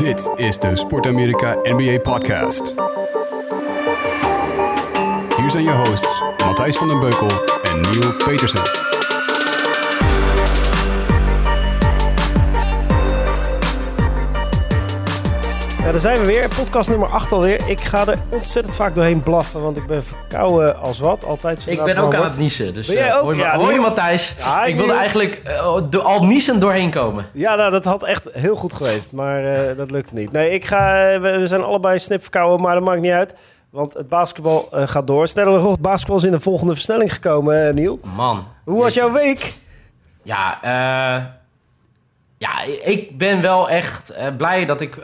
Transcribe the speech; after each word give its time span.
Dit 0.00 0.30
is 0.36 0.58
de 0.58 0.76
Sport 0.76 1.06
Amerika 1.06 1.56
NBA 1.62 1.98
Podcast. 1.98 2.74
Hier 5.36 5.50
zijn 5.50 5.64
je 5.64 5.70
hosts 5.70 6.22
Matthijs 6.44 6.76
van 6.76 6.88
den 6.88 7.00
Beukel 7.00 7.28
en 7.62 7.80
Neil 7.80 8.12
Petersen. 8.12 8.89
Ja, 15.90 15.96
daar 15.96 16.04
zijn 16.12 16.20
we 16.20 16.26
weer. 16.26 16.48
Podcast 16.48 16.88
nummer 16.88 17.08
8 17.08 17.32
alweer. 17.32 17.68
Ik 17.68 17.80
ga 17.80 18.06
er 18.06 18.18
ontzettend 18.28 18.74
vaak 18.74 18.94
doorheen 18.94 19.20
blaffen, 19.20 19.60
want 19.62 19.76
ik 19.76 19.86
ben 19.86 20.04
verkouden 20.04 20.78
als 20.80 20.98
wat. 20.98 21.24
Altijd 21.24 21.66
Ik 21.66 21.82
ben 21.84 21.96
ook 21.96 22.14
aan 22.14 22.24
het 22.24 22.36
niezen. 22.36 22.74
Dus 22.74 22.86
Ben 22.86 22.96
jij 22.96 23.08
eh, 23.08 23.14
hoi, 23.20 23.38
Ja, 23.38 23.56
hoi 23.56 23.74
nu- 23.74 23.80
Matthijs. 23.80 24.34
Ja, 24.38 24.64
ik 24.64 24.76
wilde 24.76 24.92
eigenlijk 24.92 25.44
de- 25.90 26.00
al 26.02 26.24
niezend 26.24 26.60
doorheen 26.60 26.90
komen. 26.90 27.26
Ja, 27.32 27.54
nou, 27.54 27.70
dat 27.70 27.84
had 27.84 28.04
echt 28.04 28.28
heel 28.32 28.54
goed 28.56 28.72
geweest, 28.72 29.12
maar 29.12 29.44
eh, 29.44 29.76
dat 29.76 29.90
lukte 29.90 30.14
niet. 30.14 30.32
Nee, 30.32 30.50
ik 30.50 30.64
ga, 30.64 31.20
we, 31.20 31.38
we 31.38 31.46
zijn 31.46 31.62
allebei 31.62 31.98
snip 31.98 32.22
verkouden, 32.22 32.60
maar 32.60 32.74
dat 32.74 32.84
maakt 32.84 33.00
niet 33.00 33.12
uit. 33.12 33.34
Want 33.70 33.94
het 33.94 34.08
basketbal 34.08 34.68
gaat 34.70 35.06
door. 35.06 35.28
Sneller 35.28 35.80
basketbal 35.80 36.16
is 36.16 36.24
in 36.24 36.30
de 36.30 36.40
volgende 36.40 36.74
versnelling 36.74 37.12
gekomen, 37.12 37.74
Niel. 37.74 38.00
Man. 38.16 38.46
Hoe 38.64 38.82
was 38.82 38.94
jouw 38.94 39.12
week? 39.12 39.54
Ja, 40.22 40.58
eh, 40.62 41.24
ja, 42.38 42.62
ik 42.84 43.18
ben 43.18 43.40
wel 43.42 43.68
echt 43.70 44.14
blij 44.36 44.66
dat 44.66 44.80
ik... 44.80 44.96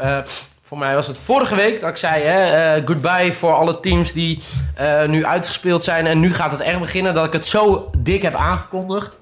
voor 0.66 0.79
mij 0.79 0.95
was 0.95 1.06
het 1.06 1.19
vorige 1.19 1.55
week 1.55 1.80
dat 1.80 1.91
ik 1.91 1.97
zei... 1.97 2.23
Hè, 2.23 2.74
eh, 2.74 2.87
goodbye 2.87 3.33
voor 3.33 3.52
alle 3.52 3.80
teams 3.80 4.12
die 4.12 4.43
eh, 4.74 5.05
nu 5.05 5.24
uitgespeeld 5.24 5.83
zijn. 5.83 6.07
En 6.07 6.20
nu 6.20 6.34
gaat 6.34 6.52
het 6.52 6.61
echt 6.61 6.79
beginnen. 6.79 7.15
Dat 7.15 7.27
ik 7.27 7.33
het 7.33 7.45
zo 7.47 7.91
dik 7.98 8.23
heb 8.23 8.34
aangekondigd. 8.34 9.16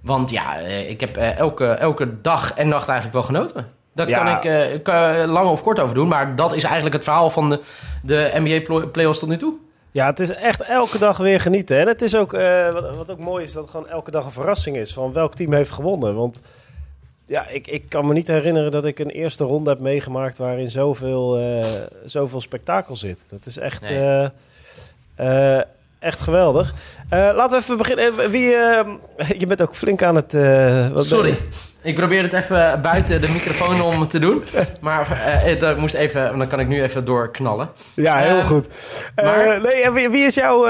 Want 0.00 0.30
ja, 0.30 0.58
eh, 0.58 0.90
ik 0.90 1.00
heb 1.00 1.16
elke, 1.16 1.66
elke 1.66 2.20
dag 2.20 2.54
en 2.54 2.68
nacht 2.68 2.88
eigenlijk 2.88 3.12
wel 3.12 3.22
genoten. 3.26 3.66
Daar 3.94 4.08
Ja. 4.08 4.34
kan 4.36 4.52
ik 4.52 4.86
lang 5.28 5.46
of 5.48 5.62
kort 5.62 5.78
over 5.78 5.94
doen. 5.94 6.08
Maar 6.08 6.36
dat 6.36 6.54
is 6.54 6.64
eigenlijk 6.64 6.94
het 6.94 7.04
verhaal 7.04 7.30
van 7.30 7.50
de, 7.50 7.60
de 8.02 8.30
NBA 8.34 8.86
playoffs 8.92 9.18
tot 9.18 9.28
nu 9.28 9.36
toe. 9.36 9.54
Ja, 9.90 10.06
het 10.06 10.20
is 10.20 10.30
echt 10.30 10.60
elke 10.60 10.98
dag 10.98 11.16
weer 11.16 11.40
genieten. 11.40 11.78
En 11.78 11.86
het 11.88 12.02
is 12.02 12.16
ook, 12.16 12.32
wat, 12.72 12.96
wat 12.96 13.10
ook 13.10 13.18
mooi 13.18 13.42
is, 13.42 13.52
dat 13.52 13.62
het 13.62 13.70
gewoon 13.70 13.88
elke 13.88 14.10
dag 14.10 14.24
een 14.24 14.30
verrassing 14.30 14.76
is 14.76 14.92
van 14.92 15.12
welk 15.12 15.34
team 15.34 15.52
heeft 15.52 15.70
gewonnen. 15.70 16.14
Want 16.14 16.38
ja, 17.30 17.48
ik, 17.48 17.66
ik 17.66 17.84
kan 17.88 18.06
me 18.06 18.12
niet 18.12 18.26
herinneren 18.28 18.70
dat 18.70 18.84
ik 18.84 18.98
een 18.98 19.10
eerste 19.10 19.44
ronde 19.44 19.70
heb 19.70 19.80
meegemaakt 19.80 20.38
waarin 20.38 20.68
zoveel, 20.70 21.38
eh, 21.38 21.64
zoveel 22.04 22.40
spektakel 22.40 22.96
zit. 22.96 23.20
Dat 23.30 23.46
is 23.46 23.58
echt, 23.58 23.80
Nee. 23.82 23.98
eh, 25.16 25.56
eh, 25.56 25.62
echt 25.98 26.20
geweldig. 26.20 26.74
Laten 27.10 27.50
we 27.58 27.62
even 27.62 27.76
beginnen. 27.76 28.30
Wie, 28.30 28.46
je 29.38 29.44
bent 29.48 29.62
ook 29.62 29.74
flink 29.76 30.02
aan 30.02 30.16
het... 30.16 30.32
wat 30.92 31.06
Sorry. 31.06 31.36
Ik 31.82 31.94
probeerde 31.94 32.36
het 32.36 32.44
even 32.44 32.82
buiten 32.82 33.20
de 33.20 33.28
microfoon 33.28 33.82
om 33.82 34.08
te 34.08 34.18
doen. 34.18 34.44
Maar 34.80 35.06
het, 35.44 35.62
eh, 35.62 35.76
moest 35.76 35.94
even, 35.94 36.38
dan 36.38 36.48
kan 36.48 36.60
ik 36.60 36.68
nu 36.68 36.82
even 36.82 37.04
doorknallen. 37.04 37.70
Ja, 37.94 38.16
heel 38.18 38.38
Eh, 38.38 38.46
goed. 38.46 38.66
Maar- 39.14 39.60
nee, 39.62 39.90
wie, 39.90 40.08
wie 40.10 40.24
is 40.24 40.34
jouw, 40.34 40.64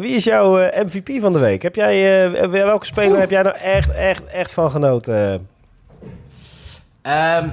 wie 0.00 0.14
is 0.14 0.24
jouw 0.24 0.56
MVP 0.56 1.20
van 1.20 1.32
de 1.32 1.38
week? 1.38 1.62
Heb 1.62 1.74
jij, 1.74 2.30
welke 2.50 2.86
speler 2.86 3.18
heb 3.20 3.30
jij 3.30 3.42
nou 3.42 3.56
echt, 3.56 3.90
echt, 3.92 4.26
echt 4.26 4.52
van 4.52 4.70
genoten? 4.70 5.48
Ehm, 7.04 7.50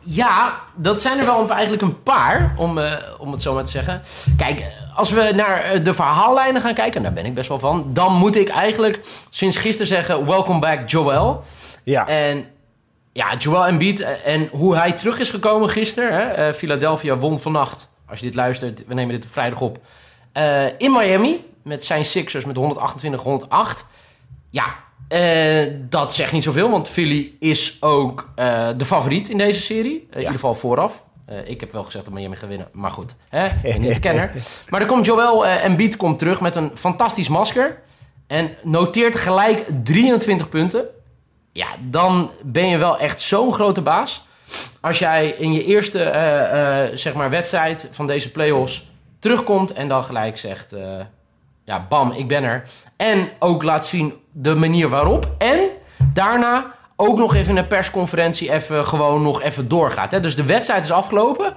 ja, 0.00 0.60
dat 0.76 1.00
zijn 1.00 1.18
er 1.18 1.24
wel 1.24 1.50
eigenlijk 1.50 1.82
een 1.82 2.02
paar, 2.02 2.54
om, 2.56 2.78
eh, 2.78 2.92
om 3.18 3.32
het 3.32 3.42
zo 3.42 3.54
maar 3.54 3.64
te 3.64 3.70
zeggen. 3.70 4.02
Kijk, 4.36 4.72
als 4.94 5.10
we 5.10 5.32
naar 5.34 5.60
eh, 5.60 5.84
de 5.84 5.94
verhaallijnen 5.94 6.62
gaan 6.62 6.74
kijken, 6.74 7.02
daar 7.02 7.12
ben 7.12 7.26
ik 7.26 7.34
best 7.34 7.48
wel 7.48 7.58
van. 7.58 7.90
Dan 7.92 8.14
moet 8.14 8.36
ik 8.36 8.48
eigenlijk 8.48 9.00
sinds 9.30 9.56
gisteren 9.56 9.86
zeggen, 9.86 10.26
welcome 10.26 10.60
back 10.60 10.88
Joel. 10.88 11.42
Ja. 11.82 12.08
En 12.08 12.46
ja, 13.12 13.36
Joel 13.36 13.66
Embiid 13.66 14.00
eh, 14.00 14.34
en 14.34 14.48
hoe 14.50 14.76
hij 14.76 14.92
terug 14.92 15.18
is 15.18 15.30
gekomen 15.30 15.70
gisteren. 15.70 16.12
Hè? 16.12 16.54
Philadelphia 16.54 17.16
won 17.16 17.40
vannacht, 17.40 17.88
als 18.08 18.18
je 18.18 18.26
dit 18.26 18.34
luistert, 18.34 18.86
we 18.86 18.94
nemen 18.94 19.14
dit 19.14 19.24
op 19.24 19.32
vrijdag 19.32 19.60
op. 19.60 19.78
in 20.78 20.92
Miami, 20.92 21.44
met 21.62 21.84
zijn 21.84 22.04
Sixers 22.04 22.44
met 22.44 22.56
128-108. 22.56 23.84
Ja, 24.50 24.74
eh, 25.08 25.72
dat 25.88 26.14
zegt 26.14 26.32
niet 26.32 26.42
zoveel, 26.42 26.70
want 26.70 26.88
Philly 26.88 27.32
is 27.38 27.76
ook 27.80 28.30
eh, 28.34 28.68
de 28.76 28.84
favoriet 28.84 29.28
in 29.28 29.38
deze 29.38 29.60
serie. 29.60 30.06
Eh, 30.10 30.14
In 30.14 30.18
ieder 30.18 30.32
geval 30.32 30.54
vooraf. 30.54 31.04
Ik 31.44 31.60
heb 31.60 31.72
wel 31.72 31.84
gezegd 31.84 32.04
dat 32.04 32.14
Miami 32.14 32.36
gaat 32.36 32.48
winnen, 32.48 32.68
maar 32.72 32.90
goed. 32.90 33.14
Hè? 33.28 33.44
Ik 33.46 33.62
ben 33.62 33.80
niet 33.80 33.94
de 33.94 34.00
kenner. 34.00 34.32
Maar 34.68 34.80
dan 34.80 34.88
komt 34.88 35.06
Joel 35.06 35.46
Embiid 35.46 35.96
komt 35.96 36.18
terug 36.18 36.40
met 36.40 36.56
een 36.56 36.70
fantastisch 36.74 37.28
masker. 37.28 37.82
En 38.26 38.50
noteert 38.62 39.16
gelijk 39.16 39.64
23 39.84 40.48
punten. 40.48 40.84
Ja, 41.52 41.66
dan 41.80 42.30
ben 42.44 42.68
je 42.68 42.76
wel 42.76 42.98
echt 42.98 43.20
zo'n 43.20 43.54
grote 43.54 43.82
baas. 43.82 44.24
Als 44.80 44.98
jij 44.98 45.28
in 45.28 45.52
je 45.52 45.64
eerste 45.64 45.98
zeg 46.94 47.14
maar 47.14 47.30
wedstrijd 47.30 47.88
van 47.90 48.06
deze 48.06 48.30
playoffs 48.30 48.90
terugkomt 49.18 49.72
en 49.72 49.88
dan 49.88 50.04
gelijk 50.04 50.38
zegt... 50.38 50.74
ja, 51.66 51.86
bam, 51.88 52.12
ik 52.12 52.28
ben 52.28 52.42
er. 52.42 52.68
En 52.96 53.28
ook 53.38 53.62
laat 53.62 53.86
zien 53.86 54.14
de 54.32 54.54
manier 54.54 54.88
waarop. 54.88 55.34
En 55.38 55.58
daarna 56.12 56.74
ook 56.96 57.18
nog 57.18 57.34
even 57.34 57.50
in 57.50 57.56
een 57.56 57.66
persconferentie 57.66 58.52
even 58.52 58.86
gewoon 58.86 59.22
nog 59.22 59.42
even 59.42 59.68
doorgaat. 59.68 60.12
Hè? 60.12 60.20
Dus 60.20 60.36
de 60.36 60.44
wedstrijd 60.44 60.84
is 60.84 60.90
afgelopen. 60.90 61.54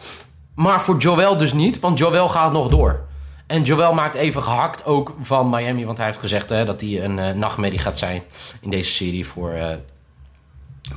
Maar 0.56 0.82
voor 0.82 0.98
Joel 0.98 1.38
dus 1.38 1.54
niet, 1.54 1.80
want 1.80 1.98
Joel 1.98 2.30
gaat 2.30 2.52
nog 2.52 2.68
door. 2.68 3.08
En 3.48 3.64
Joel 3.64 3.94
maakt 3.94 4.16
even 4.16 4.44
gehakt 4.44 4.86
ook 4.86 5.16
van 5.22 5.50
Miami. 5.50 5.86
Want 5.86 5.98
hij 5.98 6.06
heeft 6.06 6.20
gezegd 6.20 6.50
hè, 6.50 6.66
dat 6.66 6.82
hij 6.82 7.04
een 7.04 7.20
eh, 7.20 7.34
nachtmerrie 7.34 7.80
gaat 7.80 7.98
zijn 7.98 8.22
in 8.62 8.70
deze 8.70 8.92
serie 8.92 9.28
voor, 9.28 9.52
eh, 9.52 9.74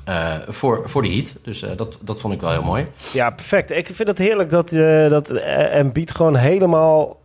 eh, 0.05 0.41
voor, 0.49 0.83
voor 0.85 1.03
de 1.03 1.09
Heat. 1.09 1.35
Dus 1.43 1.65
dat, 1.77 1.99
dat 2.03 2.21
vond 2.21 2.35
ik 2.35 2.41
wel 2.41 2.51
heel 2.51 2.63
mooi. 2.63 2.87
Ja, 3.13 3.31
perfect. 3.31 3.71
Ik 3.71 3.87
vind 3.87 4.09
het 4.09 4.19
heerlijk 4.19 4.51
dat, 4.51 4.73
eh 4.73 5.09
dat 5.09 5.31
Embiid 5.31 6.11
gewoon 6.11 6.37
helemaal... 6.37 7.21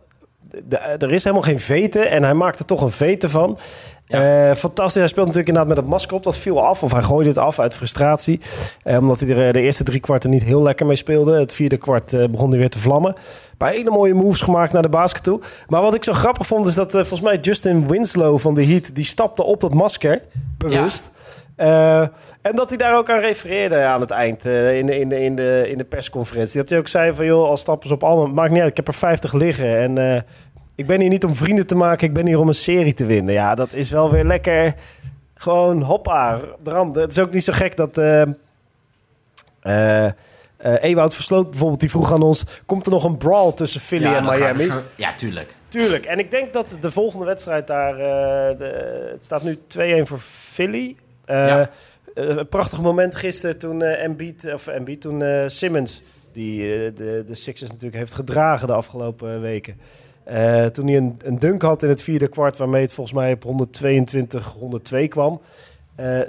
de- 0.64 0.76
er 0.76 1.12
is 1.12 1.24
helemaal 1.24 1.44
geen 1.44 1.60
veten 1.60 2.10
en 2.10 2.22
hij 2.22 2.34
maakt 2.34 2.58
er 2.58 2.64
toch 2.64 2.82
een 2.82 2.90
veten 2.90 3.30
van. 3.30 3.58
Ja. 4.04 4.48
Eh, 4.50 4.54
fantastisch. 4.56 4.94
Hij 4.98 5.06
speelt 5.06 5.26
natuurlijk 5.26 5.48
inderdaad 5.48 5.74
met 5.74 5.82
het 5.84 5.92
masker 5.92 6.16
op. 6.16 6.22
Dat 6.22 6.36
viel 6.36 6.64
af, 6.66 6.82
of 6.82 6.92
hij 6.92 7.02
gooide 7.02 7.28
het 7.28 7.38
af 7.38 7.58
uit 7.58 7.74
frustratie. 7.74 8.40
Eh, 8.82 8.96
omdat 8.98 9.20
hij 9.20 9.28
er 9.28 9.46
eh, 9.46 9.52
de 9.52 9.60
eerste 9.60 9.84
drie 9.84 10.00
kwarten 10.00 10.30
niet 10.30 10.42
heel 10.42 10.62
lekker 10.62 10.86
mee 10.86 10.96
speelde. 10.96 11.38
Het 11.38 11.52
vierde 11.52 11.76
kwart 11.76 12.12
eh, 12.12 12.24
begon 12.28 12.48
hij 12.50 12.58
weer 12.58 12.68
te 12.70 12.78
vlammen. 12.78 13.10
Een 13.16 13.56
paar 13.56 13.70
hele 13.72 13.90
mooie 13.90 14.14
moves 14.14 14.40
gemaakt 14.40 14.72
naar 14.72 14.82
de 14.82 14.88
basket 14.88 15.22
toe. 15.22 15.40
Maar 15.66 15.82
wat 15.82 15.94
ik 15.94 16.04
zo 16.04 16.12
grappig 16.12 16.46
vond, 16.46 16.66
is 16.66 16.74
dat 16.74 16.86
eh, 16.88 16.92
volgens 16.92 17.20
mij 17.20 17.38
Justin 17.40 17.88
Winslow 17.88 18.38
van 18.38 18.54
de 18.54 18.64
Heat... 18.66 18.94
die 18.94 19.04
stapte 19.04 19.42
op 19.42 19.60
dat 19.60 19.74
masker, 19.74 20.22
bewust... 20.58 21.10
Eh, 21.58 22.00
en 22.42 22.54
dat 22.54 22.68
hij 22.68 22.78
daar 22.78 22.96
ook 22.96 23.10
aan 23.10 23.18
refereerde 23.20 23.76
aan 23.76 24.00
het 24.00 24.10
eind 24.10 24.44
eh, 24.46 24.78
in, 24.78 24.86
de, 24.86 24.98
in, 24.98 25.08
de, 25.08 25.20
in, 25.20 25.34
de, 25.34 25.64
in 25.68 25.78
de 25.78 25.84
persconferentie. 25.84 26.60
Dat 26.60 26.68
hij 26.68 26.78
ook 26.78 26.88
zei 26.88 27.14
van, 27.14 27.24
joh, 27.26 27.48
als 27.48 27.60
stappen 27.60 27.88
ze 27.88 27.94
op 27.94 28.04
allemaal, 28.04 28.26
maakt 28.26 28.50
niet 28.50 28.60
uit, 28.60 28.70
ik 28.70 28.76
heb 28.76 28.88
er 28.88 28.94
50 28.94 29.32
liggen. 29.32 29.78
En 29.78 29.98
eh, 29.98 30.20
ik 30.74 30.86
ben 30.86 31.00
hier 31.00 31.08
niet 31.08 31.24
om 31.24 31.34
vrienden 31.34 31.66
te 31.66 31.74
maken, 31.74 32.06
ik 32.06 32.12
ben 32.14 32.26
hier 32.26 32.38
om 32.38 32.48
een 32.48 32.54
serie 32.54 32.94
te 32.94 33.04
winnen. 33.04 33.34
Ja, 33.34 33.54
dat 33.54 33.72
is 33.72 33.90
wel 33.90 34.10
weer 34.10 34.24
lekker, 34.24 34.74
gewoon 35.34 35.82
hoppa, 35.82 36.40
dram. 36.62 36.92
Het 36.94 37.10
is 37.10 37.18
ook 37.18 37.32
niet 37.32 37.44
zo 37.44 37.52
gek 37.52 37.76
dat... 37.76 37.98
eh, 37.98 38.22
Ewout 40.80 41.14
Versloot 41.14 41.50
bijvoorbeeld, 41.50 41.80
die 41.80 41.90
vroeg 41.90 42.12
aan 42.12 42.22
ons... 42.22 42.44
komt 42.66 42.86
er 42.86 42.92
nog 42.92 43.04
een 43.04 43.16
brawl 43.16 43.50
tussen 43.52 43.80
Philly 43.80 44.14
en 44.14 44.24
Miami? 44.24 44.70
Ja, 44.94 45.14
tuurlijk. 45.14 45.56
Tuurlijk. 45.68 46.04
En 46.04 46.18
ik 46.18 46.30
denk 46.30 46.52
dat 46.52 46.76
de 46.80 46.90
volgende 46.90 47.24
wedstrijd 47.24 47.66
daar... 47.66 47.96
de, 47.96 49.08
het 49.12 49.24
staat 49.24 49.42
nu 49.42 49.58
2-1 49.78 50.02
voor 50.02 50.18
Philly. 50.18 50.96
Eh, 51.28 51.46
Ja. 51.46 51.70
eh, 52.14 52.24
een 52.28 52.48
prachtig 52.48 52.80
moment 52.80 53.14
gisteren 53.14 53.58
toen 53.58 53.82
eh 53.82 54.04
Embiid, 54.04 54.52
of 54.52 54.66
Embiid, 54.66 55.00
toen 55.00 55.22
Simmons... 55.46 56.02
die 56.32 56.58
de, 56.92 57.24
de 57.26 57.34
Sixers 57.34 57.70
natuurlijk 57.70 57.98
heeft 57.98 58.14
gedragen 58.14 58.66
de 58.66 58.72
afgelopen 58.72 59.40
weken... 59.40 59.76
Toen 60.72 60.86
hij 60.86 60.96
een, 60.96 61.16
een 61.24 61.38
dunk 61.38 61.62
had 61.62 61.82
in 61.82 61.88
het 61.88 62.02
vierde 62.02 62.28
kwart... 62.28 62.56
waarmee 62.56 62.82
het 62.82 62.92
volgens 62.92 63.16
mij 63.16 63.32
op 63.32 63.42
122, 63.42 64.46
102 64.46 65.08
kwam... 65.08 65.40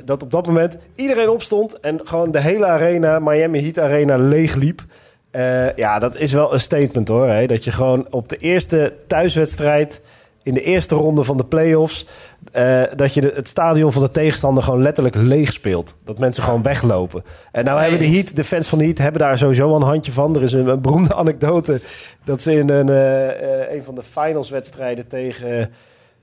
dat 0.06 0.24
op 0.24 0.32
dat 0.32 0.46
moment 0.46 0.78
iedereen 0.96 1.30
opstond... 1.30 1.80
en 1.80 2.00
gewoon 2.04 2.32
de 2.32 2.42
hele 2.42 2.66
arena, 2.66 3.20
Miami 3.20 3.62
Heat 3.62 3.80
Arena, 3.80 4.18
leeg 4.18 4.56
liep... 4.56 4.86
Eh, 5.32 5.76
ja, 5.76 6.00
dat 6.00 6.16
is 6.16 6.34
wel 6.34 6.54
een 6.54 6.60
statement 6.60 7.08
hoor. 7.08 7.28
Hè? 7.28 7.46
Dat 7.46 7.64
je 7.64 7.72
gewoon 7.72 8.08
op 8.10 8.30
de 8.30 8.38
eerste 8.38 8.94
thuiswedstrijd 9.08 10.02
in 10.44 10.54
de 10.54 10.62
eerste 10.62 10.96
ronde 10.96 11.24
van 11.24 11.38
de 11.38 11.46
playoffs... 11.46 12.06
eh 12.52 12.84
dat 12.96 13.14
je 13.14 13.22
de- 13.22 13.32
het 13.36 13.48
stadion 13.48 13.92
van 13.94 14.02
de 14.02 14.10
tegenstander 14.12 14.64
gewoon 14.64 14.82
letterlijk 14.82 15.16
leeg 15.16 15.52
speelt. 15.54 15.98
Dat 16.06 16.20
mensen 16.20 16.44
gewoon 16.44 16.64
weglopen. 16.64 17.24
En 17.52 17.66
nou 17.66 17.82
hebben 17.82 18.00
de 18.00 18.08
Heat, 18.08 18.36
de 18.36 18.44
fans 18.44 18.68
van 18.68 18.78
de 18.78 18.84
Heat, 18.86 18.98
hebben 18.98 19.22
daar 19.22 19.38
sowieso 19.38 19.68
wel 19.68 19.76
een 19.76 19.82
handje 19.82 20.12
van. 20.12 20.36
Er 20.36 20.42
is 20.42 20.54
een, 20.54 20.68
een 20.68 20.82
beroemde 20.82 21.16
anekdote 21.24 21.82
dat 22.24 22.42
ze 22.42 22.52
in 22.52 22.70
een, 22.70 22.90
eh, 22.90 23.30
eh, 23.64 23.74
een 23.74 23.84
van 23.84 23.96
de 23.96 24.04
finalswedstrijden 24.04 25.08
tegen, 25.08 25.60
eh, 25.60 25.66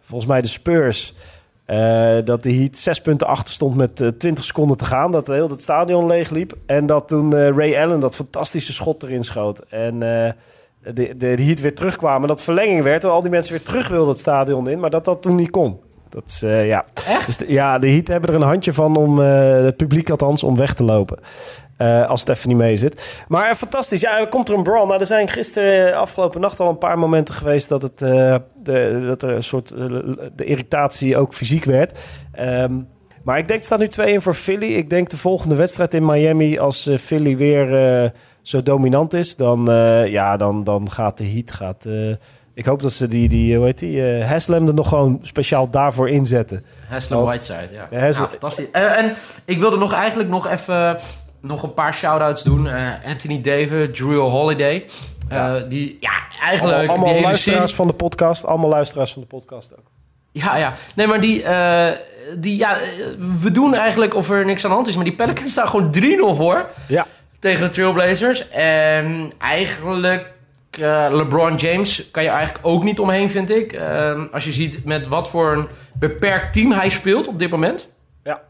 volgens 0.00 0.30
mij 0.30 0.40
de 0.40 0.48
Spurs... 0.48 1.14
dat 2.24 2.42
de 2.42 2.52
Heat 2.54 2.76
zes 2.76 3.00
punten 3.00 3.26
achter 3.26 3.54
stond 3.54 3.76
met 3.76 4.00
eh, 4.00 4.08
20 4.08 4.44
seconden 4.44 4.76
te 4.76 4.84
gaan. 4.84 5.10
Dat 5.12 5.26
heel 5.26 5.48
het 5.48 5.62
stadion 5.62 6.06
leeg 6.06 6.30
liep. 6.30 6.52
En 6.66 6.86
dat 6.86 7.08
toen 7.08 7.34
Ray 7.56 7.76
Allen 7.76 8.00
dat 8.00 8.14
fantastische 8.16 8.72
schot 8.72 9.02
erin 9.02 9.24
schoot. 9.24 9.58
En 9.68 9.98
de, 9.98 10.34
de, 10.94 11.16
de 11.16 11.26
Heat 11.42 11.60
weer 11.60 11.74
terugkwamen. 11.74 12.28
Dat 12.28 12.42
verlenging 12.42 12.82
werd. 12.82 13.04
En 13.04 13.10
al 13.10 13.22
die 13.22 13.30
mensen 13.30 13.52
weer 13.52 13.62
terug 13.62 13.88
wilden 13.88 14.08
het 14.08 14.18
stadion 14.18 14.68
in. 14.68 14.80
Maar 14.80 14.90
dat 14.90 15.04
dat 15.04 15.22
toen 15.22 15.34
niet 15.34 15.50
kon. 15.50 15.80
Dat 16.08 16.22
is, 16.26 16.42
eh, 16.42 16.66
ja. 16.66 16.84
Echt? 17.06 17.26
Dus 17.26 17.36
de- 17.36 17.52
ja, 17.52 17.78
de 17.78 17.88
Heat 17.90 18.08
hebben 18.08 18.30
er 18.30 18.36
een 18.36 18.42
handje 18.42 18.72
van 18.72 18.96
om, 18.96 19.20
eh, 19.20 19.64
het 19.64 19.76
publiek 19.76 20.10
althans, 20.10 20.42
om 20.42 20.56
weg 20.56 20.74
te 20.74 20.84
lopen. 20.84 21.18
Eh, 21.76 22.08
als 22.08 22.20
het 22.20 22.28
even 22.28 22.48
niet 22.48 22.58
mee 22.58 22.76
zit. 22.76 23.24
Maar 23.28 23.54
fantastisch. 23.54 24.00
Ja, 24.00 24.18
er 24.18 24.28
komt 24.28 24.48
er 24.48 24.54
een 24.54 24.62
brawl. 24.62 24.86
Nou, 24.86 25.00
er 25.00 25.06
zijn 25.06 25.28
gisteren, 25.28 25.94
afgelopen 25.94 26.40
nacht, 26.40 26.60
al 26.60 26.68
een 26.68 26.78
paar 26.78 26.98
momenten 26.98 27.34
geweest 27.34 27.68
dat, 27.68 27.82
het, 27.82 27.98
de, 27.98 29.04
dat 29.06 29.22
er 29.22 29.36
een 29.36 29.42
soort 29.44 29.68
de 30.36 30.44
irritatie 30.44 31.16
ook 31.16 31.34
fysiek 31.34 31.64
werd. 31.64 31.98
Ehm, 32.32 32.72
maar 33.24 33.38
ik 33.38 33.48
denk, 33.48 33.58
het 33.58 33.64
staat 33.66 33.78
nu 33.78 33.88
2-1 33.88 34.22
voor 34.22 34.34
Philly. 34.34 34.72
Ik 34.74 34.90
denk 34.90 35.08
de 35.10 35.16
volgende 35.16 35.54
wedstrijd 35.54 35.94
in 35.94 36.04
Miami, 36.04 36.58
als 36.58 36.90
Philly 36.98 37.36
weer 37.36 38.12
zo 38.42 38.62
dominant 38.62 39.12
is, 39.12 39.36
dan, 39.36 39.64
ja, 40.08 40.36
dan, 40.36 40.64
dan 40.64 40.90
gaat 40.90 41.18
de 41.18 41.24
Heat. 41.24 41.50
Gaat, 41.50 41.86
ik 42.56 42.64
hoop 42.64 42.82
dat 42.82 42.92
ze 42.92 43.08
die, 43.08 43.28
die 43.28 43.56
hoe 43.56 43.64
heet 43.64 43.78
die, 43.78 44.10
eh, 44.18 44.28
Haslem 44.30 44.66
er 44.68 44.74
nog 44.74 44.88
gewoon 44.88 45.18
speciaal 45.22 45.70
daarvoor 45.70 46.08
inzetten. 46.08 46.64
Haslem 46.88 47.18
Oh. 47.18 47.24
Whiteside, 47.24 47.68
ja. 47.72 47.88
Ja, 47.90 48.12
fantastisch. 48.12 48.70
Eh, 48.72 48.98
en 48.98 49.14
ik 49.44 49.58
wilde 49.58 49.76
nog 49.76 49.92
eigenlijk 49.92 50.28
nog 50.28 50.46
even 50.48 50.98
nog 51.40 51.62
een 51.62 51.74
paar 51.74 51.94
shout-outs 51.94 52.42
doen. 52.42 52.68
Eh, 52.68 52.92
Anthony 53.06 53.40
Davis, 53.40 53.88
Drew 53.92 54.20
Holiday. 54.20 54.84
Eh, 55.28 55.54
Die, 55.68 55.96
ja, 56.00 56.10
eigenlijk... 56.42 56.76
allemaal 56.76 56.98
die 57.04 57.12
allemaal 57.12 57.22
luisteraars 57.22 57.74
van 57.74 57.86
de 57.86 57.92
podcast. 57.92 58.44
Allemaal 58.44 58.70
luisteraars 58.70 59.12
van 59.12 59.22
de 59.22 59.28
podcast 59.28 59.72
ook. 59.78 59.84
Ja, 60.32 60.56
ja. 60.56 60.74
Nee, 60.94 61.06
maar 61.06 61.20
die... 61.20 61.42
eh, 61.42 61.92
die 62.38 62.56
ja, 62.56 62.76
eh, 62.80 62.80
we 63.40 63.50
doen 63.50 63.74
eigenlijk 63.74 64.14
of 64.14 64.30
er 64.30 64.44
niks 64.44 64.64
aan 64.64 64.70
de 64.70 64.76
hand 64.76 64.88
is. 64.88 64.94
Maar 64.94 65.04
die 65.04 65.14
Pelicans 65.14 65.50
staan 65.50 65.68
gewoon 65.68 65.90
3-0 65.90 66.34
voor. 66.36 66.68
Ja. 66.88 67.06
tegen 67.38 67.64
de 67.64 67.70
Trailblazers. 67.70 68.48
En 68.48 69.32
eigenlijk, 69.38 70.32
eh, 70.78 71.06
LeBron 71.10 71.56
James 71.56 72.10
kan 72.10 72.22
je 72.22 72.28
eigenlijk 72.28 72.66
ook 72.66 72.82
niet 72.82 72.98
omheen, 72.98 73.30
vind 73.30 73.50
ik. 73.50 73.72
Ehm, 73.72 74.26
als 74.32 74.44
je 74.44 74.52
ziet 74.52 74.84
met 74.84 75.06
wat 75.06 75.28
voor 75.28 75.52
een 75.52 75.68
beperkt 75.98 76.52
team 76.52 76.72
hij 76.72 76.88
speelt 76.88 77.28
op 77.28 77.38
dit 77.38 77.50
moment. 77.50 77.88
Ja. 78.24 78.42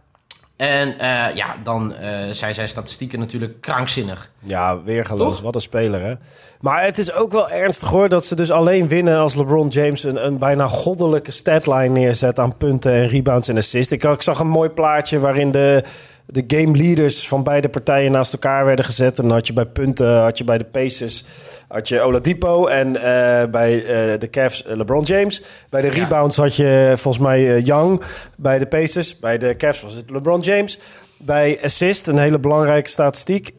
En 0.56 0.98
eh, 0.98 1.34
ja, 1.34 1.56
dan 1.62 1.94
eh, 1.94 2.30
zijn 2.30 2.54
zijn 2.54 2.68
statistieken 2.68 3.18
natuurlijk 3.18 3.60
krankzinnig. 3.60 4.30
Ja, 4.46 4.82
weergeloos. 4.82 5.34
Toch? 5.34 5.40
Wat 5.42 5.54
een 5.54 5.60
speler, 5.60 6.02
hè? 6.02 6.14
Maar 6.60 6.84
het 6.84 6.98
is 6.98 7.12
ook 7.12 7.32
wel 7.32 7.50
ernstig, 7.50 7.88
hoor, 7.88 8.08
dat 8.08 8.24
ze 8.24 8.34
dus 8.34 8.50
alleen 8.50 8.88
winnen 8.88 9.18
als 9.18 9.34
LeBron 9.34 9.68
James 9.68 10.04
een, 10.04 10.26
een 10.26 10.38
bijna 10.38 10.68
goddelijke 10.68 11.30
statline 11.30 11.88
neerzet 11.88 12.38
aan 12.38 12.56
punten 12.56 12.92
en 12.92 13.08
rebounds 13.08 13.48
en 13.48 13.56
assists. 13.56 13.92
Ik, 13.92 14.04
ik 14.04 14.22
zag 14.22 14.38
een 14.38 14.48
mooi 14.48 14.68
plaatje 14.68 15.18
waarin 15.18 15.50
de, 15.50 15.82
de 16.26 16.44
game 16.46 16.76
leaders 16.76 17.28
van 17.28 17.42
beide 17.42 17.68
partijen 17.68 18.12
naast 18.12 18.32
elkaar 18.32 18.64
werden 18.64 18.84
gezet. 18.84 19.18
En 19.18 19.24
dan 19.24 19.32
had 19.36 19.46
je 19.46 19.52
bij 19.52 19.66
punten, 19.66 20.20
had 20.20 20.38
je 20.38 20.44
bij 20.44 20.58
de 20.58 20.64
Pacers, 20.64 21.24
had 21.68 21.88
je 21.88 22.00
Oladipo 22.00 22.66
en 22.66 22.96
eh, 22.96 23.50
bij 23.50 23.78
eh, 23.84 24.18
de 24.18 24.30
Cavs 24.30 24.64
eh, 24.64 24.76
LeBron 24.76 25.02
James. 25.02 25.42
Bij 25.70 25.80
de 25.80 25.86
Ja. 25.86 25.92
rebounds 25.92 26.36
had 26.36 26.56
je 26.56 26.92
volgens 26.96 27.24
mij 27.24 27.60
Young. 27.60 28.02
Bij 28.36 28.58
de 28.58 28.66
Pacers, 28.66 29.18
bij 29.18 29.38
de 29.38 29.56
Cavs 29.56 29.82
was 29.82 29.94
het 29.94 30.10
LeBron 30.10 30.40
James. 30.40 30.78
Bij 31.18 31.58
assist, 31.62 32.06
een 32.06 32.18
hele 32.18 32.38
belangrijke 32.38 32.90
statistiek. 32.90 33.50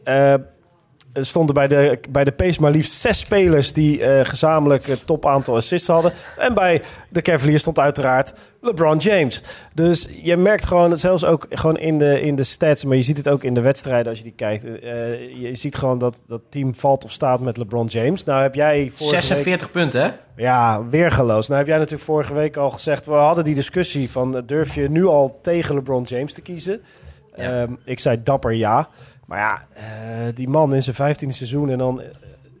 Eh, 1.18 1.24
stonden 1.24 1.54
bij 1.54 1.68
de, 1.68 1.98
bij 2.10 2.24
de 2.24 2.32
Pace 2.32 2.60
maar 2.60 2.70
liefst 2.70 2.92
zes 2.92 3.18
spelers 3.18 3.72
die 3.72 4.02
eh, 4.02 4.24
gezamenlijk 4.24 4.86
het 4.86 5.06
top 5.06 5.26
aantal 5.26 5.56
assists 5.56 5.88
hadden. 5.88 6.12
En 6.38 6.54
bij 6.54 6.82
de 7.08 7.22
Cavaliers 7.22 7.60
stond 7.60 7.78
uiteraard 7.78 8.32
LeBron 8.60 8.96
James. 8.96 9.42
Dus 9.74 10.08
je 10.22 10.36
merkt 10.36 10.64
gewoon, 10.64 10.96
zelfs 10.96 11.24
ook 11.24 11.46
gewoon 11.50 11.78
in 11.78 11.98
de, 11.98 12.20
in 12.20 12.34
de 12.34 12.42
stats, 12.42 12.84
maar 12.84 12.96
je 12.96 13.02
ziet 13.02 13.16
het 13.16 13.28
ook 13.28 13.44
in 13.44 13.54
de 13.54 13.60
wedstrijden 13.60 14.08
als 14.08 14.18
je 14.18 14.24
die 14.24 14.32
kijkt. 14.36 14.64
eh, 14.64 15.40
je 15.40 15.54
ziet 15.54 15.76
gewoon 15.76 15.98
dat 15.98 16.22
dat 16.26 16.42
team 16.48 16.74
valt 16.74 17.04
of 17.04 17.12
staat 17.12 17.40
met 17.40 17.56
LeBron 17.56 17.86
James. 17.86 18.24
Nou 18.24 18.42
heb 18.42 18.54
jij 18.54 18.90
vorige 18.90 19.14
week... 19.14 19.22
46 19.22 19.70
punten, 19.70 20.02
hè? 20.02 20.10
Ja, 20.36 20.84
weergeloos. 20.88 21.46
Nou 21.46 21.58
heb 21.58 21.68
jij 21.68 21.76
natuurlijk 21.76 22.04
vorige 22.04 22.34
week 22.34 22.56
al 22.56 22.70
gezegd... 22.70 23.06
we 23.06 23.12
hadden 23.12 23.44
die 23.44 23.54
discussie 23.54 24.10
van... 24.10 24.42
durf 24.46 24.74
je 24.74 24.90
nu 24.90 25.06
al 25.06 25.38
tegen 25.42 25.74
LeBron 25.74 26.02
James 26.02 26.32
te 26.32 26.42
kiezen? 26.42 26.80
Ja. 27.36 27.62
Ehm, 27.62 27.72
ik 27.84 27.98
zei 27.98 28.22
dapper 28.22 28.52
ja. 28.52 28.88
Maar 29.28 29.38
ja, 29.38 29.62
eh, 29.72 30.34
die 30.34 30.48
man 30.48 30.74
in 30.74 30.82
zijn 30.82 31.16
15e 31.16 31.26
seizoen... 31.26 31.70
en 31.70 31.78
dan 31.78 32.00
eh, 32.00 32.06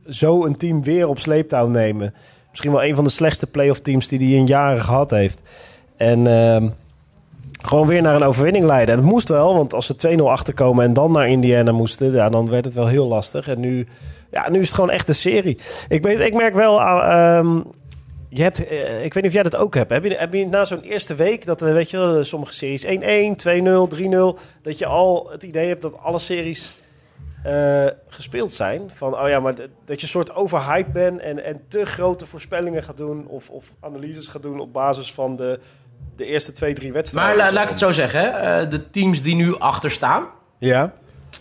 zo 0.08 0.44
een 0.44 0.56
team 0.56 0.82
weer 0.82 1.08
op 1.08 1.18
sleeptouw 1.18 1.68
nemen. 1.68 2.14
Misschien 2.50 2.72
wel 2.72 2.84
een 2.84 2.94
van 2.94 3.04
de 3.04 3.10
slechtste 3.10 3.46
playoff 3.46 3.80
teams... 3.80 4.08
die 4.08 4.18
hij 4.18 4.28
in 4.28 4.46
jaren 4.46 4.80
gehad 4.80 5.10
heeft. 5.10 5.40
En... 5.96 6.26
ehm, 6.26 6.68
gewoon 7.62 7.86
weer 7.86 8.02
naar 8.02 8.14
een 8.14 8.22
overwinning 8.22 8.64
leiden. 8.64 8.94
En 8.94 9.00
het 9.00 9.10
moest 9.10 9.28
wel, 9.28 9.54
want 9.54 9.74
als 9.74 9.86
ze 9.86 10.18
2-0 10.18 10.22
achterkomen 10.22 10.84
en 10.84 10.92
dan 10.92 11.12
naar 11.12 11.28
Indiana 11.28 11.72
moesten, 11.72 12.12
ja, 12.12 12.28
dan 12.28 12.50
werd 12.50 12.64
het 12.64 12.74
wel 12.74 12.86
heel 12.86 13.06
lastig. 13.06 13.48
En 13.48 13.60
nu, 13.60 13.86
ja, 14.30 14.50
nu 14.50 14.58
is 14.58 14.66
het 14.66 14.74
gewoon 14.74 14.90
echt 14.90 15.08
een 15.08 15.14
serie. 15.14 15.58
Ik, 15.88 16.02
weet, 16.02 16.20
ik 16.20 16.34
merk 16.34 16.54
wel, 16.54 16.80
ehm, 16.80 17.60
je 18.28 18.42
hebt, 18.42 18.66
eh, 18.66 19.04
ik 19.04 19.14
weet 19.14 19.22
niet 19.22 19.26
of 19.26 19.32
jij 19.32 19.42
dat 19.42 19.56
ook 19.56 19.74
hebt. 19.74 19.90
Heb 19.90 20.04
je, 20.04 20.14
heb 20.16 20.32
je 20.32 20.46
na 20.46 20.64
zo'n 20.64 20.80
eerste 20.82 21.14
week, 21.14 21.46
dat 21.46 21.62
eh, 21.62 21.72
weet 21.72 21.90
je, 21.90 21.96
wel, 21.96 22.24
sommige 22.24 22.52
series 22.52 22.84
1-1, 22.84 22.88
2-0, 23.36 23.88
3-0, 23.88 24.38
dat 24.62 24.78
je 24.78 24.86
al 24.86 25.28
het 25.30 25.42
idee 25.42 25.68
hebt 25.68 25.82
dat 25.82 25.98
alle 25.98 26.18
series 26.18 26.74
eh, 27.42 27.86
gespeeld 28.08 28.52
zijn. 28.52 28.90
Van, 28.94 29.18
oh 29.20 29.28
ja, 29.28 29.40
maar 29.40 29.54
dat 29.56 29.68
je 29.86 30.02
een 30.02 30.08
soort 30.08 30.34
overhyped 30.34 30.92
bent 30.92 31.20
en, 31.20 31.44
en 31.44 31.60
te 31.68 31.84
grote 31.84 32.26
voorspellingen 32.26 32.82
gaat 32.82 32.96
doen 32.96 33.26
of, 33.26 33.50
of 33.50 33.74
analyses 33.80 34.28
gaat 34.28 34.42
doen 34.42 34.60
op 34.60 34.72
basis 34.72 35.12
van 35.12 35.36
de, 35.36 35.60
de 36.16 36.24
eerste 36.24 36.52
twee, 36.52 36.74
drie 36.74 36.86
Maar 36.86 36.96
wedstrijden. 36.96 37.36
la- 37.36 37.52
laat 37.52 37.62
ik 37.62 37.68
het 37.68 37.78
zo 37.78 37.90
zeggen, 37.92 38.20
hè? 38.20 38.26
Eh, 38.62 38.70
de 38.70 38.90
teams 38.90 39.22
die 39.22 39.34
nu 39.34 39.58
achter 39.58 39.90
staan... 39.90 40.26
Ja. 40.58 40.92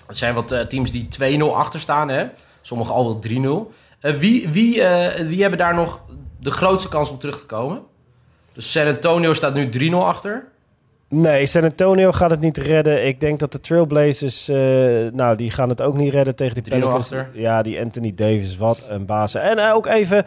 Het 0.07 0.17
zijn 0.17 0.33
wat 0.33 0.51
eh, 0.51 0.59
teams 0.61 0.91
die 0.91 1.07
2-0 1.39 1.43
achter 1.53 1.79
staan, 1.79 2.09
hè? 2.09 2.27
Sommigen 2.61 2.93
al 2.93 3.19
wel 3.21 3.67
3-0. 3.69 3.75
Eh, 3.99 4.15
wie, 4.15 4.49
wie, 4.49 4.83
eh, 4.83 5.27
wie 5.27 5.41
hebben 5.41 5.59
daar 5.59 5.75
nog 5.75 6.05
de 6.47 6.53
grootste 6.53 6.89
kans 6.89 7.09
om 7.09 7.17
terug 7.17 7.39
te 7.39 7.45
komen? 7.45 7.81
Dus 8.53 8.71
San 8.71 8.87
Antonio 8.87 9.33
staat 9.33 9.53
nu 9.53 9.69
3-0 9.91 9.93
achter. 9.93 10.47
Nee, 11.07 11.45
San 11.45 11.63
Antonio 11.63 12.11
gaat 12.11 12.29
het 12.29 12.39
niet 12.39 12.57
redden. 12.57 13.07
Ik 13.07 13.19
denk 13.19 13.39
dat 13.39 13.51
de 13.51 13.59
Trailblazers, 13.59 14.47
eh, 14.47 14.55
nou, 15.13 15.35
die 15.35 15.51
gaan 15.51 15.69
het 15.69 15.81
ook 15.81 15.95
niet 15.95 16.13
redden 16.13 16.35
tegen 16.35 16.53
die 16.53 16.63
3-0 16.63 16.69
Pelicans. 16.69 17.03
achter. 17.03 17.29
Ja, 17.33 17.61
die 17.61 17.79
Anthony 17.81 18.13
Davis, 18.13 18.57
wat 18.57 18.85
een 18.89 19.05
baas. 19.05 19.35
En 19.35 19.57
eh, 19.57 19.73
ook 19.73 19.85
even, 19.85 20.25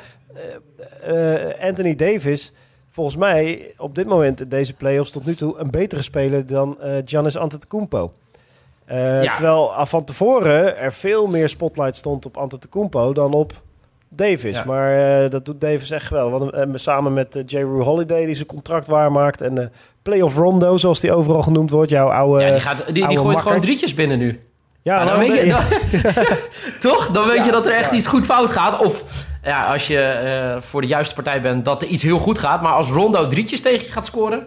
eh, 1.02 1.67
Anthony 1.69 1.94
Davis, 1.94 2.52
volgens 2.88 3.17
mij 3.17 3.75
op 3.78 3.94
dit 3.94 4.06
moment 4.06 4.40
in 4.40 4.49
deze 4.49 4.75
playoffs 4.75 5.11
tot 5.11 5.26
nu 5.26 5.34
toe 5.34 5.58
een 5.58 5.70
betere 5.70 6.02
speler 6.02 6.46
dan 6.46 6.78
Giannis 7.05 7.37
Antetokounmpo. 7.37 8.12
Ja. 8.87 9.32
Terwijl 9.32 9.75
ah, 9.75 9.87
van 9.87 10.05
tevoren 10.05 10.76
er 10.76 10.93
veel 10.93 11.26
meer 11.26 11.49
spotlight 11.49 11.96
stond 11.96 12.26
op 12.26 12.37
Antetokounmpo 12.37 13.12
dan 13.12 13.32
op 13.32 13.52
Davis. 14.12 14.56
Ja. 14.56 14.64
Maar 14.66 15.22
eh, 15.24 15.30
dat 15.30 15.44
doet 15.44 15.60
Davis 15.60 15.90
echt 15.90 16.10
wel. 16.10 16.30
Want, 16.30 16.52
eh, 16.52 16.64
samen 16.74 17.12
met 17.12 17.36
uh, 17.36 17.42
J. 17.46 17.56
Rue 17.56 17.82
Holiday 17.82 18.24
die 18.24 18.34
zijn 18.34 18.46
contract 18.46 18.86
waarmaakt. 18.86 19.40
En 19.40 19.54
de 19.54 19.70
Playoff 20.02 20.36
Rondo, 20.36 20.76
zoals 20.76 21.00
die 21.00 21.12
overal 21.12 21.42
genoemd 21.42 21.70
wordt. 21.70 21.90
Jouw 21.90 22.10
oude... 22.10 22.44
ja, 22.44 22.50
die, 22.50 22.60
gaat, 22.60 22.94
die, 22.94 23.04
gooit 23.04 23.22
makker. 23.22 23.42
gewoon 23.42 23.60
drietjes 23.60 23.94
binnen 23.94 24.18
nu. 24.18 24.40
Ja, 24.82 25.00
En 25.00 25.06
dan 25.06 25.16
nou, 25.18 25.29
weet 25.31 25.40
je, 25.43 25.48
dan- 25.48 26.22
toch? 26.90 27.10
Dan 27.10 27.26
weet 27.26 27.36
Ja, 27.36 27.44
je 27.44 27.50
dat 27.50 27.67
er 27.67 27.72
echt 27.72 27.93
iets 27.93 28.06
goed 28.06 28.24
fout 28.24 28.50
gaat. 28.50 28.79
Of 28.84 29.05
ja, 29.43 29.72
als 29.72 29.86
je 29.86 30.56
voor 30.60 30.81
de 30.81 30.86
juiste 30.86 31.14
partij 31.14 31.40
bent, 31.40 31.64
dat 31.64 31.82
er 31.82 31.88
iets 31.88 32.02
heel 32.02 32.19
goed 32.19 32.38
gaat. 32.38 32.62
Maar 32.62 32.72
als 32.72 32.88
Rondo 32.88 33.26
drietjes 33.26 33.60
tegen 33.60 33.84
je 33.86 33.93
gaat 33.93 34.06
scoren... 34.06 34.43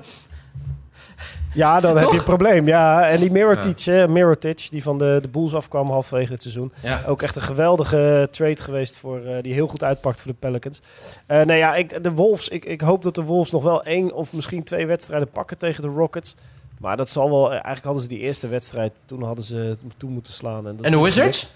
ja, 1.53 1.79
dan 1.79 1.97
heb 1.97 2.09
je 2.09 2.17
een 2.17 2.23
probleem. 2.23 2.67
Ja, 2.67 3.07
en 3.07 3.19
die 3.19 3.31
Mirotic, 3.31 3.79
hè, 3.79 4.07
Mirotic, 4.07 4.67
die 4.69 4.83
van 4.83 4.97
de, 4.97 5.19
de 5.21 5.27
Bulls 5.27 5.53
afkwam 5.53 5.89
halverwege 5.89 6.31
het 6.31 6.41
seizoen. 6.41 6.73
Ja. 6.81 7.03
Ook 7.07 7.21
echt 7.21 7.35
een 7.35 7.41
geweldige 7.41 8.27
trade 8.31 8.61
geweest 8.61 8.97
voor, 8.97 9.25
eh, 9.25 9.41
die 9.41 9.53
heel 9.53 9.67
goed 9.67 9.83
uitpakt 9.83 10.21
voor 10.21 10.31
de 10.31 10.37
Pelicans. 10.39 10.81
Eh 11.25 11.41
nee, 11.41 11.57
ja, 11.57 11.75
ik, 11.75 12.03
de 12.03 12.11
Wolves, 12.11 12.47
ik, 12.47 12.65
ik 12.65 12.81
hoop 12.81 13.03
dat 13.03 13.15
de 13.15 13.23
Wolves 13.23 13.51
nog 13.51 13.63
wel 13.63 13.83
één 13.83 14.13
of 14.13 14.33
misschien 14.33 14.63
twee 14.63 14.87
wedstrijden 14.87 15.29
pakken 15.29 15.57
tegen 15.57 15.81
de 15.81 15.89
Rockets. 15.89 16.35
Maar 16.79 16.97
dat 16.97 17.09
zal 17.09 17.29
wel, 17.29 17.49
eigenlijk 17.51 17.83
hadden 17.83 18.01
ze 18.01 18.07
die 18.07 18.19
eerste 18.19 18.47
wedstrijd, 18.47 18.93
toen 19.05 19.23
hadden 19.23 19.43
ze 19.43 19.55
het 19.55 19.79
toe 19.97 20.09
moeten 20.09 20.33
slaan. 20.33 20.67
En, 20.67 20.75
dat 20.75 20.85
is 20.85 20.91
En 20.91 20.97
de 20.97 21.03
Wizards? 21.03 21.53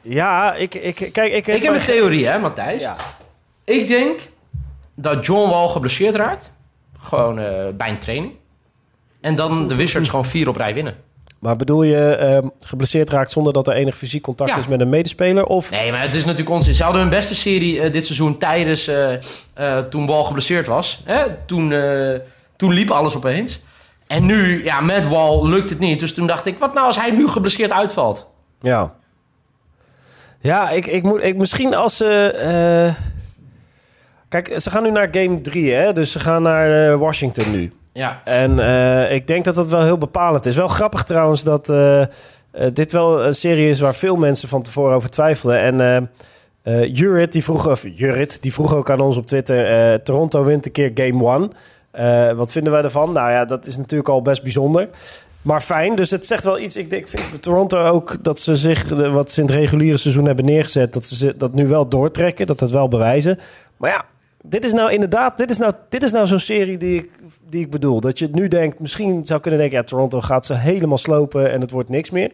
Ja, 0.00 0.54
ik, 0.54 0.74
ik, 0.74 0.94
kijk, 0.94 1.32
ik, 1.32 1.46
Ik 1.46 1.62
heb 1.62 1.74
een 1.74 1.80
theorie, 1.80 2.26
hè, 2.26 2.38
Matthijs? 2.38 2.82
Ja. 2.82 2.96
Ik 3.64 3.88
denk 3.88 4.20
dat 4.94 5.26
John 5.26 5.50
Wall 5.50 5.68
geblesseerd 5.68 6.14
raakt. 6.14 6.52
Gewoon 6.98 7.38
eh, 7.38 7.52
bij 7.76 7.88
een 7.88 7.98
training. 7.98 8.32
En 9.20 9.34
dan 9.34 9.68
de 9.68 9.74
Wizards 9.74 10.08
gewoon 10.08 10.24
vier 10.24 10.48
op 10.48 10.56
rij 10.56 10.74
winnen. 10.74 10.94
Maar 11.38 11.56
bedoel 11.56 11.82
je 11.82 12.14
ehm, 12.14 12.48
geblesseerd 12.60 13.10
raakt 13.10 13.30
zonder 13.30 13.52
dat 13.52 13.66
er 13.66 13.74
enig 13.74 13.96
fysiek 13.96 14.22
contact 14.22 14.50
Ja. 14.50 14.56
is 14.56 14.66
met 14.66 14.80
een 14.80 14.88
medespeler? 14.88 15.44
Of 15.44 15.70
Nee, 15.70 15.90
maar 15.90 16.00
het 16.00 16.14
is 16.14 16.24
natuurlijk 16.24 16.50
onzin. 16.50 16.74
Ze 16.74 16.82
hadden 16.82 17.00
hun 17.00 17.10
beste 17.10 17.34
serie 17.34 17.80
eh, 17.80 17.92
dit 17.92 18.04
seizoen 18.04 18.38
tijdens 18.38 18.88
eh, 18.88 19.78
toen 19.78 20.06
Wall 20.06 20.22
geblesseerd 20.24 20.66
was. 20.66 21.02
Hè? 21.04 21.24
Toen, 21.46 21.74
toen 22.56 22.72
liep 22.72 22.90
alles 22.90 23.16
opeens. 23.16 23.60
En 24.06 24.26
nu, 24.26 24.64
ja, 24.64 24.80
met 24.80 25.08
Wall 25.08 25.48
lukt 25.48 25.70
het 25.70 25.78
niet. 25.78 26.00
Dus 26.00 26.14
toen 26.14 26.26
dacht 26.26 26.46
ik, 26.46 26.58
wat 26.58 26.74
nou 26.74 26.86
als 26.86 26.96
hij 27.00 27.10
nu 27.10 27.28
geblesseerd 27.28 27.72
uitvalt? 27.72 28.30
Ja. 28.60 28.94
Ja, 30.40 30.70
ik, 30.70 30.86
ik 30.86 31.02
moet, 31.02 31.22
ik, 31.22 31.36
misschien 31.36 31.74
als 31.74 31.96
ze... 31.96 32.94
Kijk, 34.28 34.52
ze 34.60 34.70
gaan 34.70 34.82
nu 34.82 34.90
naar 34.90 35.08
game 35.10 35.40
3, 35.40 35.72
hè? 35.74 35.92
Dus 35.92 36.12
ze 36.12 36.20
gaan 36.20 36.42
naar 36.42 36.92
eh, 36.92 36.98
Washington 36.98 37.50
nu. 37.50 37.72
Ja, 37.92 38.20
En 38.24 38.58
eh, 38.58 39.14
ik 39.14 39.26
denk 39.26 39.44
dat 39.44 39.54
dat 39.54 39.68
wel 39.68 39.82
heel 39.82 39.98
bepalend 39.98 40.46
is. 40.46 40.56
Wel 40.56 40.68
grappig 40.68 41.02
trouwens 41.02 41.42
dat 41.42 41.68
eh, 41.70 42.04
dit 42.72 42.92
wel 42.92 43.26
een 43.26 43.34
serie 43.34 43.68
is 43.68 43.80
waar 43.80 43.94
veel 43.94 44.16
mensen 44.16 44.48
van 44.48 44.62
tevoren 44.62 44.94
over 44.96 45.10
twijfelden. 45.10 45.80
En 45.82 46.10
Jurit, 46.92 47.32
die 47.32 47.44
vroeg, 47.44 47.66
of 47.68 47.84
Jurit, 47.94 48.42
die 48.42 48.52
vroeg 48.52 48.74
ook 48.74 48.90
aan 48.90 49.00
ons 49.00 49.16
op 49.16 49.26
Twitter... 49.26 50.02
Toronto 50.02 50.44
wint 50.44 50.66
een 50.66 50.72
keer 50.72 50.90
Game 50.94 51.24
One. 51.24 51.50
Eh, 51.90 52.32
wat 52.32 52.52
vinden 52.52 52.72
wij 52.72 52.82
ervan? 52.82 53.12
Nou 53.12 53.30
ja, 53.30 53.44
dat 53.44 53.66
is 53.66 53.76
natuurlijk 53.76 54.08
al 54.08 54.22
best 54.22 54.42
bijzonder. 54.42 54.88
Maar 55.42 55.60
fijn, 55.60 55.96
dus 55.96 56.10
het 56.10 56.26
zegt 56.26 56.44
wel 56.44 56.58
iets. 56.58 56.76
Ik, 56.76 56.90
denk- 56.90 57.08
ik 57.08 57.18
vind 57.18 57.42
Toronto 57.42 57.86
ook 57.86 58.24
dat 58.24 58.38
ze 58.40 58.54
zich, 58.56 58.88
wat 58.88 59.30
ze 59.30 59.40
in 59.40 59.46
het 59.46 59.54
reguliere 59.56 59.96
seizoen 59.96 60.24
hebben 60.24 60.44
neergezet... 60.44 60.92
dat 60.92 61.04
ze 61.04 61.14
ze 61.16 61.34
dat 61.36 61.54
nu 61.54 61.66
wel 61.66 61.88
doortrekken, 61.88 62.46
dat 62.46 62.58
dat 62.58 62.70
wel 62.70 62.88
bewijzen. 62.88 63.38
Maar 63.76 63.90
ja, 63.90 64.02
dit 64.48 64.64
is 64.64 64.72
nou 64.72 64.92
inderdaad, 64.92 65.38
dit 65.38 65.50
is 65.50 65.58
nou, 65.58 65.72
dit 65.88 66.02
is 66.02 66.12
nou 66.12 66.26
zo'n 66.26 66.38
serie 66.38 66.78
die 66.78 66.98
ik, 66.98 67.10
die 67.48 67.60
ik 67.60 67.70
bedoel. 67.70 68.00
Dat 68.00 68.18
je 68.18 68.24
het 68.24 68.34
nu 68.34 68.48
denkt, 68.48 68.80
misschien 68.80 69.24
zou 69.24 69.40
kunnen 69.40 69.60
denken... 69.60 69.78
ja, 69.78 69.84
Toronto 69.84 70.20
gaat 70.20 70.46
ze 70.46 70.54
helemaal 70.54 70.98
slopen 70.98 71.52
en 71.52 71.60
het 71.60 71.70
wordt 71.70 71.88
niks 71.88 72.10
meer. 72.10 72.30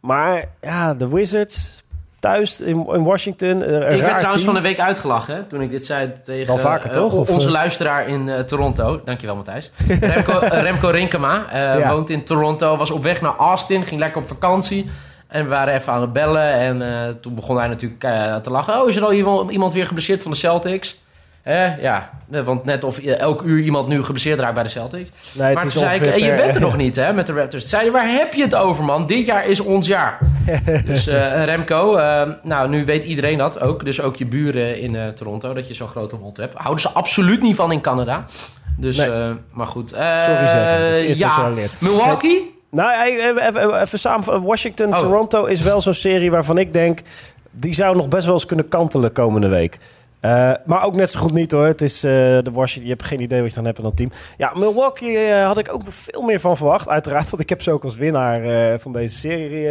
Maar 0.00 0.44
ja, 0.60 0.94
de 0.94 1.08
Wizards 1.08 1.82
thuis 2.20 2.60
in, 2.60 2.86
in 2.92 3.04
Washington... 3.04 3.62
Ik 3.62 4.00
werd 4.00 4.18
trouwens 4.18 4.42
team. 4.42 4.44
van 4.44 4.54
de 4.54 4.60
week 4.60 4.80
uitgelachen 4.80 5.34
hè, 5.34 5.42
toen 5.42 5.60
ik 5.60 5.70
dit 5.70 5.84
zei 5.84 6.12
tegen 6.22 6.58
vaker, 6.58 6.90
eh? 6.90 7.04
Of, 7.04 7.30
onze 7.30 7.46
eh? 7.46 7.52
luisteraar 7.52 8.08
in 8.08 8.28
eh, 8.28 8.40
Toronto. 8.40 9.00
Dankjewel 9.04 9.36
Matthijs. 9.36 9.70
Remco, 10.00 10.38
Remco 10.40 10.88
Rinkema 10.88 11.46
Ja. 11.52 11.92
woont 11.92 12.10
in 12.10 12.24
Toronto, 12.24 12.76
was 12.76 12.90
op 12.90 13.02
weg 13.02 13.20
naar 13.20 13.36
Austin, 13.36 13.86
ging 13.86 14.00
lekker 14.00 14.22
op 14.22 14.28
vakantie. 14.28 14.86
En 15.26 15.42
we 15.42 15.50
waren 15.50 15.74
even 15.74 15.92
aan 15.92 16.00
het 16.00 16.12
bellen 16.12 16.52
en 16.52 17.20
toen 17.20 17.34
begon 17.34 17.56
hij 17.58 17.68
natuurlijk 17.68 18.00
te 18.42 18.50
lachen. 18.50 18.82
Oh, 18.82 18.88
is 18.88 18.96
er 18.96 19.04
al 19.04 19.12
iemand, 19.12 19.50
iemand 19.50 19.72
weer 19.72 19.86
geblesseerd 19.86 20.22
van 20.22 20.30
de 20.30 20.36
Celtics? 20.36 20.99
Eh, 21.42 21.82
ja, 21.82 22.10
eh, 22.30 22.40
want 22.40 22.64
net 22.64 22.84
of 22.84 22.98
eh, 22.98 23.18
elk 23.18 23.42
uur 23.42 23.62
iemand 23.62 23.88
nu 23.88 24.02
geblesseerd 24.02 24.40
raakt 24.40 24.54
bij 24.54 24.62
de 24.62 24.68
Celtics. 24.68 25.10
Nee, 25.32 25.46
het 25.46 25.54
maar 25.54 25.62
toen 25.62 25.72
zei 25.72 25.94
ik, 25.94 26.02
eh, 26.02 26.16
je 26.16 26.34
bent 26.34 26.54
er 26.54 26.60
nog 26.60 26.76
niet 26.86 26.96
hè, 26.96 27.12
met 27.12 27.26
de 27.26 27.32
Raptors. 27.32 27.62
Toen 27.62 27.70
zei 27.70 27.82
hij, 27.82 27.92
waar 27.92 28.10
heb 28.10 28.34
je 28.34 28.42
het 28.42 28.54
over 28.54 28.84
man? 28.84 29.06
Dit 29.06 29.26
jaar 29.26 29.46
is 29.46 29.60
ons 29.60 29.86
jaar. 29.86 30.18
dus 30.86 31.06
Remco, 31.44 31.98
nou 32.42 32.68
nu 32.68 32.84
weet 32.84 33.04
iedereen 33.04 33.38
dat 33.38 33.60
ook. 33.60 33.84
Dus 33.84 34.00
ook 34.00 34.16
je 34.16 34.26
buren 34.26 34.80
in 34.80 35.14
Toronto, 35.14 35.52
dat 35.52 35.68
je 35.68 35.74
zo'n 35.74 35.88
grote 35.88 36.16
mond 36.16 36.36
hebt. 36.36 36.54
Houden 36.54 36.80
ze 36.80 36.88
absoluut 36.88 37.42
niet 37.42 37.56
van 37.56 37.72
in 37.72 37.80
Canada. 37.80 38.24
Dus, 38.76 38.96
Nee. 38.96 39.10
maar 39.52 39.66
goed. 39.66 39.88
Sorry 39.88 40.48
zeggen, 40.48 41.08
je 41.08 41.18
ja. 41.18 41.52
Milwaukee? 41.78 42.54
Nou, 42.70 43.02
even, 43.04 43.48
even, 43.48 43.80
even 43.80 43.98
samen. 43.98 44.42
Washington, 44.42 44.92
Oh. 44.94 44.98
Toronto 44.98 45.44
is 45.44 45.62
wel 45.62 45.80
zo'n 45.80 45.94
serie 45.94 46.30
waarvan 46.30 46.58
ik 46.58 46.72
denk... 46.72 47.00
die 47.50 47.74
zou 47.74 47.96
nog 47.96 48.08
best 48.08 48.24
wel 48.24 48.34
eens 48.34 48.46
kunnen 48.46 48.68
kantelen 48.68 49.12
komende 49.12 49.48
week. 49.48 49.78
Eh, 50.20 50.52
maar 50.64 50.84
ook 50.84 50.96
net 50.96 51.10
zo 51.10 51.20
goed 51.20 51.32
niet 51.32 51.52
hoor. 51.52 51.66
Het 51.66 51.80
is 51.80 52.04
eh, 52.04 52.10
de 52.12 52.50
Washington. 52.52 52.90
Je 52.90 52.96
hebt 52.96 53.08
geen 53.08 53.20
idee 53.20 53.40
wat 53.40 53.48
je 53.48 53.54
dan 53.54 53.64
hebt 53.64 53.78
in 53.78 53.84
dat 53.84 53.96
team. 53.96 54.10
Ja, 54.36 54.52
Milwaukee 54.54 55.18
eh, 55.18 55.46
had 55.46 55.58
ik 55.58 55.72
ook 55.72 55.82
veel 55.88 56.22
meer 56.22 56.40
van 56.40 56.56
verwacht. 56.56 56.88
Uiteraard, 56.88 57.30
want 57.30 57.42
ik 57.42 57.48
heb 57.48 57.62
ze 57.62 57.72
ook 57.72 57.84
als 57.84 57.96
winnaar 57.96 58.78
van 58.78 58.92
deze 58.92 59.18
serie 59.18 59.68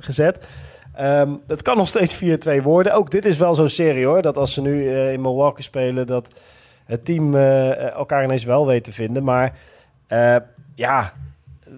gezet. 0.00 0.48
Ehm, 0.94 1.34
het 1.46 1.62
kan 1.62 1.76
nog 1.76 1.88
steeds 1.88 2.14
4-2 2.14 2.62
worden. 2.62 2.94
Ook 2.94 3.10
dit 3.10 3.24
is 3.24 3.38
wel 3.38 3.54
zo'n 3.54 3.68
serie 3.68 4.06
hoor. 4.06 4.22
Dat 4.22 4.36
als 4.36 4.52
ze 4.54 4.62
nu 4.62 4.90
in 5.12 5.20
Milwaukee 5.20 5.62
spelen, 5.62 6.06
dat 6.06 6.28
het 6.84 7.04
team 7.04 7.34
elkaar 7.34 8.24
ineens 8.24 8.44
wel 8.44 8.66
weet 8.66 8.84
te 8.84 8.92
vinden. 8.92 9.24
Maar 9.24 9.52
ja, 10.74 11.12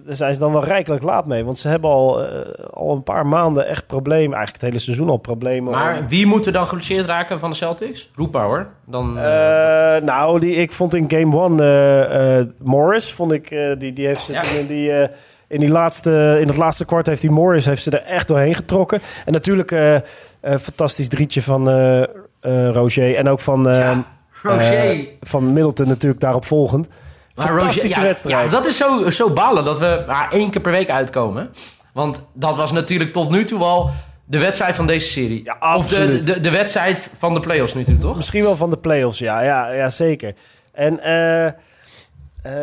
daar 0.05 0.15
zijn 0.15 0.33
ze 0.33 0.39
dan 0.39 0.51
wel 0.51 0.63
rijkelijk 0.63 1.03
laat 1.03 1.27
mee. 1.27 1.43
Want 1.43 1.57
ze 1.57 1.67
hebben 1.67 1.89
al, 1.89 2.25
eh, 2.25 2.39
al 2.73 2.91
een 2.95 3.03
paar 3.03 3.27
maanden 3.27 3.67
echt 3.67 3.87
problemen. 3.87 4.21
Eigenlijk 4.37 4.53
het 4.53 4.61
hele 4.61 4.79
seizoen 4.79 5.09
al 5.09 5.17
problemen. 5.17 5.73
om- 5.73 5.79
Maar 5.79 6.05
wie 6.07 6.25
moet 6.25 6.45
er 6.45 6.51
dan 6.53 6.67
geblesseerd 6.67 7.05
raken 7.05 7.39
van 7.39 7.49
de 7.49 7.55
Celtics? 7.55 8.09
Roepbaar 8.15 8.45
hoor. 8.45 8.67
Dan, 8.85 9.17
eh, 9.17 9.95
Eh, 9.95 10.03
nou, 10.03 10.39
die, 10.39 10.55
ik 10.55 10.71
vond 10.71 10.95
in 10.95 11.05
game 11.11 11.37
one 11.37 12.51
Morris, 12.63 13.11
vond 13.13 13.31
ik, 13.31 13.49
die, 13.77 13.93
die 13.93 14.07
heeft 14.07 14.21
ze 14.21 14.31
Ja. 14.33 14.41
in 14.59 14.67
die... 14.67 14.91
in, 15.47 15.59
die 15.59 15.69
laatste, 15.69 16.37
in 16.41 16.47
het 16.47 16.57
laatste 16.57 16.85
kwart 16.85 17.07
heeft 17.07 17.21
die 17.21 17.31
Morris 17.31 17.65
heeft 17.65 17.83
ze 17.83 17.91
er 17.91 18.01
echt 18.03 18.27
doorheen 18.27 18.55
getrokken. 18.55 18.99
En 19.25 19.33
natuurlijk 19.33 19.71
een 20.41 20.59
fantastisch 20.59 21.07
drietje 21.09 21.41
van 21.41 21.69
Roger. 22.71 23.15
En 23.15 23.29
ook 23.29 23.39
van, 23.39 23.63
Ja, 23.63 24.03
Roger. 24.43 25.07
van 25.21 25.45
Middleton 25.53 25.87
natuurlijk 25.87 26.21
daarop 26.21 26.45
volgend. 26.45 26.87
Maar 27.35 27.51
Roger- 27.57 27.87
ja, 27.87 28.01
wedstrijd. 28.01 28.45
Ja, 28.45 28.51
dat 28.51 28.65
is 28.67 28.77
zo, 28.77 29.09
zo 29.09 29.29
balen 29.29 29.63
dat 29.63 29.79
we 29.79 30.03
maar 30.07 30.31
één 30.31 30.49
keer 30.49 30.61
per 30.61 30.71
week 30.71 30.89
uitkomen. 30.89 31.49
Want 31.93 32.25
dat 32.33 32.55
was 32.55 32.71
natuurlijk 32.71 33.11
tot 33.11 33.29
nu 33.29 33.43
toe 33.45 33.63
al 33.63 33.89
de 34.25 34.39
wedstrijd 34.39 34.75
van 34.75 34.87
deze 34.87 35.07
serie. 35.07 35.43
Ja, 35.43 35.75
of 35.77 35.87
de, 35.87 36.19
de, 36.19 36.39
de 36.39 36.49
wedstrijd 36.49 37.09
van 37.17 37.33
de 37.33 37.39
playoffs 37.39 37.73
nu 37.73 37.83
toe, 37.83 37.97
toch? 37.97 38.15
Misschien 38.15 38.43
wel 38.43 38.55
van 38.55 38.69
de 38.69 38.77
playoffs, 38.77 39.19
ja, 39.19 39.41
ja, 39.41 39.71
ja 39.71 39.89
zeker. 39.89 40.33
En 40.71 40.99
eh, 40.99 41.45
eh, 41.47 41.53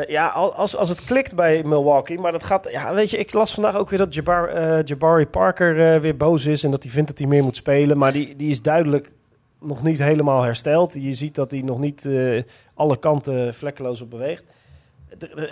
ja, 0.07 0.27
al- 0.27 0.55
als, 0.55 0.77
als 0.77 0.89
het 0.89 1.05
klikt 1.05 1.35
bij 1.35 1.63
Milwaukee, 1.65 2.19
maar 2.19 2.33
dat 2.33 2.45
gaat, 2.45 2.69
ja, 2.71 2.95
weet 2.95 3.11
je, 3.11 3.17
ik 3.19 3.33
las 3.33 3.55
vandaag 3.55 3.75
ook 3.77 3.91
weer 3.91 3.99
dat 3.99 4.15
Jabbar, 4.15 4.49
eh, 4.49 4.83
Jabari 4.85 5.27
Parker 5.27 6.01
weer 6.01 6.17
boos 6.17 6.45
is 6.47 6.65
en 6.65 6.71
dat 6.71 6.83
hij 6.83 6.93
vindt 6.93 7.09
dat 7.09 7.19
hij 7.19 7.27
meer 7.27 7.43
moet 7.43 7.57
spelen, 7.57 7.99
maar 7.99 8.13
die, 8.13 8.37
die 8.37 8.51
is 8.51 8.63
duidelijk 8.63 9.11
nog 9.61 9.83
niet 9.83 9.99
helemaal 9.99 10.43
hersteld. 10.43 10.95
Je 10.95 11.13
ziet 11.13 11.35
dat 11.35 11.51
hij 11.51 11.61
nog 11.61 11.79
niet 11.79 12.09
alle 12.75 12.99
kanten 12.99 13.55
vlekkeloos 13.55 14.01
op 14.01 14.11
beweegt. 14.11 14.43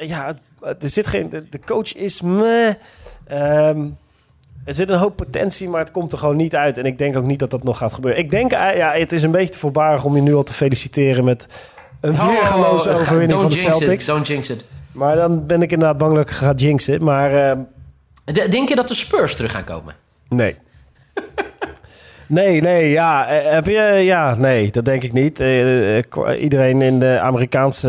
Ja, 0.00 0.34
er 0.60 0.76
zit 0.78 1.06
geen, 1.06 1.30
de, 1.30 1.48
de 1.48 1.60
coach 1.66 1.94
is 1.94 2.20
meh. 2.22 2.74
Ehm, 3.26 3.86
er 4.64 4.74
zit 4.74 4.90
een 4.90 4.98
hoop 4.98 5.16
potentie, 5.16 5.68
maar 5.68 5.80
het 5.80 5.90
komt 5.90 6.12
er 6.12 6.18
gewoon 6.18 6.36
niet 6.36 6.54
uit. 6.54 6.78
En 6.78 6.84
ik 6.84 6.98
denk 6.98 7.16
ook 7.16 7.24
niet 7.24 7.38
dat 7.38 7.50
dat 7.50 7.64
nog 7.64 7.78
gaat 7.78 7.92
gebeuren. 7.94 8.22
Ik 8.22 8.30
denk, 8.30 8.52
eh, 8.52 8.76
ja, 8.76 8.92
het 8.92 9.12
is 9.12 9.22
een 9.22 9.30
beetje 9.30 9.50
te 9.52 9.58
voorbarig 9.58 10.04
om 10.04 10.16
je 10.16 10.22
nu 10.22 10.34
al 10.34 10.42
te 10.42 10.52
feliciteren 10.52 11.24
met 11.24 11.46
een 12.00 12.16
weergeloze 12.26 12.88
Oh, 12.90 12.94
overwinning 13.00 13.40
van 13.40 13.50
de 13.50 13.56
Celtics. 13.56 14.02
It, 14.02 14.06
don't 14.06 14.26
jinx 14.26 14.50
it. 14.50 14.64
Maar 14.92 15.16
dan 15.16 15.46
ben 15.46 15.62
ik 15.62 15.72
inderdaad 15.72 15.98
bang 15.98 16.14
dat 16.14 16.28
ik 16.28 16.34
ga 16.34 16.52
jinxen. 16.52 17.04
Maar 17.04 17.50
ehm, 17.50 17.60
Denk 18.50 18.68
je 18.68 18.74
dat 18.76 18.88
de 18.88 18.94
Spurs 18.94 19.36
terug 19.36 19.50
gaan 19.50 19.64
komen? 19.64 19.94
nee. 20.28 20.56
Nee, 22.28 22.60
nee, 22.60 22.90
ja. 22.90 23.26
eh, 23.28 23.52
Heb 23.52 23.66
je, 23.66 23.80
ja, 24.02 24.36
nee, 24.36 24.70
dat 24.70 24.84
denk 24.84 25.02
ik 25.02 25.12
niet. 25.12 25.40
Eh, 25.40 25.98
eh, 25.98 26.04
iedereen 26.40 26.82
in 26.82 26.98
de 26.98 27.18
Amerikaanse, 27.20 27.88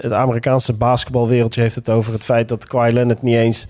het 0.00 0.12
Amerikaanse 0.12 0.72
basketbalwereldje 0.72 1.60
heeft 1.60 1.74
het 1.74 1.90
over 1.90 2.12
het 2.12 2.24
feit 2.24 2.48
dat 2.48 2.66
Kawhi 2.66 2.92
Leonard 2.92 3.22
niet 3.22 3.36
eens 3.36 3.66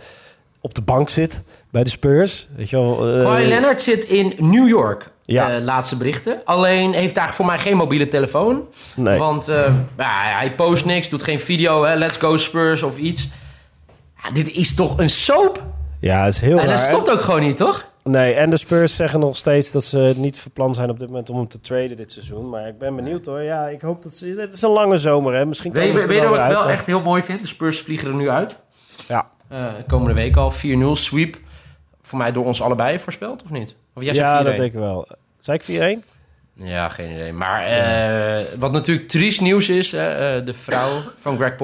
op 0.60 0.74
de 0.74 0.82
bank 0.82 1.08
zit 1.08 1.40
bij 1.70 1.82
de 1.84 1.90
Spurs. 1.90 2.48
Weet 2.56 2.70
je 2.70 2.76
wel? 2.76 3.16
eh, 3.16 3.22
Kawhi 3.24 3.46
Leonard 3.46 3.80
zit 3.80 4.04
in 4.04 4.32
New 4.38 4.68
York. 4.68 5.10
Ja. 5.24 5.50
eh, 5.56 5.62
laatste 5.62 5.96
berichten. 5.96 6.40
Alleen 6.44 6.92
heeft 6.92 7.14
daar 7.14 7.34
voor 7.34 7.46
mij 7.46 7.58
geen 7.58 7.76
mobiele 7.76 8.08
telefoon. 8.08 8.62
Nee. 8.96 9.18
Want 9.18 9.48
eh, 9.48 9.56
ja, 9.98 10.10
hij 10.38 10.54
post 10.54 10.84
niks, 10.84 11.08
doet 11.08 11.22
geen 11.22 11.40
video. 11.40 11.84
Hè, 11.84 11.94
let's 11.94 12.16
go 12.16 12.36
Spurs 12.36 12.82
of 12.82 12.96
iets. 12.98 13.28
Ja, 14.22 14.30
dit 14.30 14.50
is 14.52 14.74
toch 14.74 14.98
een 14.98 15.10
soap? 15.10 15.62
Ja, 16.00 16.24
het 16.24 16.34
is 16.34 16.40
heel 16.40 16.58
en 16.58 16.66
dat 16.66 16.78
raar. 16.78 16.88
stopt 16.88 17.10
ook 17.10 17.20
gewoon 17.20 17.40
niet, 17.40 17.56
toch? 17.56 17.86
Nee, 18.04 18.34
en 18.34 18.50
de 18.50 18.56
Spurs 18.56 18.96
zeggen 18.96 19.20
nog 19.20 19.36
steeds 19.36 19.72
dat 19.72 19.84
ze 19.84 20.12
niet 20.16 20.38
van 20.38 20.50
plan 20.52 20.74
zijn 20.74 20.90
op 20.90 20.98
dit 20.98 21.08
moment 21.08 21.30
om 21.30 21.36
hem 21.36 21.48
te 21.48 21.60
traden 21.60 21.96
dit 21.96 22.12
seizoen. 22.12 22.48
Maar 22.48 22.68
ik 22.68 22.78
ben 22.78 22.96
benieuwd 22.96 23.26
hoor. 23.26 23.40
Ja, 23.42 23.68
ik 23.68 23.80
hoop 23.80 24.02
dat 24.02 24.12
ze... 24.14 24.26
Het 24.38 24.52
is 24.52 24.62
een 24.62 24.70
lange 24.70 24.96
zomer 24.96 25.34
hè. 25.34 25.46
Misschien 25.46 25.72
Weet 25.72 25.86
komen 25.86 26.02
ze 26.02 26.08
weet 26.08 26.20
je 26.22 26.28
wat 26.28 26.38
ik 26.40 26.46
wel 26.48 26.68
echt 26.68 26.86
heel 26.86 27.00
mooi 27.00 27.22
vind? 27.22 27.40
De 27.40 27.46
Spurs 27.46 27.80
vliegen 27.80 28.08
er 28.08 28.14
nu 28.14 28.30
uit. 28.30 28.56
maar- 29.08 29.24
Eh, 29.48 29.66
komende 29.86 30.14
week 30.14 30.36
al 30.36 30.50
4-0 30.50 30.96
sweep. 30.96 31.36
Voor 32.02 32.18
mij 32.18 32.32
door 32.32 32.44
ons 32.44 32.62
allebei 32.62 32.98
voorspeld, 32.98 33.42
of 33.42 33.50
niet? 33.50 33.74
Of 33.94 34.02
jij 34.02 34.12
Ja, 34.14 34.18
zegt 34.18 34.28
ja 34.30 34.36
4-1? 34.40 34.44
dat 34.44 34.56
denk 34.56 34.72
ik 34.72 34.78
wel. 34.78 35.08
Zei 35.38 35.56
ik 35.56 35.62
4-1? 35.62 36.04
Ja, 36.54 36.88
geen 36.88 37.10
idee. 37.12 37.32
Maar 37.32 37.62
eh, 37.64 38.44
wat 38.58 38.72
natuurlijk 38.72 39.08
triest 39.08 39.40
nieuws 39.40 39.68
is... 39.68 39.92
eh, 39.92 40.00
de 40.44 40.54
vrouw 40.54 40.88
van 41.20 41.36
Greg 41.36 41.56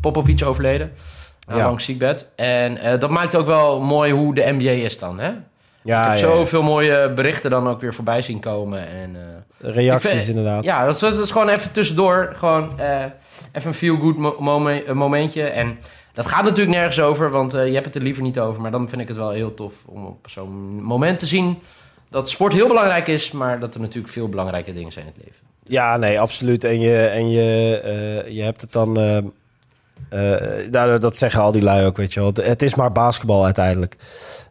Popovich, 0.00 0.42
overleden. 0.42 0.92
Ja. 1.48 1.56
lang 1.56 1.80
ziekbed. 1.80 2.28
En 2.36 2.98
dat 2.98 3.10
maakt 3.10 3.34
ook 3.36 3.46
wel 3.46 3.80
mooi 3.80 4.12
hoe 4.12 4.34
de 4.34 4.54
NBA 4.58 4.70
is 4.70 4.98
dan, 4.98 5.18
hè? 5.20 5.30
Ja, 5.88 6.02
ik 6.02 6.08
heb 6.08 6.18
ja, 6.18 6.28
ja. 6.28 6.36
zoveel 6.36 6.62
mooie 6.62 7.12
berichten 7.12 7.50
dan 7.50 7.68
ook 7.68 7.80
weer 7.80 7.94
voorbij 7.94 8.22
zien 8.22 8.40
komen. 8.40 8.88
En, 8.88 9.16
eh, 9.60 9.74
Reacties 9.74 10.10
vind- 10.10 10.28
inderdaad. 10.28 10.64
Ja, 10.64 10.84
dat 10.84 10.94
is, 10.94 11.00
dat 11.00 11.18
is 11.18 11.30
gewoon 11.30 11.48
even 11.48 11.72
tussendoor. 11.72 12.32
Gewoon 12.34 12.78
eh, 12.78 13.04
even 13.52 13.68
een 13.68 13.74
feel-good 13.74 14.16
eh, 14.86 14.92
momentje. 14.92 15.42
En 15.42 15.78
dat 16.12 16.26
gaat 16.26 16.44
natuurlijk 16.44 16.76
nergens 16.76 17.00
over, 17.00 17.30
want 17.30 17.52
je 17.52 17.58
hebt 17.58 17.84
het 17.84 17.94
er 17.94 18.00
liever 18.02 18.22
niet 18.22 18.38
over. 18.38 18.62
Maar 18.62 18.70
dan 18.70 18.88
vind 18.88 19.00
ik 19.00 19.08
het 19.08 19.16
wel 19.16 19.30
heel 19.30 19.54
tof 19.54 19.74
om 19.86 20.06
op 20.06 20.26
zo'n 20.28 20.82
moment 20.82 21.18
te 21.18 21.26
zien... 21.26 21.58
dat 22.10 22.30
sport 22.30 22.52
heel 22.52 22.68
belangrijk 22.68 23.08
is... 23.08 23.32
maar 23.32 23.60
dat 23.60 23.74
er 23.74 23.80
natuurlijk 23.80 24.12
veel 24.12 24.28
belangrijke 24.28 24.72
dingen 24.72 24.92
zijn 24.92 25.06
in 25.06 25.12
het 25.14 25.24
leven. 25.24 25.40
Ja, 25.62 25.96
nee, 25.96 26.20
absoluut. 26.20 26.64
En 26.64 26.80
je, 26.80 27.06
en 27.06 27.30
je, 27.30 28.24
je 28.28 28.42
hebt 28.42 28.60
het 28.60 28.72
dan... 28.72 28.92
nou, 30.70 30.98
dat 30.98 31.16
zeggen 31.16 31.40
al 31.40 31.52
die 31.52 31.62
lui 31.62 31.86
ook, 31.86 31.96
weet 31.96 32.14
je 32.14 32.20
wel. 32.20 32.32
Het, 32.34 32.62
is 32.62 32.74
maar 32.74 32.92
basketbal 32.92 33.44
uiteindelijk. 33.44 33.96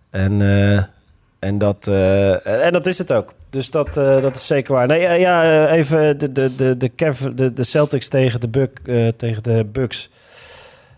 En, 0.09 0.41
en, 1.39 1.57
dat, 1.57 1.87
eh, 1.87 2.65
en 2.65 2.71
dat 2.71 2.85
is 2.85 2.97
het 2.97 3.13
ook. 3.13 3.33
Dus 3.49 3.71
dat, 3.71 3.97
eh, 3.97 4.21
dat 4.21 4.35
is 4.35 4.47
zeker 4.47 4.73
waar. 4.73 4.87
Nee, 4.87 5.05
eh, 5.05 5.19
ja, 5.19 5.67
even 5.69 6.17
de, 6.17 6.31
de, 6.31 6.55
de, 6.55 6.77
de, 6.77 6.89
Kev- 6.89 7.27
de, 7.35 7.53
de 7.53 7.63
Celtics 7.63 8.07
tegen 8.09 8.39
de, 8.39 8.47
Buck, 8.47 8.79
tegen 9.17 9.43
de 9.43 9.65
Bucks. 9.65 10.09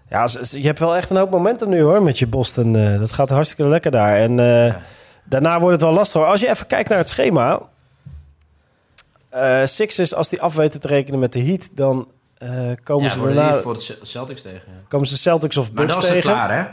Ja, 0.10 0.28
je 0.52 0.66
hebt 0.66 0.80
wel 0.80 0.96
echt 0.96 1.10
een 1.10 1.18
hoop 1.18 1.30
momentum 1.30 1.70
nu 1.70 1.82
hoor, 1.82 2.04
met 2.04 2.20
je 2.20 2.28
Boston. 2.28 2.72
Dat 2.74 3.12
gaat 3.12 3.30
hartstikke 3.30 3.68
lekker 3.70 3.92
daar. 3.92 4.16
En 4.18 4.38
Ja. 4.38 4.82
daarna 5.24 5.60
wordt 5.60 5.74
het 5.76 5.82
wel 5.86 5.94
lastig. 5.94 6.22
hoor. 6.22 6.30
Als 6.30 6.40
je 6.42 6.50
even 6.50 6.68
kijkt 6.68 6.90
naar 6.90 6.98
het 6.98 7.10
schema... 7.10 7.62
Sixers, 9.64 10.14
als 10.14 10.30
die 10.30 10.42
af 10.42 10.56
weten 10.56 10.80
te 10.80 10.88
rekenen 10.88 11.20
met 11.20 11.34
de 11.34 11.44
Heat... 11.44 11.70
dan 11.76 12.08
komen, 12.84 13.04
Ja, 13.04 13.10
ze 13.10 13.22
daarna, 13.22 13.62
voor 13.62 13.74
de 13.74 13.98
Celtics 14.02 14.42
tegen. 14.42 14.62
ja. 14.66 14.74
komen 14.88 15.08
ze 15.08 15.18
Celtics 15.18 15.58
of 15.58 15.72
Maar 15.74 15.86
Bucks 15.86 15.92
dan 15.98 16.02
is 16.02 16.10
het 16.10 16.22
tegen. 16.22 16.32
klaar, 16.38 16.58
hè? 16.58 16.64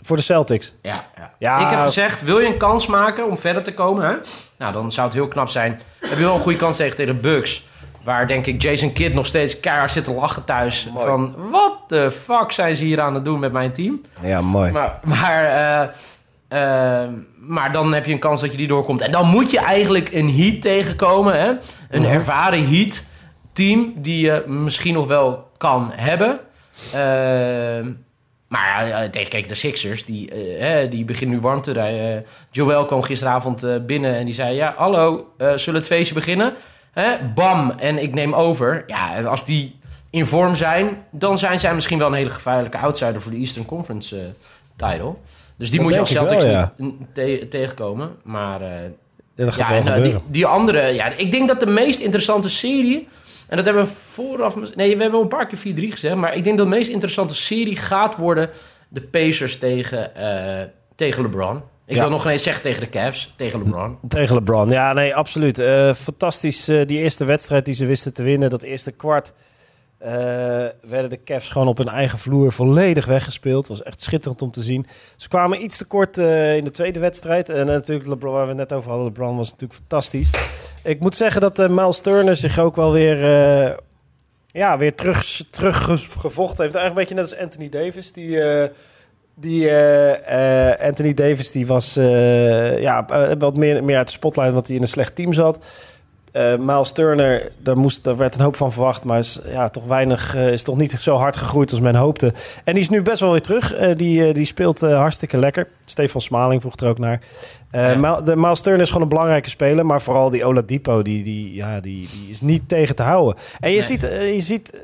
Voor 0.00 0.16
de 0.16 0.22
Celtics. 0.22 0.74
Ja, 0.82 1.04
ja. 1.16 1.32
Ja. 1.38 1.58
Ik 1.60 1.70
heb 1.76 1.80
gezegd, 1.80 2.22
wil 2.22 2.38
je 2.38 2.46
een 2.46 2.56
kans 2.56 2.86
maken 2.86 3.26
om 3.30 3.38
verder 3.38 3.62
te 3.62 3.74
komen? 3.74 4.04
Hè? 4.08 4.14
Nou, 4.58 4.72
dan 4.72 4.92
zou 4.92 5.06
het 5.06 5.16
heel 5.16 5.28
knap 5.28 5.48
zijn. 5.48 5.80
Heb 6.00 6.18
je 6.18 6.24
wel 6.24 6.34
een 6.34 6.40
goede 6.40 6.58
kans 6.58 6.76
tegen, 6.76 6.96
tegen 6.96 7.14
de 7.14 7.20
Bucks. 7.20 7.66
Waar 8.04 8.26
denk 8.26 8.46
ik 8.46 8.62
Jason 8.62 8.92
Kidd 8.92 9.14
nog 9.14 9.26
steeds 9.26 9.60
keihard 9.60 9.90
zit 9.90 10.04
te 10.04 10.12
lachen 10.12 10.44
thuis. 10.44 10.88
Mooi. 10.94 11.06
Van, 11.06 11.34
wat 11.50 11.72
de 11.88 12.10
fuck 12.10 12.52
zijn 12.52 12.76
ze 12.76 12.84
hier 12.84 13.00
aan 13.00 13.14
het 13.14 13.24
doen 13.24 13.40
met 13.40 13.52
mijn 13.52 13.72
team? 13.72 14.00
Ja, 14.22 14.40
mooi. 14.40 14.72
Maar, 14.72 15.00
maar, 15.04 15.44
eh, 15.44 17.02
eh, 17.02 17.08
maar 17.40 17.72
dan 17.72 17.92
heb 17.94 18.06
je 18.06 18.12
een 18.12 18.18
kans 18.18 18.40
dat 18.40 18.50
je 18.50 18.56
die 18.56 18.66
doorkomt. 18.68 19.00
En 19.00 19.10
dan 19.12 19.26
moet 19.28 19.50
je 19.50 19.58
eigenlijk 19.58 20.12
een 20.12 20.34
Heat 20.34 20.62
tegenkomen. 20.62 21.40
Hè? 21.40 21.48
Een 21.90 22.02
Mhm. 22.02 22.10
ervaren 22.12 22.68
Heat 22.68 23.04
team 23.52 23.92
die 23.96 24.26
je 24.26 24.44
misschien 24.46 24.94
nog 24.94 25.06
wel 25.06 25.50
kan 25.56 25.90
hebben. 25.94 26.40
Eh, 26.92 27.86
maar 28.64 28.86
ja, 28.88 29.08
tegen 29.08 29.28
kijk, 29.28 29.48
de 29.48 29.54
Sixers, 29.54 30.04
die, 30.04 30.30
eh, 30.58 30.90
die 30.90 31.04
beginnen 31.04 31.36
nu 31.36 31.42
warm 31.42 31.62
te 31.62 31.72
rijden. 31.72 32.24
Joel 32.50 32.84
kwam 32.84 33.02
gisteravond 33.02 33.62
eh, 33.62 33.74
binnen 33.86 34.14
en 34.16 34.24
die 34.24 34.34
zei... 34.34 34.54
Ja, 34.54 34.74
hallo, 34.76 35.32
eh, 35.38 35.52
zullen 35.56 35.80
het 35.80 35.88
feestje 35.88 36.14
beginnen? 36.14 36.54
Bam, 37.34 37.70
en 37.78 38.02
ik 38.02 38.14
neem 38.14 38.32
over. 38.34 38.84
Ja, 38.86 39.14
en 39.14 39.26
als 39.26 39.44
die 39.44 39.78
in 40.10 40.26
vorm 40.26 40.56
zijn... 40.56 41.04
dan 41.10 41.38
zijn 41.38 41.58
zij 41.60 41.74
misschien 41.74 41.98
wel 41.98 42.06
een 42.06 42.12
hele 42.14 42.30
gevaarlijke 42.30 42.78
outsider... 42.78 43.20
voor 43.20 43.30
de 43.30 43.38
Eastern 43.38 43.66
Conference 43.66 44.20
eh, 44.20 44.26
title. 44.76 45.14
Dus 45.56 45.70
die 45.70 45.78
Dat 45.78 45.86
moet 45.88 45.94
je 45.94 46.00
als 46.00 46.12
wel, 46.12 46.28
Celtics 46.28 46.44
ja. 46.44 46.72
niet 46.76 46.94
te- 47.12 47.46
tegenkomen. 47.50 48.16
Maar 48.22 48.60
eh, 48.60 48.68
Ja, 49.34 49.44
dat 49.44 49.54
gaat 49.54 49.66
ja, 49.68 49.72
wel 49.72 49.82
en, 49.82 49.86
eh, 49.88 49.94
gebeuren. 49.94 50.20
die, 50.22 50.30
die 50.32 50.46
andere... 50.46 50.80
Ja, 50.94 51.12
ik 51.16 51.30
denk 51.30 51.48
dat 51.48 51.60
de 51.60 51.66
meest 51.66 52.00
interessante 52.00 52.50
serie... 52.50 53.08
En 53.48 53.56
dat 53.56 53.64
hebben 53.64 53.84
we 53.84 53.90
vooraf... 53.90 54.74
Nee, 54.74 54.96
we 54.96 55.02
hebben 55.02 55.20
een 55.20 55.28
paar 55.28 55.46
keer 55.46 55.58
4-3 55.58 55.62
gezegd. 55.92 56.14
Maar 56.14 56.34
ik 56.36 56.44
denk 56.44 56.58
dat 56.58 56.66
de 56.70 56.74
meest 56.76 56.90
interessante 56.90 57.34
serie 57.34 57.76
gaat 57.76 58.16
worden... 58.16 58.50
de 58.88 59.02
Pacers 59.02 59.58
tegen, 59.58 60.14
eh, 60.16 60.66
tegen 60.94 61.22
LeBron. 61.22 61.62
Ik 61.86 61.94
Ja. 61.94 62.00
wil 62.00 62.10
nog 62.10 62.26
eens 62.26 62.42
zeggen 62.42 62.62
tegen 62.62 62.80
de 62.80 62.88
Cavs. 62.88 63.32
Tegen 63.36 63.58
LeBron. 63.58 63.98
Tegen 64.08 64.34
LeBron. 64.34 64.68
Ja, 64.68 64.92
nee, 64.92 65.14
absoluut. 65.14 65.58
Eh, 65.58 65.94
fantastisch. 65.94 66.68
eh, 66.68 66.86
die 66.86 66.98
eerste 66.98 67.24
wedstrijd 67.24 67.64
die 67.64 67.74
ze 67.74 67.86
wisten 67.86 68.14
te 68.14 68.22
winnen, 68.22 68.50
dat 68.50 68.62
eerste 68.62 68.92
kwart. 68.92 69.32
Eh, 70.06 70.66
werden 70.80 71.10
de 71.10 71.22
Cavs 71.24 71.48
gewoon 71.48 71.68
op 71.68 71.78
hun 71.78 71.88
eigen 71.88 72.18
vloer 72.18 72.52
volledig 72.52 73.06
weggespeeld. 73.06 73.66
was 73.66 73.82
echt 73.82 74.00
schitterend 74.00 74.42
om 74.42 74.50
te 74.50 74.62
zien. 74.62 74.86
Ze 75.16 75.28
kwamen 75.28 75.62
iets 75.62 75.76
te 75.76 75.84
kort 75.84 76.18
eh, 76.18 76.56
in 76.56 76.64
de 76.64 76.70
tweede 76.70 76.98
wedstrijd. 76.98 77.48
En 77.48 77.66
natuurlijk, 77.66 78.08
LeBron, 78.08 78.32
waar 78.32 78.42
we 78.42 78.48
het 78.48 78.56
net 78.56 78.72
over 78.72 78.88
hadden, 78.90 79.06
LeBron 79.06 79.36
was 79.36 79.50
natuurlijk 79.50 79.78
fantastisch. 79.78 80.30
Ik 80.82 81.00
moet 81.00 81.14
zeggen 81.14 81.40
dat 81.40 81.58
eh, 81.58 81.68
Miles 81.68 82.00
Turner 82.00 82.36
zich 82.36 82.58
ook 82.58 82.76
wel 82.76 82.92
weer, 82.92 83.18
ja, 84.46 84.78
weer 84.78 84.94
terug, 84.94 85.42
teruggevochten 85.50 86.64
heeft. 86.64 86.74
Eigenlijk 86.74 86.86
een 86.86 86.94
beetje 86.94 87.14
net 87.14 87.24
als 87.24 87.36
Anthony 87.36 87.68
Davis. 87.68 88.12
Die, 88.12 88.40
die 89.34 89.72
Anthony 90.80 91.14
Davis 91.14 91.50
die 91.50 91.66
was 91.66 91.94
ja, 92.78 93.04
wat 93.38 93.56
meer, 93.56 93.84
meer 93.84 93.96
uit 93.96 94.06
de 94.06 94.12
spotlight 94.12 94.50
omdat 94.50 94.66
hij 94.66 94.76
in 94.76 94.82
een 94.82 94.88
slecht 94.88 95.14
team 95.14 95.32
zat. 95.32 95.58
Eh 96.36 96.56
Miles 96.58 96.92
Turner, 96.92 97.52
daar, 97.58 97.78
moest, 97.78 98.04
daar 98.04 98.16
werd 98.16 98.34
een 98.34 98.40
hoop 98.40 98.56
van 98.56 98.72
verwacht, 98.72 99.04
maar 99.04 99.18
is 99.18 99.40
ja, 99.46 99.68
toch 99.68 99.84
weinig, 99.84 100.34
eh, 100.34 100.52
is 100.52 100.62
toch 100.62 100.76
niet 100.76 100.90
zo 100.90 101.16
hard 101.16 101.36
gegroeid 101.36 101.70
als 101.70 101.80
men 101.80 101.94
hoopte. 101.94 102.32
En 102.64 102.74
die 102.74 102.82
is 102.82 102.88
nu 102.88 103.02
best 103.02 103.20
wel 103.20 103.30
weer 103.30 103.40
terug. 103.40 103.74
Eh, 103.74 103.96
die, 103.96 104.32
die 104.32 104.44
speelt 104.44 104.80
hartstikke 104.80 105.38
lekker. 105.38 105.68
Stefan 105.84 106.20
Smaling 106.20 106.60
vroeg 106.60 106.76
er 106.76 106.88
ook 106.88 106.98
naar. 106.98 107.20
Ja. 107.72 108.20
De 108.20 108.36
Miles 108.36 108.60
Turner 108.60 108.80
is 108.82 108.88
gewoon 108.88 109.02
een 109.02 109.08
belangrijke 109.08 109.48
speler, 109.48 109.86
maar 109.86 110.02
vooral 110.02 110.30
die 110.30 110.44
Oladipo, 110.44 111.02
die, 111.02 111.22
die, 111.22 111.54
ja, 111.54 111.80
die, 111.80 112.08
die 112.12 112.30
is 112.30 112.40
niet 112.40 112.68
tegen 112.68 112.94
te 112.94 113.02
houden. 113.02 113.34
En 113.60 113.70
je 113.70 113.74
Nee. 113.76 113.82
ziet, 113.86 114.00
je 114.34 114.40
ziet 114.40 114.80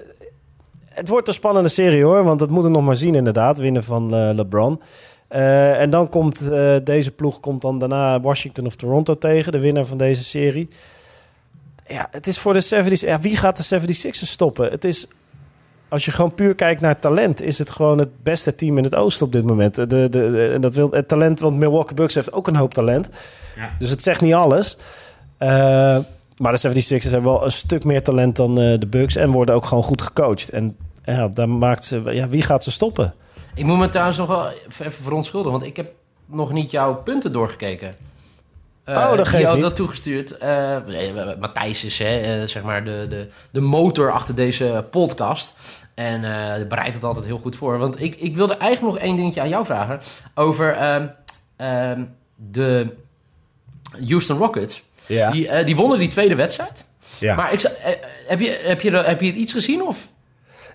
het 0.89 1.09
wordt 1.09 1.29
een 1.29 1.35
spannende 1.35 1.69
serie 1.69 2.05
hoor, 2.05 2.25
want 2.25 2.39
dat 2.39 2.51
moeten 2.51 2.71
we 2.71 2.77
nog 2.77 2.87
maar 2.87 2.97
zien 2.97 3.15
inderdaad, 3.15 3.59
winnen 3.59 3.85
van 3.85 4.35
LeBron. 4.35 4.81
En 5.29 5.91
dan 5.91 6.09
komt 6.09 6.51
deze 6.85 7.11
ploeg 7.11 7.41
komt 7.41 7.63
dan 7.63 7.79
daarna 7.79 8.21
Washington 8.21 8.67
of 8.67 8.77
Toronto 8.77 9.19
tegen, 9.19 9.53
de 9.53 9.61
winnaar 9.61 9.85
van 9.85 9.99
deze 9.99 10.25
serie. 10.25 10.69
Ja, 11.87 12.09
het 12.11 12.27
is 12.27 12.39
voor 12.39 12.53
de 12.53 12.61
76 12.61 13.09
ja, 13.09 13.21
wie 13.21 13.37
gaat 13.37 13.69
de 13.69 13.81
76ers 13.81 14.11
stoppen? 14.11 14.71
Het 14.71 14.85
is, 14.85 15.07
als 15.89 16.05
je 16.05 16.11
gewoon 16.11 16.35
puur 16.35 16.55
kijkt 16.55 16.81
naar 16.81 16.99
talent, 16.99 17.43
is 17.43 17.59
het 17.59 17.71
gewoon 17.71 17.99
het 17.99 18.23
beste 18.23 18.55
team 18.55 18.79
in 18.79 18.85
het 18.85 18.95
oosten 18.95 19.27
op 19.27 19.33
dit 19.33 19.45
moment. 19.47 19.75
De, 19.75 19.87
de, 19.87 20.09
de- 20.11 20.51
en 20.55 20.61
dat 20.61 20.75
wil 20.75 20.91
het 20.91 21.09
talent, 21.09 21.41
want 21.41 21.57
Milwaukee 21.57 21.95
Bucks 21.95 22.15
heeft 22.15 22.33
ook 22.33 22.47
een 22.47 22.57
hoop 22.57 22.75
talent. 22.75 23.11
Ja. 23.57 23.71
Dus 23.79 23.91
het 23.91 24.03
zegt 24.03 24.21
niet 24.21 24.35
alles. 24.35 24.77
Eh, 25.39 25.49
maar 26.37 26.53
de 26.53 26.83
76ers 26.85 27.11
hebben 27.11 27.33
wel 27.33 27.45
een 27.45 27.53
stuk 27.53 27.85
meer 27.85 28.03
talent 28.03 28.37
dan 28.37 28.61
eh, 28.61 28.79
de 28.81 28.87
Bucks 28.87 29.17
en 29.17 29.31
worden 29.31 29.55
ook 29.55 29.65
gewoon 29.65 29.83
goed 29.85 30.03
gecoacht. 30.03 30.49
En 30.51 30.77
ja, 31.05 31.29
daar 31.29 31.49
maakt 31.49 31.85
ze, 31.85 32.03
ja, 32.07 32.29
wie 32.29 32.43
gaat 32.43 32.65
ze 32.65 32.71
stoppen? 32.71 33.15
Ik 33.55 33.65
moet 33.65 33.79
me 33.79 33.89
trouwens 33.89 34.19
nog 34.19 34.27
wel 34.27 34.49
even 34.69 34.93
verontschuldigen, 34.93 35.59
want 35.59 35.71
ik 35.71 35.77
heb 35.77 35.93
nog 36.27 36.53
niet 36.53 36.71
jouw 36.71 36.95
punten 36.95 37.33
doorgekeken. 37.33 37.95
Eh, 38.85 38.97
Oh, 38.97 39.17
dat 39.17 39.27
die 39.27 39.45
had 39.45 39.55
niet. 39.55 39.63
dat 39.63 39.77
toegestuurd. 39.77 40.39
Eh, 40.39 40.77
Matthijs 41.41 41.85
is 41.85 41.99
hè, 41.99 42.41
eh, 42.41 42.47
zeg 42.49 42.63
maar 42.63 42.85
de, 42.85 43.07
de, 43.09 43.29
de 43.51 43.61
motor 43.61 44.13
achter 44.13 44.35
deze 44.35 44.85
podcast. 44.91 45.55
En 45.95 46.21
bereidt 46.69 46.95
het 46.95 47.05
altijd 47.05 47.25
heel 47.25 47.39
goed 47.39 47.57
voor. 47.57 47.79
Want 47.79 48.01
ik, 48.03 48.15
ik 48.15 48.37
wilde 48.37 48.57
eigenlijk 48.57 48.95
nog 48.95 49.05
één 49.05 49.17
dingetje 49.17 49.41
aan 49.41 49.49
jou 49.49 49.65
vragen. 49.65 50.01
Over 50.35 50.73
ehm, 50.73 51.07
ehm, 51.57 52.05
de 52.37 52.87
Houston 54.09 54.39
Rockets. 54.39 54.83
Ja. 55.07 55.31
Die, 55.31 55.65
die 55.65 55.77
wonnen 55.77 55.99
die 55.99 56.09
tweede 56.09 56.35
wedstrijd. 56.35 56.85
ja. 57.19 57.35
Maar 57.35 57.53
ik, 57.53 57.61
heb, 58.27 58.41
je, 58.41 58.61
heb, 58.63 58.81
je, 58.81 58.91
heb 58.97 59.21
je 59.21 59.33
iets 59.33 59.53
gezien? 59.53 59.83
Of? 59.83 60.09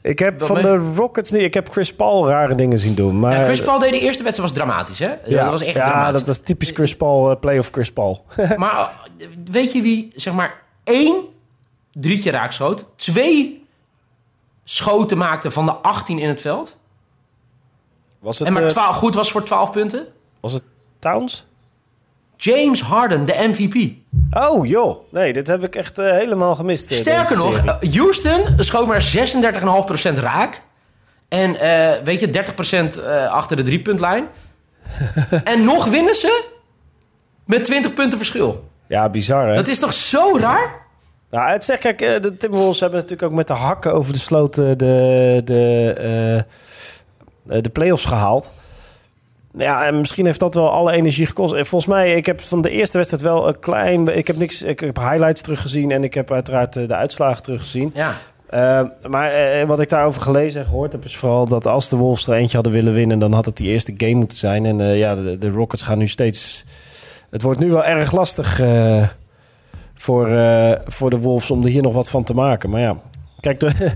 Ik 0.01 0.19
heb 0.19 0.39
dat 0.39 0.47
van 0.47 0.61
de 0.61 0.91
Rockets 0.95 1.31
niet, 1.31 1.41
ik 1.41 1.53
heb 1.53 1.71
Chris 1.71 1.93
Paul 1.93 2.29
rare 2.29 2.55
dingen 2.55 2.77
zien 2.77 2.95
doen. 2.95 3.19
Maar, 3.19 3.39
Ja, 3.39 3.45
Chris 3.45 3.61
Paul 3.61 3.79
deed 3.79 3.91
de 3.91 3.99
eerste 3.99 4.23
wedstrijd 4.23 4.51
was 4.51 4.63
dramatisch, 4.63 4.99
hè? 4.99 5.13
Ja, 5.25 5.43
dat 5.43 5.51
was 5.51 5.61
echt 5.61 5.75
ja, 5.75 5.85
dramatisch. 5.85 6.17
dat 6.17 6.27
was 6.27 6.39
typisch 6.39 6.71
Chris 6.71 6.95
Paul, 6.95 7.31
eh, 7.31 7.39
playoff 7.39 7.69
Chris 7.71 7.91
Paul. 7.91 8.25
Maar 8.55 8.91
uh, 9.17 9.27
weet 9.51 9.71
je 9.71 9.81
wie, 9.81 10.11
zeg 10.15 10.33
maar, 10.33 10.61
één 10.83 11.15
drietje 11.91 12.31
raakschoot, 12.31 12.89
twee 12.95 13.65
schoten 14.63 15.17
maakte 15.17 15.51
van 15.51 15.65
de 15.65 15.71
18 15.71 16.19
in 16.19 16.27
het 16.27 16.41
veld. 16.41 16.79
Was 18.19 18.39
het, 18.39 18.47
en 18.47 18.53
maar 18.53 18.63
eh, 18.63 18.69
12, 18.69 18.95
goed 18.95 19.15
was 19.15 19.31
voor 19.31 19.43
12 19.43 19.71
punten? 19.71 20.07
was 20.39 20.53
het 20.53 20.63
Towns? 20.99 21.45
James 22.37 22.81
Harden, 22.81 23.25
de 23.25 23.35
MVP. 23.53 23.93
Oh 24.31 24.65
joh, 24.65 24.97
nee, 25.11 25.33
dit 25.33 25.47
heb 25.47 25.63
ik 25.63 25.75
echt 25.75 25.97
eh, 25.97 26.11
helemaal 26.11 26.55
gemist. 26.55 26.91
eh, 26.91 26.97
Sterker 26.97 27.37
nog, 27.37 27.55
serie. 27.55 27.71
uh, 27.81 27.93
Houston 27.99 28.41
schoot 28.57 28.87
maar 28.87 29.11
36,5% 30.15 30.19
raak. 30.19 30.61
En 31.29 31.59
eh, 31.59 32.03
weet 32.03 32.19
je, 32.19 32.29
30% 32.97 33.03
eh, 33.03 33.31
achter 33.31 33.57
de 33.57 33.63
driepuntlijn. 33.63 34.27
en 35.43 35.63
nog 35.65 35.85
winnen 35.85 36.15
ze 36.15 36.43
met 37.45 37.65
20 37.65 37.93
punten 37.93 38.17
verschil. 38.17 38.69
ja, 38.87 39.09
bizar 39.09 39.47
hè? 39.47 39.55
Dat 39.55 39.67
is 39.67 39.79
toch 39.79 39.93
zo 39.93 40.37
raar? 40.37 40.85
Nou, 41.31 41.49
het 41.51 41.65
zegt, 41.65 41.79
kijk, 41.81 42.01
eh, 42.01 42.21
de 42.21 42.35
Timberwolves 42.37 42.79
hebben 42.79 42.99
natuurlijk 42.99 43.29
ook 43.31 43.37
met 43.37 43.47
de 43.47 43.53
hakken 43.53 43.93
over 43.93 44.13
de 44.13 44.19
sloot 44.19 44.57
eh, 44.57 44.65
de, 44.75 45.41
de, 45.45 45.93
eh, 45.97 46.37
eh, 46.37 46.43
de 47.63 47.69
play-offs 47.69 48.05
gehaald. 48.05 48.51
Ja, 49.57 49.85
en 49.85 49.97
misschien 49.97 50.25
heeft 50.25 50.39
dat 50.39 50.53
wel 50.53 50.71
alle 50.71 50.91
energie 50.91 51.25
gekost. 51.25 51.53
En 51.53 51.65
volgens 51.65 51.91
mij, 51.91 52.15
ik 52.15 52.25
heb 52.25 52.41
van 52.41 52.61
de 52.61 52.69
eerste 52.69 52.97
wedstrijd 52.97 53.23
wel 53.23 53.47
een 53.47 53.59
klein... 53.59 54.17
Ik 54.17 54.27
heb 54.27 54.37
niks, 54.37 54.61
ik 54.61 54.79
heb 54.79 54.97
highlights 54.97 55.41
teruggezien 55.41 55.91
en 55.91 56.03
ik 56.03 56.13
heb 56.13 56.31
uiteraard 56.31 56.75
eh, 56.75 56.87
de 56.87 56.95
uitslagen 56.95 57.43
teruggezien. 57.43 57.91
Ja. 57.93 58.13
Eh, 58.49 58.81
maar 59.07 59.31
eh, 59.31 59.67
wat 59.67 59.79
ik 59.79 59.89
daarover 59.89 60.21
gelezen 60.21 60.61
en 60.61 60.67
gehoord 60.67 60.91
heb, 60.91 61.03
is 61.03 61.17
vooral 61.17 61.47
dat 61.47 61.67
als 61.67 61.89
de 61.89 61.95
Wolves 61.95 62.27
er 62.27 62.33
eentje 62.33 62.55
hadden 62.55 62.73
willen 62.73 62.93
winnen, 62.93 63.19
dan 63.19 63.33
had 63.33 63.45
het 63.45 63.57
die 63.57 63.67
eerste 63.67 63.93
game 63.97 64.13
moeten 64.13 64.37
zijn. 64.37 64.65
En 64.65 64.81
eh, 64.81 64.97
ja, 64.97 65.15
de, 65.15 65.37
de 65.37 65.49
Rockets 65.49 65.81
gaan 65.81 65.97
nu 65.97 66.07
steeds. 66.07 66.65
Het 67.29 67.41
wordt 67.41 67.59
nu 67.59 67.71
wel 67.71 67.83
erg 67.83 68.11
lastig 68.11 68.59
eh, 68.59 69.07
voor, 69.93 70.27
eh, 70.27 70.71
voor 70.85 71.09
de 71.09 71.17
Wolves 71.17 71.51
om 71.51 71.63
er 71.63 71.69
hier 71.69 71.81
nog 71.81 71.93
wat 71.93 72.09
van 72.09 72.23
te 72.23 72.33
maken. 72.33 72.69
Maar 72.69 72.81
ja, 72.81 72.97
kijk, 73.39 73.59
de, 73.59 73.71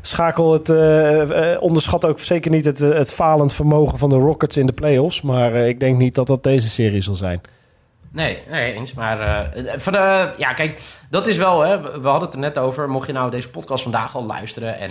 schakel 0.00 0.52
het. 0.52 0.68
eh, 0.68 1.52
eh, 1.52 1.62
onderschat 1.62 2.06
ook 2.06 2.20
zeker 2.20 2.50
niet 2.50 2.64
het, 2.64 2.80
eh, 2.80 2.92
het 2.92 3.12
falend 3.12 3.54
vermogen 3.54 3.98
van 3.98 4.08
de 4.08 4.16
Rockets 4.16 4.56
in 4.56 4.66
de 4.66 4.72
playoffs. 4.72 5.20
Maar 5.22 5.54
ik 5.54 5.80
denk 5.80 5.98
niet 5.98 6.14
dat 6.14 6.26
dat 6.26 6.42
deze 6.42 6.68
serie 6.68 7.00
zal 7.00 7.14
zijn. 7.14 7.40
Nee, 8.12 8.38
nee, 8.50 8.72
eens. 8.72 8.92
Maar 8.92 9.50
van 9.76 9.92
ja, 10.36 10.52
kijk, 10.54 10.80
dat 11.10 11.26
is 11.26 11.36
wel, 11.36 11.60
hè, 11.60 11.80
we 11.80 12.08
hadden 12.08 12.28
het 12.28 12.34
er 12.34 12.38
net 12.38 12.58
over. 12.58 12.88
Mocht 12.88 13.06
je 13.06 13.12
nou 13.12 13.30
deze 13.30 13.50
podcast 13.50 13.82
vandaag 13.82 14.14
al 14.14 14.26
luisteren 14.26 14.78
en 14.78 14.90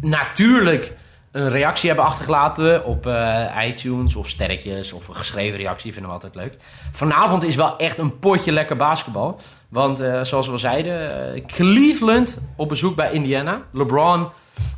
natuurlijk 0.00 0.92
een 1.34 1.48
reactie 1.50 1.88
hebben 1.88 2.06
achtergelaten 2.06 2.84
op 2.84 3.06
eh, 3.06 3.44
iTunes 3.66 4.14
of 4.16 4.28
sterretjes 4.28 4.92
of 4.92 5.08
een 5.08 5.14
geschreven 5.16 5.58
reactie, 5.58 5.92
vinden 5.92 6.10
we 6.10 6.16
altijd 6.16 6.34
leuk. 6.34 6.56
Vanavond 6.92 7.44
is 7.44 7.54
wel 7.56 7.76
echt 7.78 7.98
een 7.98 8.18
potje 8.18 8.52
lekker 8.52 8.76
basketbal. 8.76 9.40
Want 9.68 10.00
eh, 10.00 10.20
zoals 10.22 10.46
we 10.46 10.52
al 10.52 10.58
zeiden, 10.58 11.34
eh, 11.34 11.44
Cleveland 11.46 12.40
op 12.56 12.68
bezoek 12.68 12.96
bij 12.96 13.12
Indiana, 13.12 13.60
LeBron 13.72 14.28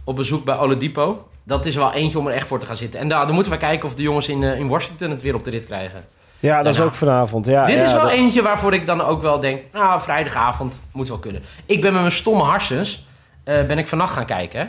op 0.05 0.17
bezoek 0.17 0.45
bij 0.45 0.57
Oladipo. 0.59 1.29
Dat 1.45 1.67
is 1.67 1.75
wel 1.77 1.93
eentje 1.93 2.19
om 2.19 2.27
er 2.27 2.35
echt 2.35 2.47
voor 2.49 2.59
te 2.59 2.67
gaan 2.67 2.77
zitten. 2.77 3.01
En 3.01 3.09
daar 3.09 3.27
dan 3.27 3.35
moeten 3.35 3.53
we 3.53 3.59
kijken 3.59 3.89
of 3.89 3.95
de 3.95 4.03
jongens 4.03 4.29
in, 4.29 4.43
in 4.43 4.69
Washington 4.69 5.11
het 5.11 5.23
weer 5.23 5.35
op 5.35 5.45
de 5.45 5.51
rit 5.51 5.67
krijgen. 5.67 6.05
Ja, 6.39 6.63
dat 6.63 6.75
is 6.75 6.81
ook 6.81 6.95
vanavond. 6.95 7.47
Ja, 7.47 7.67
Dit 7.67 7.77
ja, 7.77 7.83
is 7.83 7.93
wel 7.93 8.01
dat- 8.01 8.11
eentje 8.11 8.43
waarvoor 8.43 8.75
ik 8.75 8.87
dan 8.87 9.01
ook 9.01 9.23
wel 9.23 9.41
denk... 9.41 9.61
Nou, 9.73 10.01
vrijdagavond 10.03 10.81
moet 10.93 11.09
wel 11.09 11.19
kunnen. 11.19 11.43
Ik 11.67 11.81
ben 11.81 11.93
met 11.93 12.01
mijn 12.01 12.13
stomme 12.15 12.43
harsens... 12.43 13.07
ben 13.45 13.79
ik 13.79 13.89
vannacht 13.89 14.13
gaan 14.13 14.27
kijken. 14.27 14.61
hè. 14.61 14.67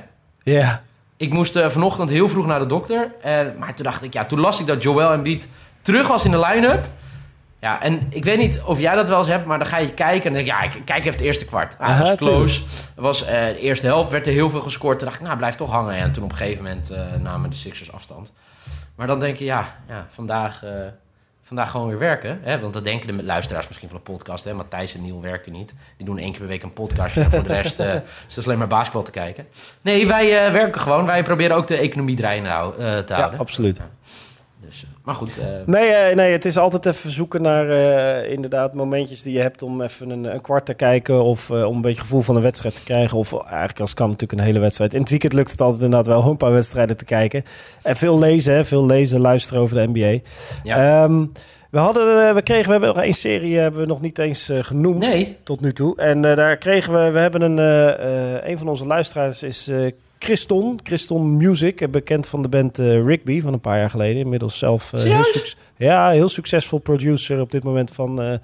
Ja. 0.52 0.84
Ik 1.18 1.34
moest 1.34 1.56
eh, 1.56 1.70
vanochtend 1.70 2.10
heel 2.10 2.28
vroeg 2.28 2.46
naar 2.46 2.60
de 2.60 2.66
dokter. 2.66 3.12
En, 3.22 3.56
maar 3.58 3.76
toen 3.76 3.86
dacht 3.86 4.04
ik, 4.04 4.14
ja, 4.14 4.26
toen 4.26 4.40
las 4.40 4.60
ik 4.60 4.68
dat 4.68 4.84
Joel 4.84 5.12
Embiid 5.12 5.48
terug 5.82 6.08
was 6.08 6.26
in 6.26 6.32
de 6.32 6.40
line-up. 6.40 6.84
Ja, 7.60 7.82
en 7.82 8.08
ik 8.10 8.24
weet 8.24 8.38
niet 8.38 8.62
of 8.62 8.80
jij 8.80 8.96
dat 8.96 9.10
wel 9.10 9.18
eens 9.18 9.28
hebt, 9.28 9.46
maar 9.46 9.58
dan 9.58 9.68
ga 9.68 9.78
je 9.78 9.90
kijken 9.90 10.26
en 10.26 10.34
dan 10.34 10.44
denk 10.44 10.46
je, 10.46 10.54
ja, 10.54 10.62
ik 10.62 10.86
kijk 10.86 11.00
even 11.00 11.12
het 11.12 11.22
eerste 11.22 11.46
kwart. 11.46 11.76
Ah, 11.80 12.00
was 12.00 12.16
close. 12.16 12.62
Het 12.64 12.92
was, 12.96 13.26
eh, 13.26 13.46
de 13.46 13.60
eerste 13.60 13.86
helft 13.86 14.10
werd 14.12 14.28
er 14.28 14.34
heel 14.34 14.50
veel 14.50 14.62
gescoord. 14.62 15.00
Toen 15.00 15.08
dacht 15.08 15.20
ik, 15.20 15.26
nou, 15.26 15.38
blijf 15.38 15.56
toch 15.56 15.72
hangen. 15.72 15.96
En 15.96 16.12
toen 16.12 16.24
op 16.24 16.32
een 16.32 16.38
gegeven 16.38 16.64
moment 16.64 16.90
eh, 16.90 17.14
namen 17.20 17.50
de 17.50 17.56
Sixers 17.56 17.92
afstand. 17.92 18.34
Maar 18.96 19.08
dan 19.08 19.20
denk 19.20 19.38
je, 19.38 19.46
ja, 19.46 19.76
ja 19.88 20.08
vandaag, 20.10 20.64
eh, 20.64 20.72
vandaag 21.48 21.72
gewoon 21.72 21.88
weer 21.88 22.00
werken. 22.00 22.40
Hè? 22.42 22.60
Want 22.60 22.74
dat 22.74 22.84
denken 22.84 23.18
de 23.18 23.24
luisteraars 23.24 23.68
misschien 23.68 23.90
van 23.90 23.98
de 23.98 24.04
podcast. 24.12 24.44
Hè? 24.44 24.54
Matthijs 24.54 24.96
en 24.96 25.02
Niel 25.02 25.22
werken 25.22 25.52
niet. 25.52 25.74
Die 25.98 26.06
doen 26.06 26.18
één 26.18 26.30
keer 26.30 26.40
per 26.40 26.48
week 26.48 26.64
een 26.64 26.74
podcastje. 26.74 27.22
en 27.22 27.32
voor 27.32 27.44
de 27.44 27.54
rest 27.58 27.80
eh, 27.80 27.94
is 28.38 28.46
alleen 28.46 28.58
maar 28.58 28.68
basketbal 28.68 29.04
te 29.04 29.12
kijken. 29.12 29.48
Nee, 29.82 30.08
wij 30.08 30.46
eh, 30.46 30.52
werken 30.52 30.82
gewoon. 30.82 31.06
Wij 31.06 31.24
proberen 31.24 31.56
ook 31.56 31.68
de 31.68 31.78
economie 31.78 32.16
draaiende 32.16 32.50
eh, 32.50 32.74
te 32.98 33.14
Ja, 33.14 33.20
houden. 33.20 33.40
absoluut. 33.40 33.82
Dus, 34.68 34.84
eh, 34.84 34.90
maar 35.04 35.16
goed, 35.16 35.38
eh, 35.40 35.46
Nee, 35.66 35.90
eh, 35.90 36.16
nee, 36.16 36.32
het 36.32 36.46
is 36.46 36.58
altijd 36.58 36.86
even 36.86 37.12
zoeken 37.12 37.42
naar 37.42 37.68
inderdaad 38.26 38.74
momentjes 38.74 39.22
die 39.22 39.34
je 39.34 39.40
hebt 39.40 39.62
om 39.62 39.82
even 39.82 40.10
een, 40.10 40.24
een 40.24 40.42
kwart 40.42 40.66
te 40.66 40.74
kijken. 40.74 41.24
Of 41.24 41.52
om 41.52 41.76
een 41.76 41.82
beetje 41.82 42.02
gevoel 42.02 42.22
van 42.22 42.36
een 42.36 42.42
wedstrijd 42.42 42.76
te 42.76 42.84
krijgen. 42.84 43.18
Of 43.18 43.34
eigenlijk 43.34 43.80
als 43.80 43.94
kan 43.94 44.10
natuurlijk 44.10 44.40
een 44.40 44.46
hele 44.46 44.60
wedstrijd. 44.60 44.94
In 44.94 45.00
het 45.00 45.10
weekend 45.10 45.34
lukt 45.34 45.52
het 45.52 45.62
altijd 45.62 45.82
inderdaad 45.82 46.08
wel 46.08 46.22
om 46.22 46.30
een 46.30 46.38
paar 46.38 46.52
wedstrijden 46.52 46.98
te 46.98 47.06
kijken. 47.06 47.44
En 47.82 47.96
veel 47.96 48.20
lezen, 48.20 48.54
hè, 48.54 48.66
veel 48.66 48.86
lezen, 48.86 49.22
luisteren 49.22 49.62
over 49.62 49.76
de 49.76 49.88
NBA. 49.88 50.20
ja. 50.64 51.04
Ehm, 51.04 51.26
we, 51.72 51.80
hadden, 51.80 52.36
we 52.36 52.42
kregen, 52.42 52.66
we 52.66 52.72
hebben 52.72 52.90
nog 52.90 53.04
één 53.04 53.14
serie 53.14 53.58
hebben 53.58 53.82
we 53.82 53.88
nog 53.88 54.02
niet 54.02 54.20
eens 54.20 54.52
genoemd 54.54 55.00
nee, 55.00 55.38
tot 55.44 55.62
nu 55.62 55.74
toe. 55.74 55.98
En 55.98 56.22
daar 56.22 56.58
kregen 56.58 56.94
we, 56.94 57.12
we 57.12 57.20
hebben 57.20 57.42
een, 57.42 57.58
een 58.50 58.58
van 58.58 58.68
onze 58.70 58.86
luisteraars 58.86 59.44
is 59.44 59.70
Christon, 60.20 60.80
Christon 60.84 61.38
Music, 61.38 61.82
eh, 61.82 61.90
bekend 61.90 62.28
van 62.28 62.42
de 62.42 62.48
band 62.48 62.80
eh, 62.80 63.06
Rigby 63.06 63.42
van 63.42 63.54
een 63.54 63.60
paar 63.60 63.78
jaar 63.78 63.90
geleden. 63.90 64.22
Inmiddels 64.22 64.58
zelf 64.58 64.94
eh, 64.94 65.02
heel, 65.02 65.26
ja, 65.78 66.10
heel 66.10 66.30
succesvol 66.30 66.80
producer 66.80 67.40
op 67.42 67.52
dit 67.52 67.64
moment 67.64 67.92
van 67.92 68.40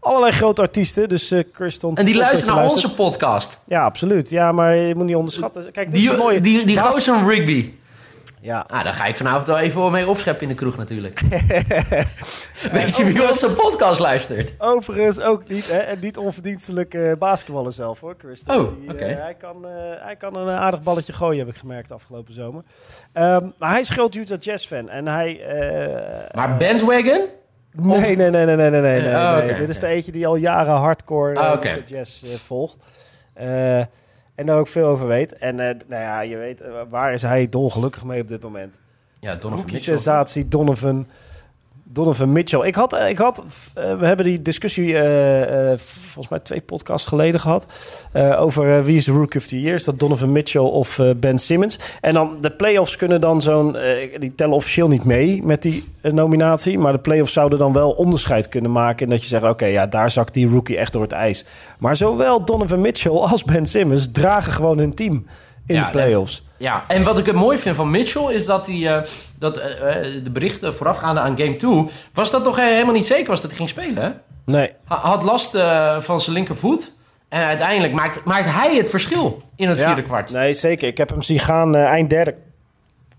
allerlei 0.00 0.32
grote 0.32 0.60
artiesten. 0.60 1.08
Dus 1.08 1.32
Christon. 1.52 1.96
en 1.96 2.06
die 2.06 2.16
luisteren 2.16 2.54
naar 2.54 2.64
luistert. 2.64 2.84
onze 2.84 3.02
podcast. 3.02 3.58
Ja, 3.66 3.84
absoluut. 3.84 4.30
Ja, 4.30 4.52
maar 4.52 4.76
je 4.76 4.94
moet 4.94 5.06
niet 5.06 5.16
onderschatten. 5.16 5.72
Kijk, 5.72 5.88
is 5.88 5.94
Die, 5.94 6.10
een 6.10 6.16
mooie. 6.18 6.40
die, 6.40 6.66
die 6.66 6.78
gozer 6.78 7.26
Rigby. 7.26 7.70
Ja. 8.40 8.64
Ah, 8.68 8.84
daar 8.84 8.92
ga 8.92 9.04
ik 9.04 9.16
vanavond 9.16 9.46
wel 9.46 9.58
even 9.58 9.92
mee 9.92 10.08
opscheppen 10.08 10.42
in 10.42 10.48
de 10.48 10.54
kroeg 10.54 10.76
natuurlijk. 10.76 11.20
Weet 12.72 12.96
je 12.96 13.04
wie 13.04 13.28
onze 13.28 13.50
podcast 13.52 14.00
luistert? 14.00 14.54
Overigens 14.58 15.20
ook 15.20 15.48
niet, 15.48 15.70
hè, 15.70 15.78
en 15.78 15.98
niet 16.00 16.16
onverdienstelijk 16.16 16.94
uh, 16.94 17.10
eh, 17.10 17.18
basketballen 17.18 17.72
zelf 17.72 18.00
hoor, 18.00 18.14
Christen. 18.18 18.54
Oh, 18.54 18.72
oké. 18.88 19.04
Eh, 19.04 19.22
hij, 19.22 19.34
kan, 19.34 19.68
eh, 19.68 20.04
hij 20.04 20.16
kan 20.16 20.36
een 20.36 20.58
aardig 20.58 20.82
balletje 20.82 21.12
gooien, 21.12 21.38
heb 21.38 21.54
ik 21.54 21.60
gemerkt 21.60 21.92
afgelopen 21.92 22.34
zomer. 22.34 22.62
Ehm, 23.12 23.48
maar 23.58 23.70
hij 23.70 23.82
scheelt 23.82 24.14
Utah 24.14 24.40
Jazz 24.40 24.66
fan 24.66 24.88
en 24.88 25.08
hij... 25.08 25.40
maar 26.34 26.56
bandwagon? 26.56 27.26
Nee, 27.72 28.16
nee, 28.16 28.30
nee, 28.30 28.44
nee, 28.44 28.56
nee, 28.56 28.70
nee, 28.70 28.80
nee, 28.80 29.14
oh, 29.14 29.36
nee. 29.36 29.54
Dit 29.54 29.68
is 29.68 29.78
de 29.78 29.86
eentje 29.86 30.12
die 30.12 30.26
al 30.26 30.36
jaren 30.36 30.74
hardcore 30.74 31.60
uh, 31.64 31.84
jazz 31.84 32.24
volgt. 32.36 32.84
En 34.38 34.46
daar 34.46 34.58
ook 34.58 34.68
veel 34.68 34.86
over 34.86 35.06
weet. 35.06 35.32
En 35.32 35.60
eh, 35.60 35.74
nou 35.86 36.02
ja, 36.02 36.20
je 36.20 36.36
weet, 36.36 36.60
eh, 36.60 36.72
waar 36.88 37.12
is 37.12 37.22
hij 37.22 37.48
dolgelukkig 37.48 38.04
mee 38.04 38.20
op 38.20 38.28
dit 38.28 38.42
moment? 38.42 38.80
Ja, 39.20 39.34
Donovan 39.34 39.64
Mitchell. 39.64 39.78
sensatie, 39.96 40.48
Donovan, 40.48 41.06
Donovan 41.90 42.32
Mitchell. 42.32 42.66
Ik 42.66 42.74
had, 42.74 42.92
ik 43.08 43.18
had, 43.18 43.42
eh, 43.74 43.98
we 43.98 44.06
hebben 44.06 44.24
die 44.26 44.42
discussie 44.42 44.94
eh, 44.98 45.72
eh, 45.72 45.78
volgens 45.78 46.28
mij 46.28 46.38
twee 46.38 46.60
podcasts 46.60 47.08
geleden 47.08 47.40
gehad. 47.40 47.66
eh, 48.12 48.40
over 48.42 48.84
wie 48.84 48.96
is 48.96 49.04
de 49.04 49.12
Rookie 49.12 49.40
of 49.40 49.46
the 49.46 49.60
Year. 49.60 49.74
Is 49.74 49.84
dat 49.84 49.98
Donovan 49.98 50.32
Mitchell 50.32 50.60
of 50.60 51.00
Ben 51.16 51.38
Simmons? 51.38 51.78
En 52.00 52.14
dan 52.14 52.36
de 52.40 52.50
playoffs 52.50 52.96
kunnen 52.96 53.20
dan 53.20 53.42
zo'n... 53.42 53.76
die 54.18 54.34
tellen 54.34 54.54
officieel 54.54 54.88
niet 54.88 55.04
mee 55.04 55.42
met 55.42 55.62
die 55.62 55.84
nominatie. 56.02 56.78
Maar 56.78 56.92
de 56.92 56.98
playoffs 56.98 57.32
zouden 57.32 57.58
dan 57.58 57.72
wel 57.72 57.90
onderscheid 57.90 58.48
kunnen 58.48 58.72
maken. 58.72 59.04
En 59.06 59.10
dat 59.10 59.22
je 59.22 59.28
zegt, 59.28 59.44
oké, 59.44 59.66
ja, 59.66 59.86
daar 59.86 60.10
zakt 60.10 60.34
die 60.34 60.48
rookie 60.48 60.76
echt 60.76 60.92
door 60.92 61.02
het 61.02 61.12
ijs. 61.12 61.44
Maar 61.78 61.96
zowel 61.96 62.44
Donovan 62.44 62.80
Mitchell 62.80 63.12
als 63.12 63.44
Ben 63.44 63.66
Simmons 63.66 64.12
dragen 64.12 64.52
gewoon 64.52 64.78
hun 64.78 64.94
team 64.94 65.26
in 65.66 65.74
Ja, 65.74 65.84
de 65.84 65.90
playoffs. 65.90 66.46
Ja, 66.58 66.84
en 66.88 67.02
wat 67.04 67.18
ik 67.18 67.26
het 67.26 67.34
mooi 67.34 67.58
vind 67.58 67.76
van 67.76 67.90
Mitchell 67.90 68.32
is 68.34 68.46
dat 68.46 68.66
hij 68.66 68.96
eh, 68.96 69.02
dat 69.38 69.56
eh, 69.56 70.16
eh, 70.16 70.24
de 70.24 70.30
berichten 70.30 70.74
voorafgaande 70.74 71.20
aan 71.20 71.38
game 71.38 71.56
2 71.56 71.84
was 72.12 72.30
dat 72.30 72.44
toch 72.44 72.56
helemaal 72.56 72.94
niet 72.94 73.06
zeker 73.06 73.26
was 73.28 73.40
dat 73.40 73.50
hij 73.50 73.58
ging 73.58 73.68
spelen. 73.68 74.02
hè? 74.02 74.10
Nee, 74.44 74.72
Hij 74.84 74.96
had 74.96 75.22
last 75.22 75.50
van 75.98 76.20
zijn 76.20 76.36
linkervoet 76.36 76.92
en 77.28 77.44
uiteindelijk 77.44 77.92
maakt, 77.92 78.24
maakt 78.24 78.46
hij 78.46 78.76
het 78.76 78.90
verschil 78.90 79.42
in 79.56 79.68
het 79.68 79.80
vierde 79.80 80.02
kwart. 80.02 80.30
Nee, 80.30 80.54
zeker. 80.54 80.88
Ik 80.88 80.96
heb 80.98 81.08
hem 81.08 81.22
zien 81.22 81.38
gaan 81.38 81.74
eind 81.74 82.10
derde. 82.10 82.34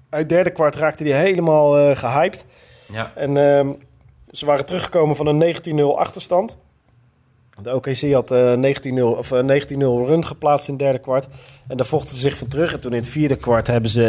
Uit 0.10 0.30
derde 0.30 0.49
kwart 0.49 0.75
raakte 0.75 1.04
hij 1.04 1.19
helemaal 1.21 1.78
eh, 1.78 1.97
gehyped. 1.97 2.45
Ja. 2.91 3.12
En 3.15 3.38
ehm, 3.38 3.69
ze 4.32 4.45
waren 4.45 4.65
teruggekomen 4.65 5.15
van 5.15 5.28
een 5.28 5.56
19-0 5.80 5.97
achterstand. 5.97 6.58
De 7.62 7.74
OKC 7.76 8.12
had 8.13 8.32
eh 8.32 8.54
19-0 8.98 9.02
of 9.17 9.32
eh, 9.32 9.39
19-0 9.39 9.78
run 9.80 10.26
geplaatst 10.26 10.67
in 10.67 10.74
het 10.74 10.84
derde 10.84 11.00
kwart. 11.00 11.28
En 11.67 11.78
daar 11.78 11.86
vochten 11.86 12.10
ze 12.15 12.19
zich 12.22 12.38
van 12.38 12.48
terug. 12.48 12.74
En 12.74 12.80
toen 12.80 12.91
in 12.91 12.98
het 12.98 13.08
vierde 13.10 13.36
kwart 13.36 13.67
hebben 13.67 13.89
ze, 13.89 14.02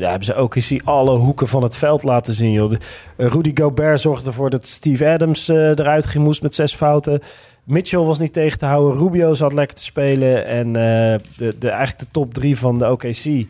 ja, 0.00 0.08
hebben 0.08 0.24
ze 0.24 0.42
OKC 0.42 0.80
alle 0.84 1.16
hoeken 1.16 1.48
van 1.48 1.62
het 1.62 1.76
veld 1.76 2.02
laten 2.02 2.34
zien. 2.34 2.52
Joh. 2.52 2.70
De- 2.70 2.78
eh, 3.16 3.26
Rudy 3.26 3.50
Gobert 3.54 4.00
zorgde 4.00 4.26
ervoor 4.28 4.50
dat 4.50 4.66
Steve 4.66 5.06
Adams 5.08 5.48
eh, 5.48 5.56
eruit 5.68 6.06
ging 6.06 6.24
moest 6.24 6.42
met 6.42 6.54
zes 6.54 6.74
fouten. 6.74 7.20
Mitchell 7.64 7.98
was 8.00 8.18
niet 8.18 8.32
tegen 8.32 8.58
te 8.58 8.64
houden. 8.66 8.98
Rubio 8.98 9.34
zat 9.34 9.52
lekker 9.52 9.76
te 9.76 9.84
spelen. 9.84 10.44
En 10.46 10.66
eh, 10.66 11.18
de, 11.36 11.54
de, 11.58 11.68
eigenlijk 11.68 11.98
de 11.98 12.06
top 12.12 12.34
drie 12.34 12.58
van 12.58 12.78
de 12.78 12.90
OKC. 12.90 13.46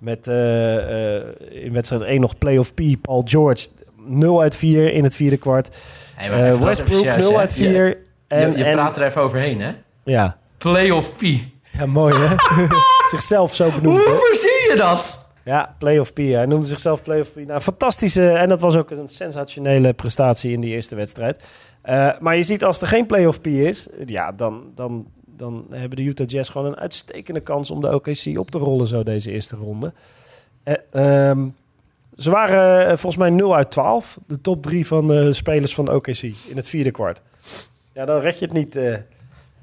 Met 0.00 0.26
eh, 0.28 1.16
eh, 1.16 1.22
in 1.50 1.72
wedstrijd 1.72 2.02
1 2.02 2.20
nog 2.20 2.38
playoff 2.38 2.74
P. 2.74 2.80
Paul 3.02 3.22
George 3.26 3.66
0 4.06 4.40
uit 4.40 4.56
4 4.56 4.92
in 4.92 5.04
het 5.04 5.14
vierde 5.16 5.36
kwart. 5.36 5.76
Hey, 6.14 6.30
Eh, 6.50 6.60
Westbrook 6.60 6.70
even 6.70 7.12
serieus, 7.12 7.24
0 7.24 7.32
hè? 7.32 7.38
uit 7.38 7.54
Je- 7.56 7.68
4. 7.68 7.98
En, 8.32 8.50
je 8.50 8.58
je 8.58 8.64
en- 8.64 8.72
praat 8.72 8.96
er 8.96 9.02
even 9.06 9.22
overheen, 9.22 9.60
hè? 9.60 9.72
ja. 10.04 10.36
Playoff 10.58 11.12
P. 11.16 11.20
ja, 11.78 11.86
mooi 11.86 12.14
hè? 12.14 12.34
Zichzelf 13.10 13.54
zo 13.54 13.70
benoemd. 13.70 14.04
hè? 14.04 14.10
Hoe 14.10 14.26
verzin 14.30 14.70
je 14.70 14.76
dat? 14.76 15.26
Ja, 15.44 15.74
Playoff 15.78 16.12
P. 16.12 16.16
Hij 16.16 16.46
noemde 16.46 16.66
zichzelf 16.66 17.02
Playoff 17.02 17.32
P. 17.32 17.36
Nou, 17.46 17.60
fantastische. 17.60 18.30
En 18.30 18.48
dat 18.48 18.60
was 18.60 18.76
ook 18.76 18.90
een 18.90 19.08
sensationele 19.08 19.92
prestatie 19.92 20.52
in 20.52 20.60
die 20.60 20.74
eerste 20.74 20.94
wedstrijd. 20.94 21.44
Eh, 21.82 22.08
maar 22.20 22.36
je 22.36 22.42
ziet 22.42 22.64
als 22.64 22.80
er 22.80 22.86
geen 22.86 23.06
Playoff 23.06 23.40
P 23.40 23.46
is, 23.46 23.88
ja, 24.06 24.32
dan, 24.32 24.62
dan, 24.74 25.06
dan 25.26 25.66
hebben 25.70 25.96
de 25.96 26.02
Utah 26.02 26.26
Jazz 26.26 26.50
gewoon 26.50 26.66
een 26.66 26.78
uitstekende 26.78 27.40
kans 27.40 27.70
om 27.70 27.80
de 27.80 27.94
OKC 27.94 28.38
op 28.38 28.50
te 28.50 28.58
rollen 28.58 28.86
zo 28.86 29.02
deze 29.02 29.30
eerste 29.30 29.56
ronde. 29.56 29.92
Eh, 30.62 30.74
ehm, 31.28 31.48
ze 32.16 32.30
waren 32.30 32.80
eh, 32.80 32.86
volgens 32.86 33.16
mij 33.16 33.30
0 33.30 33.54
uit 33.56 33.70
12. 33.70 34.18
De 34.26 34.40
top 34.40 34.62
drie 34.62 34.86
van 34.86 35.06
de 35.08 35.32
spelers 35.32 35.74
van 35.74 35.84
de 35.84 35.94
OKC 35.94 36.22
in 36.22 36.56
het 36.56 36.68
vierde 36.68 36.90
kwart. 36.90 37.22
Ja, 37.94 38.04
dan 38.04 38.20
red 38.20 38.38
je 38.38 38.44
het 38.44 38.54
niet. 38.54 38.76
eh. 38.76 38.94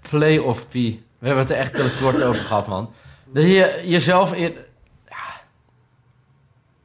Playoff 0.10 0.68
P. 0.68 0.74
We 0.74 0.98
hebben 1.20 1.44
het 1.44 1.50
er 1.52 1.58
echt 1.58 1.76
te 1.76 1.98
kort 2.02 2.24
over 2.24 2.42
gehad, 2.42 2.68
man. 2.68 2.94
Dat 3.26 3.44
je 3.44 3.82
jezelf... 3.86 4.34
In... 4.34 4.56
Ja. 5.08 5.16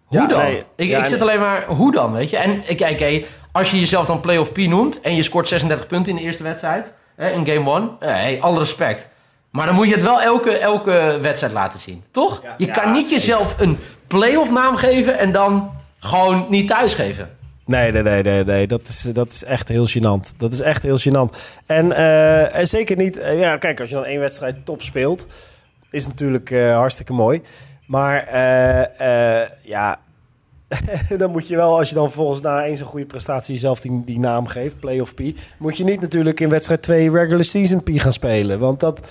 Hoe 0.05 0.21
Ja, 0.21 0.27
dan? 0.27 0.43
nee, 0.43 0.65
ik 0.77 0.89
ja, 0.89 0.99
ik 0.99 1.05
zit 1.05 1.21
alleen 1.21 1.41
maar... 1.41 1.65
Hoe 1.67 1.93
dan, 1.93 2.13
weet 2.13 2.31
je? 2.31 2.37
En 2.37 2.77
kijk, 2.77 2.99
hey, 2.99 3.27
als 3.53 3.71
je 3.71 3.81
jezelf 3.81 4.07
dan 4.07 4.21
Playoff 4.21 4.53
P 4.53 4.57
noemt... 4.57 5.01
en 5.01 5.15
je 5.15 5.23
scoort 5.23 5.49
36 5.49 5.87
punten 5.87 6.13
in 6.13 6.19
de 6.19 6.25
eerste 6.25 6.43
wedstrijd... 6.43 6.95
Hè, 7.17 7.31
in 7.31 7.47
game 7.47 7.71
1... 7.71 7.91
Hey, 7.99 8.41
alle 8.41 8.59
respect. 8.59 9.09
Maar 9.51 9.67
dan 9.67 9.75
moet 9.75 9.87
je 9.87 9.93
het 9.95 10.03
wel 10.03 10.23
elke, 10.23 10.59
elke 10.59 11.19
wedstrijd 11.23 11.53
laten 11.53 11.79
zien. 11.81 12.05
Toch? 12.11 12.43
Je 12.57 12.67
kan 12.71 12.93
niet 12.93 13.11
jezelf 13.11 13.55
een 13.59 13.79
playoff 14.07 14.51
naam 14.51 14.77
geven... 14.77 15.19
en 15.19 15.33
dan 15.33 15.73
gewoon 15.99 16.47
niet 16.49 16.69
thuisgeven. 16.69 17.37
Nee, 17.67 17.93
nee, 17.93 18.23
nee, 18.23 18.45
nee. 18.45 18.67
Dat, 18.67 18.89
is, 18.89 19.03
dat 19.03 19.33
is 19.33 19.45
echt 19.45 19.69
heel 19.69 19.87
gênant. 19.89 20.37
Dat 20.37 20.53
is 20.53 20.61
echt 20.61 20.83
heel 20.83 20.99
gênant. 20.99 21.37
En, 21.67 21.93
eh, 21.93 22.57
en 22.57 22.67
zeker 22.67 22.97
niet... 22.97 23.19
eh, 23.19 23.41
ja, 23.41 23.57
kijk, 23.57 23.81
als 23.81 23.89
je 23.89 23.95
dan 23.95 24.05
één 24.05 24.21
wedstrijd 24.21 24.65
top 24.65 24.83
speelt... 24.83 25.27
is 25.91 26.07
natuurlijk 26.07 26.51
eh, 26.51 26.77
hartstikke 26.77 27.13
mooi. 27.13 27.43
Maar 27.87 28.39
ja... 29.63 30.03
dan 31.19 31.31
moet 31.31 31.49
je 31.49 31.57
wel, 31.57 31.79
als 31.79 31.89
je 31.89 31.95
dan 31.95 32.11
volgens 32.11 32.41
na 32.41 32.65
één 32.65 32.77
zo'n 32.77 32.87
goede 32.87 33.07
prestatie 33.07 33.55
jezelf 33.55 33.81
die, 33.81 34.03
die 34.05 34.19
naam 34.19 34.47
geeft, 34.47 34.79
playoff 34.79 35.15
P, 35.15 35.21
moet 35.59 35.77
je 35.77 35.85
niet 35.85 36.01
natuurlijk 36.01 36.41
in 36.41 36.49
wedstrijd 36.49 36.83
2 36.83 37.11
regular 37.11 37.45
season 37.45 37.83
P 37.83 37.89
gaan 37.93 38.13
spelen. 38.13 38.59
Want 38.59 38.81
dat, 38.81 39.09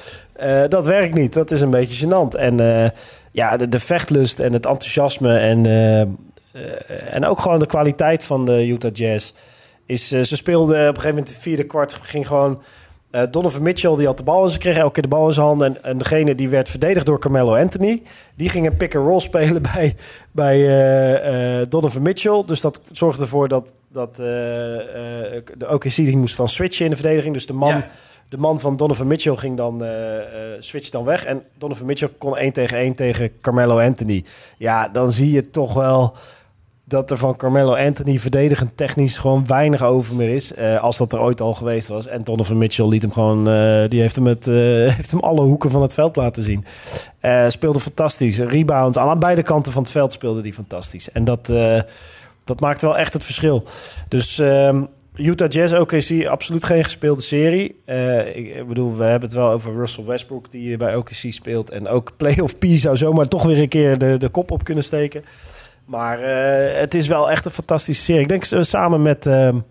dat 0.67 0.85
werkt 0.85 1.15
niet. 1.15 1.33
Dat 1.33 1.51
is 1.51 1.61
een 1.61 1.69
beetje 1.69 2.05
gênant. 2.05 2.37
En 2.37 2.57
ja, 3.31 3.57
de, 3.57 3.67
de 3.67 3.79
vechtlust 3.79 4.39
en 4.39 4.53
het 4.53 4.65
enthousiasme 4.65 5.37
en, 5.37 5.65
en 7.09 7.25
ook 7.25 7.39
gewoon 7.39 7.59
de 7.59 7.65
kwaliteit 7.65 8.23
van 8.23 8.45
de 8.45 8.67
Utah 8.67 8.91
Jazz 8.93 9.33
is... 9.85 10.11
eh, 10.11 10.21
ze 10.21 10.35
speelden 10.35 10.75
op 10.75 10.81
een 10.81 10.85
gegeven 10.87 11.09
moment 11.09 11.27
in 11.27 11.33
het 11.33 11.43
vierde 11.43 11.63
kwart, 11.63 11.93
ging 11.93 12.27
gewoon... 12.27 12.61
eh, 13.11 13.21
Donovan 13.31 13.61
Mitchell 13.61 13.95
die 13.95 14.05
had 14.05 14.17
de 14.17 14.23
bal 14.23 14.43
en 14.43 14.49
ze 14.49 14.57
kreeg 14.57 14.77
elke 14.77 14.91
keer 14.93 15.03
de 15.03 15.09
bal 15.09 15.27
in 15.27 15.33
zijn 15.33 15.45
handen. 15.45 15.67
En, 15.75 15.83
en 15.83 15.97
degene 15.97 16.35
die 16.35 16.49
werd 16.49 16.69
verdedigd 16.69 17.05
door 17.05 17.19
Carmelo 17.19 17.55
Anthony. 17.55 18.01
Die 18.35 18.49
ging 18.49 18.65
een 18.65 18.77
pick-and-roll 18.77 19.19
spelen 19.19 19.61
bij, 19.73 19.95
bij 20.31 20.55
eh, 20.55 21.59
eh, 21.61 21.69
Donovan 21.69 22.01
Mitchell. 22.01 22.43
Dus 22.45 22.61
dat 22.61 22.81
zorgde 22.91 23.21
ervoor 23.21 23.47
dat, 23.47 23.73
dat 23.91 24.19
eh, 24.19 25.35
eh, 25.35 25.43
de 25.57 25.69
OKC 25.69 25.95
die 25.95 26.17
moest 26.17 26.37
dan 26.37 26.49
switchen 26.49 26.83
in 26.85 26.91
de 26.91 26.97
verdediging. 26.97 27.33
Dus 27.33 27.45
de 27.45 27.53
man, 27.53 27.69
Ja. 27.69 27.87
de 28.29 28.37
man 28.37 28.59
van 28.59 28.77
Donovan 28.77 29.07
Mitchell 29.07 29.35
ging 29.35 29.57
dan, 29.57 29.83
eh 29.83 30.17
eh, 30.17 30.25
switch 30.59 30.89
dan 30.89 31.03
weg. 31.05 31.23
En 31.25 31.43
Donovan 31.57 31.85
Mitchell 31.85 32.09
kon 32.17 32.37
1 32.37 32.51
tegen 32.53 32.77
1 32.77 32.95
tegen 32.95 33.31
Carmelo 33.41 33.79
Anthony. 33.79 34.23
Ja, 34.57 34.89
dan 34.89 35.11
zie 35.11 35.31
je 35.31 35.49
toch 35.49 35.73
wel 35.73 36.13
dat 36.93 37.12
er 37.12 37.17
van 37.17 37.36
Carmelo 37.36 37.75
Anthony 37.75 38.19
verdedigend 38.19 38.77
technisch 38.77 39.17
gewoon 39.17 39.47
weinig 39.47 39.84
over 39.84 40.15
meer 40.15 40.36
is. 40.36 40.53
eh, 40.53 40.82
als 40.84 40.97
dat 40.97 41.13
er 41.13 41.19
ooit 41.19 41.41
al 41.41 41.53
geweest 41.53 41.88
was. 41.88 42.08
En 42.08 42.23
Donovan 42.23 42.58
Mitchell 42.58 42.88
liet 42.88 43.01
hem 43.01 43.12
gewoon, 43.12 43.49
eh, 43.49 43.89
die 43.89 44.01
heeft 44.01 44.15
hem, 44.15 44.25
het, 44.25 44.47
eh, 44.47 44.53
heeft 44.95 45.12
hem 45.12 45.19
alle 45.19 45.41
hoeken 45.41 45.71
van 45.71 45.82
het 45.82 45.93
veld 45.93 46.15
laten 46.15 46.43
zien. 46.43 46.65
Speelde 47.47 47.79
fantastisch. 47.79 48.38
Rebounds 48.38 48.97
aan 48.97 49.19
beide 49.19 49.41
kanten 49.41 49.71
van 49.71 49.82
het 49.82 49.91
veld 49.91 50.13
speelde 50.13 50.41
die 50.41 50.53
fantastisch. 50.53 51.12
En 51.12 51.23
dat, 51.23 51.47
dat 52.45 52.60
maakte 52.60 52.86
wel 52.86 52.97
echt 52.97 53.13
het 53.13 53.23
verschil. 53.23 53.63
Dus 54.08 54.39
ehm, 54.39 54.84
Utah 55.15 55.49
Jazz, 55.49 55.73
OKC, 55.73 56.25
absoluut 56.27 56.63
geen 56.63 56.84
gespeelde 56.84 57.21
serie. 57.21 57.82
Ik, 58.34 58.56
ik 58.56 58.67
bedoel, 58.67 58.95
we 58.95 59.03
hebben 59.03 59.29
het 59.29 59.38
wel 59.38 59.49
over 59.49 59.73
Russell 59.73 60.03
Westbrook 60.03 60.51
die 60.51 60.77
bij 60.77 60.95
OKC 60.95 61.25
speelt. 61.29 61.69
En 61.69 61.88
ook 61.88 62.12
Playoff 62.17 62.58
P 62.58 62.65
zou 62.65 62.97
zomaar 62.97 63.27
toch 63.27 63.43
weer 63.43 63.60
een 63.60 63.69
keer 63.69 63.97
de, 63.97 64.17
de 64.17 64.29
kop 64.29 64.51
op 64.51 64.63
kunnen 64.63 64.84
steken. 64.84 65.23
Maar 65.85 66.19
eh, 66.19 66.79
het 66.79 66.93
is 66.93 67.07
wel 67.07 67.31
echt 67.31 67.45
een 67.45 67.51
fantastische 67.51 68.03
serie. 68.03 68.21
Ik 68.21 68.29
denk 68.29 68.45
eh, 68.45 68.61
samen 68.61 69.01
met 69.01 69.25
had 69.25 69.63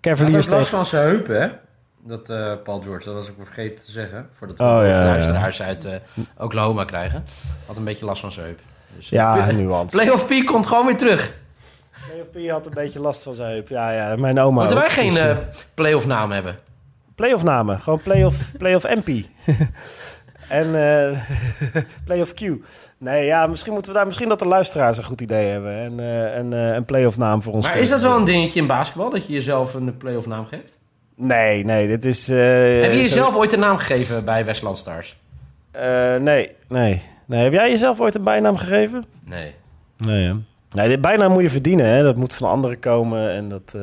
Cavaliers 0.00 0.46
ook 0.46 0.54
last 0.54 0.68
van 0.68 0.86
zijn 0.86 1.06
heupen, 1.06 1.42
hè? 1.42 1.48
Dat 2.02 2.30
eh, 2.30 2.52
Paul 2.64 2.80
George, 2.82 3.04
dat 3.04 3.14
was 3.14 3.28
ik 3.28 3.34
vergeten 3.44 3.84
te 3.84 3.90
zeggen. 3.90 4.28
Voordat 4.32 4.58
we 4.58 4.64
Oh, 4.64 4.70
ja, 4.86 5.18
uit 5.64 5.86
Oklahoma 6.38 6.84
krijgen. 6.84 7.24
Had 7.66 7.76
een 7.76 7.84
beetje 7.84 8.04
last 8.04 8.20
van 8.20 8.32
zijn 8.32 8.46
heup. 8.46 8.58
Dus, 8.96 9.08
Ja, 9.08 9.50
nuance. 9.52 9.96
Playoff 9.96 10.26
P 10.26 10.46
komt 10.46 10.66
gewoon 10.66 10.86
weer 10.86 10.96
terug. 10.96 11.32
Playoff 12.06 12.30
P 12.30 12.50
had 12.50 12.66
een 12.66 12.74
beetje 12.74 13.00
last 13.00 13.22
van 13.22 13.34
zijn 13.34 13.50
heup. 13.50 13.68
Ja, 13.68 13.90
ja, 13.92 14.16
mijn 14.16 14.40
oma 14.40 14.58
Moeten 14.60 14.76
wij 14.76 14.90
geen 14.90 15.38
playoff 15.74 16.06
naam 16.06 16.30
hebben? 16.30 16.58
Playoff 17.14 17.42
namen. 17.42 17.80
Gewoon 17.80 18.00
playoff, 18.00 18.52
playoff 18.56 18.84
MP. 18.84 19.08
en 20.48 20.74
eh 20.74 21.18
playoff 22.04 22.34
Q. 22.34 22.40
Nee, 22.98 23.24
ja, 23.26 23.46
misschien 23.46 23.72
moeten 23.72 23.90
we 23.92 23.96
daar... 23.96 24.06
Misschien 24.06 24.28
dat 24.28 24.38
de 24.38 24.46
luisteraars 24.46 24.98
een 24.98 25.04
goed 25.04 25.20
idee 25.20 25.46
hebben. 25.46 25.72
En 25.78 26.00
eh, 26.00 26.36
een, 26.36 26.52
eh, 26.52 26.74
een 26.74 26.84
playoff 26.84 27.16
naam 27.18 27.42
voor 27.42 27.52
ons. 27.52 27.66
Maar 27.66 27.78
is 27.78 27.88
dat 27.88 28.02
wel 28.02 28.16
een 28.16 28.24
dingetje 28.24 28.60
in 28.60 28.66
basketbal? 28.66 29.10
Dat 29.10 29.26
je 29.26 29.32
jezelf 29.32 29.74
een 29.74 29.96
playoff 29.96 30.26
naam 30.26 30.46
geeft? 30.46 30.78
Nee, 31.14 31.64
nee, 31.64 31.86
dit 31.86 32.04
is... 32.04 32.26
Heb 32.26 32.36
je 32.36 32.90
zo- 32.92 33.00
jezelf 33.00 33.36
ooit 33.36 33.52
een 33.52 33.60
naam 33.60 33.76
gegeven 33.76 34.24
bij 34.24 34.44
Westland 34.44 34.76
Stars? 34.78 35.16
Nee, 36.20 36.20
nee, 36.68 37.02
nee. 37.26 37.42
Heb 37.42 37.52
jij 37.52 37.70
jezelf 37.70 38.00
ooit 38.00 38.14
een 38.14 38.24
bijnaam 38.24 38.56
gegeven? 38.56 39.04
Nee. 39.24 39.54
Nee, 39.96 40.24
hè? 40.26 40.34
Nee, 40.70 40.88
de 40.88 40.98
bijnaam 40.98 41.32
moet 41.32 41.42
je 41.42 41.50
verdienen, 41.50 41.86
hè. 41.86 42.02
Dat 42.02 42.16
moet 42.16 42.34
van 42.34 42.48
anderen 42.48 42.78
komen 42.80 43.30
en 43.30 43.48
dat... 43.48 43.74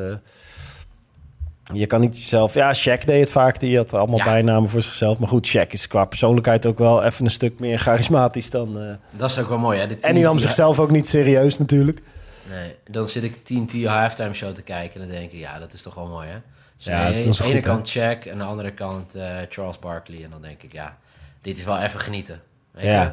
je 1.74 1.86
kan 1.86 2.02
niet 2.02 2.18
jezelf... 2.18 2.54
Ja, 2.54 2.74
Shaq 2.76 3.06
deed 3.06 3.20
het 3.20 3.32
vaak. 3.32 3.60
Die 3.60 3.78
had 3.78 3.94
allemaal 3.94 4.18
Ja. 4.18 4.24
bijnamen 4.24 4.70
voor 4.70 4.82
zichzelf. 4.82 5.20
Maar 5.20 5.28
goed, 5.28 5.48
Shaq 5.56 5.68
is 5.70 5.88
qua 5.88 6.06
persoonlijkheid 6.06 6.66
ook 6.66 6.78
wel 6.78 7.04
even 7.04 7.26
een 7.26 7.32
stuk 7.32 7.60
meer 7.60 7.78
charismatisch 7.78 8.50
dan... 8.50 8.80
eh, 8.80 8.96
Dat 9.12 9.30
is 9.32 9.40
ook 9.40 9.50
wel 9.50 9.58
mooi, 9.58 9.80
hè? 9.80 9.88
De 9.88 9.98
En 10.02 10.14
die 10.14 10.24
nam 10.24 10.38
zichzelf 10.38 10.80
ook 10.80 10.92
niet 10.92 11.08
serieus 11.08 11.58
natuurlijk. 11.58 12.02
Nee, 12.50 12.76
dan 12.90 13.08
zit 13.08 13.24
ik 13.24 13.44
TNT 13.44 13.84
halftime 13.86 14.34
show 14.34 14.54
te 14.54 14.62
kijken 14.62 15.02
en 15.02 15.08
dan 15.08 15.16
denk 15.18 15.32
ik, 15.32 15.40
ja, 15.40 15.60
dat 15.60 15.74
is 15.74 15.82
toch 15.82 15.94
wel 15.96 16.08
mooi, 16.08 16.28
hè? 16.28 16.38
Dus 16.78 16.86
Ja, 16.86 17.00
aan 17.00 17.06
dat 17.06 17.14
de 17.16 17.22
doen 17.24 17.34
ze 17.34 17.44
ene 17.44 17.60
kant 17.60 17.90
Shaq 17.90 18.20
en 18.28 18.32
aan 18.32 18.38
de 18.38 18.44
andere 18.44 18.72
kant 18.72 19.16
eh, 19.16 19.26
Charles 19.50 19.80
Barkley. 19.80 20.24
En 20.24 20.30
dan 20.30 20.42
denk 20.42 20.64
ik, 20.64 20.72
ja, 20.72 20.98
dit 21.42 21.58
is 21.58 21.64
wel 21.64 21.80
even 21.82 22.00
genieten. 22.00 22.42
Weet 22.72 22.86
Ja. 22.86 23.04
Je? 23.04 23.12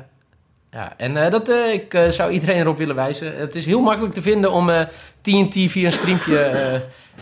Ja, 0.72 0.94
en 0.96 1.16
eh, 1.24 1.30
dat, 1.30 1.48
eh, 1.48 1.72
ik 1.72 1.94
eh, 1.94 2.08
zou 2.08 2.30
iedereen 2.32 2.60
erop 2.60 2.78
willen 2.78 2.94
wijzen. 2.94 3.36
Het 3.36 3.54
is 3.54 3.66
heel 3.66 3.80
makkelijk 3.80 4.14
te 4.14 4.22
vinden 4.22 4.52
om 4.52 4.70
eh, 4.70 4.80
TNT 5.20 5.54
via 5.70 5.86
een 5.86 5.92
streampje 5.92 6.38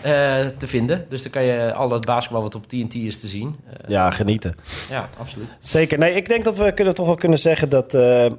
eh, 0.03 0.41
eh, 0.41 0.47
te 0.59 0.67
vinden. 0.67 1.07
Dus 1.09 1.23
dan 1.23 1.31
kan 1.33 1.43
je 1.43 1.73
al 1.75 1.91
het 1.91 2.05
basketbal 2.05 2.43
wat 2.43 2.55
op 2.55 2.69
TNT 2.69 2.95
is 2.95 3.21
te 3.21 3.29
zien. 3.29 3.57
Ja, 3.87 4.11
genieten. 4.11 4.55
ja, 4.91 5.09
absoluut. 5.19 5.57
Zeker. 5.59 5.99
Nee, 5.99 6.15
ik 6.15 6.29
denk 6.29 6.45
dat 6.45 6.57
we 6.57 6.73
kunnen 6.75 6.95
toch 6.95 7.07
wel 7.07 7.15
kunnen 7.15 7.39
zeggen 7.39 7.69
dat 7.69 7.95
eh, 7.95 8.27
eh, 8.27 8.33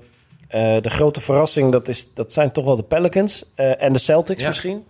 de 0.81 0.89
grote 0.89 1.21
verrassing... 1.21 1.71
Dat, 1.71 1.87
is, 1.87 2.13
dat 2.13 2.33
zijn 2.33 2.51
toch 2.51 2.65
wel 2.65 2.75
de 2.75 2.83
Pelicans 2.83 3.43
eh, 3.55 3.81
en 3.81 3.93
de 3.93 3.99
Celtics 3.99 4.41
Ja. 4.41 4.47
misschien. 4.47 4.85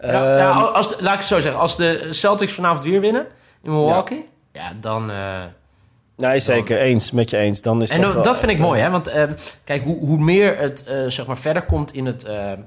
Ja, 0.00 0.36
ja, 0.38 0.50
Ehm, 0.50 0.58
als, 0.58 1.00
laat 1.00 1.12
ik 1.12 1.18
het 1.18 1.28
zo 1.28 1.40
zeggen. 1.40 1.60
Als 1.60 1.76
de 1.76 2.06
Celtics 2.10 2.52
vanavond 2.52 2.84
weer 2.84 3.00
winnen 3.00 3.26
in 3.62 3.70
Milwaukee, 3.70 4.28
ja, 4.52 4.72
dan... 4.80 5.10
eh, 6.22 6.28
nee, 6.28 6.40
zeker. 6.40 6.78
Eens. 6.78 7.10
Met 7.10 7.30
je 7.30 7.36
eens. 7.36 7.62
Dan 7.62 7.82
is 7.82 7.90
En 7.90 8.00
dat, 8.00 8.12
dat, 8.12 8.24
wel- 8.24 8.34
vind 8.34 8.52
ik 8.52 8.58
mooi, 8.58 8.80
hè? 8.80 8.90
Want 8.90 9.06
eh, 9.06 9.24
kijk, 9.64 9.82
hoe, 9.82 9.98
hoe 9.98 10.18
meer 10.18 10.58
het 10.58 10.84
eh, 10.84 11.04
zeg 11.06 11.26
maar 11.26 11.38
verder 11.38 11.62
komt 11.62 11.94
in 11.94 12.06
het, 12.06 12.24
eh, 12.24 12.52
eh, 12.52 12.58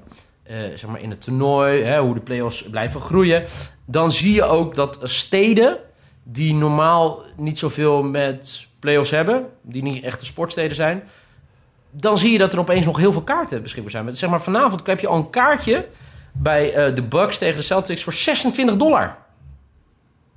zeg 0.74 0.86
maar 0.86 1.00
in 1.00 1.10
het 1.10 1.20
toernooi, 1.20 1.82
hè, 1.82 2.00
hoe 2.00 2.14
de 2.14 2.20
play-offs 2.20 2.62
blijven 2.70 3.00
groeien, 3.00 3.44
dan 3.84 4.12
zie 4.12 4.34
je 4.34 4.42
ook 4.44 4.74
dat 4.74 4.98
steden 5.02 5.76
die 6.22 6.54
normaal 6.54 7.22
niet 7.36 7.58
zoveel 7.58 8.02
met 8.02 8.66
play-offs 8.78 9.10
hebben, 9.10 9.46
die 9.62 9.82
niet 9.82 10.04
echte 10.04 10.24
sportsteden 10.24 10.76
zijn, 10.76 11.02
dan 11.90 12.18
zie 12.18 12.32
je 12.32 12.38
dat 12.38 12.52
er 12.52 12.58
opeens 12.58 12.84
nog 12.84 12.96
heel 12.96 13.12
veel 13.12 13.22
kaarten 13.22 13.62
beschikbaar 13.62 13.90
zijn. 13.90 14.16
Zeg 14.16 14.30
maar, 14.30 14.42
vanavond 14.42 14.86
heb 14.86 15.00
je 15.00 15.06
al 15.08 15.16
een 15.16 15.30
kaartje 15.30 15.86
bij 16.32 16.72
eh, 16.74 16.94
de 16.94 17.02
Bucks 17.02 17.38
tegen 17.38 17.56
de 17.56 17.62
Celtics 17.62 18.02
voor 18.02 18.12
26 18.12 18.76
dollar. 18.76 19.16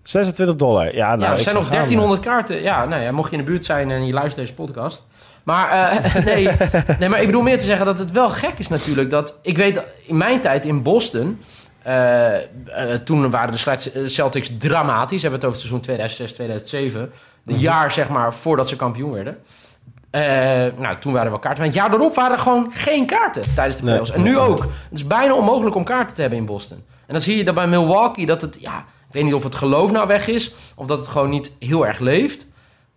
26 0.09 0.55
dollar. 0.55 0.95
Ja, 0.95 1.07
nou, 1.07 1.21
ja, 1.21 1.31
er 1.31 1.39
zijn 1.39 1.55
nog 1.55 1.63
gaan, 1.63 1.71
1300 1.73 2.21
kaarten. 2.21 2.61
Ja, 2.61 2.85
nou 2.85 3.01
ja, 3.01 3.11
mocht 3.11 3.31
je 3.31 3.37
in 3.37 3.43
de 3.45 3.49
buurt 3.51 3.65
zijn 3.65 3.91
en 3.91 4.05
je 4.05 4.13
luistert 4.13 4.47
deze 4.47 4.53
podcast. 4.53 5.03
Maar, 5.43 5.69
eh, 5.69 6.15
nee, 6.33 6.49
nee, 6.99 7.09
maar 7.09 7.19
ik 7.19 7.25
bedoel 7.25 7.41
meer 7.41 7.57
te 7.57 7.65
zeggen 7.65 7.85
dat 7.85 7.99
het 7.99 8.11
wel 8.11 8.29
gek 8.29 8.53
is 8.59 8.67
natuurlijk. 8.67 9.09
Dat, 9.09 9.39
ik 9.41 9.57
weet, 9.57 9.83
in 10.05 10.17
mijn 10.17 10.41
tijd 10.41 10.65
in 10.65 10.83
Boston... 10.83 11.41
eh, 11.83 12.35
eh, 12.35 12.41
toen 13.03 13.29
waren 13.31 13.51
de 13.55 13.71
eh, 13.93 14.05
Celtics 14.05 14.51
dramatisch. 14.57 15.21
We 15.21 15.27
hebben 15.29 15.39
het 15.39 15.49
over 15.49 15.49
het 15.49 15.57
seizoen 15.59 15.81
2006, 15.81 16.33
2007. 16.33 17.11
De 17.43 17.53
jaar, 17.57 17.91
zeg 17.91 18.09
maar, 18.09 18.33
voordat 18.33 18.69
ze 18.69 18.75
kampioen 18.75 19.11
werden. 19.11 19.37
Eh, 20.09 20.21
nou, 20.77 20.97
toen 20.99 21.11
waren 21.11 21.25
er 21.25 21.29
wel 21.31 21.39
kaarten. 21.39 21.63
Maar 21.63 21.73
het 21.73 21.81
jaar 21.81 21.93
erop 21.93 22.15
waren 22.15 22.31
er 22.31 22.43
gewoon 22.43 22.69
geen 22.73 23.05
kaarten 23.05 23.41
tijdens 23.55 23.77
de 23.77 23.83
Nee. 23.83 23.91
playoffs. 23.91 24.11
En 24.15 24.21
nu 24.23 24.37
ook. 24.37 24.59
Het 24.59 24.99
is 24.99 25.07
bijna 25.07 25.33
onmogelijk 25.33 25.75
om 25.75 25.83
kaarten 25.83 26.15
te 26.15 26.21
hebben 26.21 26.39
in 26.39 26.45
Boston. 26.45 26.77
En 26.77 27.13
dan 27.13 27.21
zie 27.21 27.37
je 27.37 27.43
dat 27.43 27.55
bij 27.55 27.67
Milwaukee 27.67 28.25
dat 28.25 28.41
het... 28.41 28.57
Ja, 28.61 28.85
ik 29.07 29.13
weet 29.13 29.23
niet 29.23 29.33
of 29.33 29.43
het 29.43 29.55
geloof 29.55 29.91
nou 29.91 30.07
weg 30.07 30.27
is... 30.27 30.53
of 30.75 30.87
dat 30.87 30.99
het 30.99 31.07
gewoon 31.07 31.29
niet 31.29 31.55
heel 31.59 31.87
erg 31.87 31.99
leeft. 31.99 32.47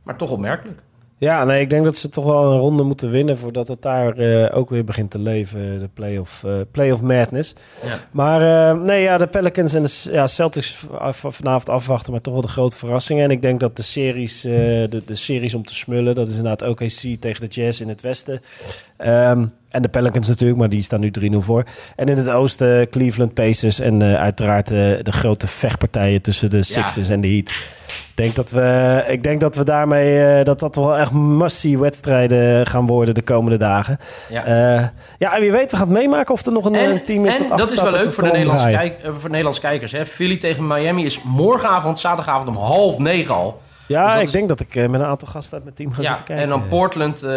Maar 0.03 0.17
toch 0.17 0.31
opmerkelijk. 0.31 0.81
Ja, 1.21 1.45
nee, 1.45 1.61
ik 1.61 1.71
denk 1.71 1.85
dat 1.85 1.97
ze 1.97 2.09
toch 2.09 2.25
wel 2.25 2.53
een 2.53 2.59
ronde 2.59 2.83
moeten 2.83 3.11
winnen... 3.11 3.39
voordat 3.39 3.69
het 3.69 3.83
daar 3.83 4.17
eh, 4.17 4.57
ook 4.57 4.71
weer 4.71 4.85
begint 4.85 5.11
te 5.11 5.19
leven, 5.19 5.79
de 5.79 5.89
playoff, 5.95 6.45
eh 6.45 6.53
playoff 6.71 7.03
madness. 7.03 7.55
Ja. 7.85 7.99
Maar 8.11 8.71
eh, 8.71 8.83
nee, 8.83 9.03
ja, 9.03 9.19
de 9.19 9.27
Pelicans 9.27 9.75
en 9.75 9.83
de 9.83 10.09
ja, 10.13 10.27
Celtics 10.27 10.87
vanavond 11.13 11.69
afwachten... 11.69 12.13
maar 12.13 12.21
toch 12.21 12.33
wel 12.33 12.43
de 12.43 12.49
grote 12.49 12.77
verrassingen. 12.77 13.25
En 13.25 13.31
ik 13.31 13.43
denk 13.43 13.61
dat 13.61 13.77
de 13.77 13.83
series, 13.83 14.41
de, 14.41 15.03
de 15.07 15.15
series 15.15 15.55
om 15.55 15.65
te 15.65 15.75
smullen... 15.75 16.15
dat 16.15 16.29
is 16.29 16.37
inderdaad 16.37 16.69
OKC 16.69 17.21
tegen 17.21 17.49
de 17.49 17.61
Jazz 17.61 17.81
in 17.81 17.89
het 17.89 18.01
westen... 18.01 18.41
Ehm, 18.97 19.47
en 19.71 19.83
de 19.83 19.89
Pelicans 19.89 20.29
natuurlijk, 20.29 20.59
maar 20.59 20.69
die 20.69 20.83
staan 20.83 21.01
nu 21.01 21.11
3-0 21.33 21.37
voor. 21.37 21.65
En 21.97 22.07
in 22.07 22.17
het 22.17 22.31
oosten 22.31 22.89
Cleveland 22.89 23.35
Pacers 23.35 23.81
en 23.81 24.03
eh, 24.03 24.15
uiteraard 24.15 24.71
eh, 24.71 24.77
de 25.03 25.13
grote 25.13 25.47
vechtpartijen 25.47 26.23
tussen 26.23 26.51
de 26.51 26.63
Sixers 26.63 27.09
en 27.09 27.21
de 27.21 27.29
Heat. 27.29 27.49
Ik 27.89 28.27
denk 28.27 28.35
dat 28.35 28.51
we, 28.51 29.05
ik 29.09 29.23
denk 29.23 29.41
dat 29.41 29.57
we 29.57 29.65
daarmee 29.65 30.23
eh, 30.25 30.45
dat 30.45 30.61
dat 30.61 30.77
wel 30.77 30.99
echt 30.99 31.13
massie 31.13 31.79
wedstrijden 31.79 32.67
gaan 32.67 32.87
worden 32.87 33.15
de 33.15 33.23
komende 33.23 33.57
dagen. 33.57 33.99
Ja. 34.31 34.93
Ja, 35.19 35.35
en 35.35 35.41
wie 35.41 35.53
weet, 35.53 35.71
we 35.71 35.77
gaan 35.77 35.89
het 35.89 35.99
meemaken 35.99 36.35
of 36.35 36.47
er 36.47 36.53
nog 36.53 36.65
een, 36.65 36.75
En, 36.75 36.91
een 36.91 37.05
team 37.05 37.27
is 37.27 37.39
en 37.39 37.47
dat 37.47 37.59
dat 37.59 37.71
is 37.71 37.83
wel 37.83 37.91
leuk 37.91 38.11
voor 38.11 38.25
de, 38.25 38.31
Nederlandse 38.31 38.71
kijkers. 38.71 39.01
kijk, 39.01 39.13
voor 39.13 39.23
de 39.23 39.29
Nederlandse 39.29 39.61
kijkers. 39.61 39.93
Hè. 39.93 40.07
Philly 40.07 40.37
tegen 40.37 40.67
Miami 40.67 41.05
is 41.05 41.23
morgenavond, 41.23 41.99
zaterdagavond 41.99 42.49
om 42.49 42.57
half 42.57 42.99
negen 42.99 43.35
al. 43.35 43.61
Ja, 43.91 44.07
Dus 44.07 44.17
ik 44.17 44.23
is- 44.27 44.31
denk 44.33 44.49
dat 44.49 44.61
ik 44.61 44.75
eh, 44.75 44.89
met 44.89 45.01
een 45.01 45.07
aantal 45.07 45.29
gasten 45.29 45.55
uit 45.55 45.63
mijn 45.65 45.75
team 45.77 45.93
ga 45.93 46.03
Ja, 46.03 46.09
zitten 46.09 46.27
kijken. 46.27 46.45
en 46.45 46.51
dan 46.51 46.69
Portland 46.69 47.23
eh, 47.23 47.31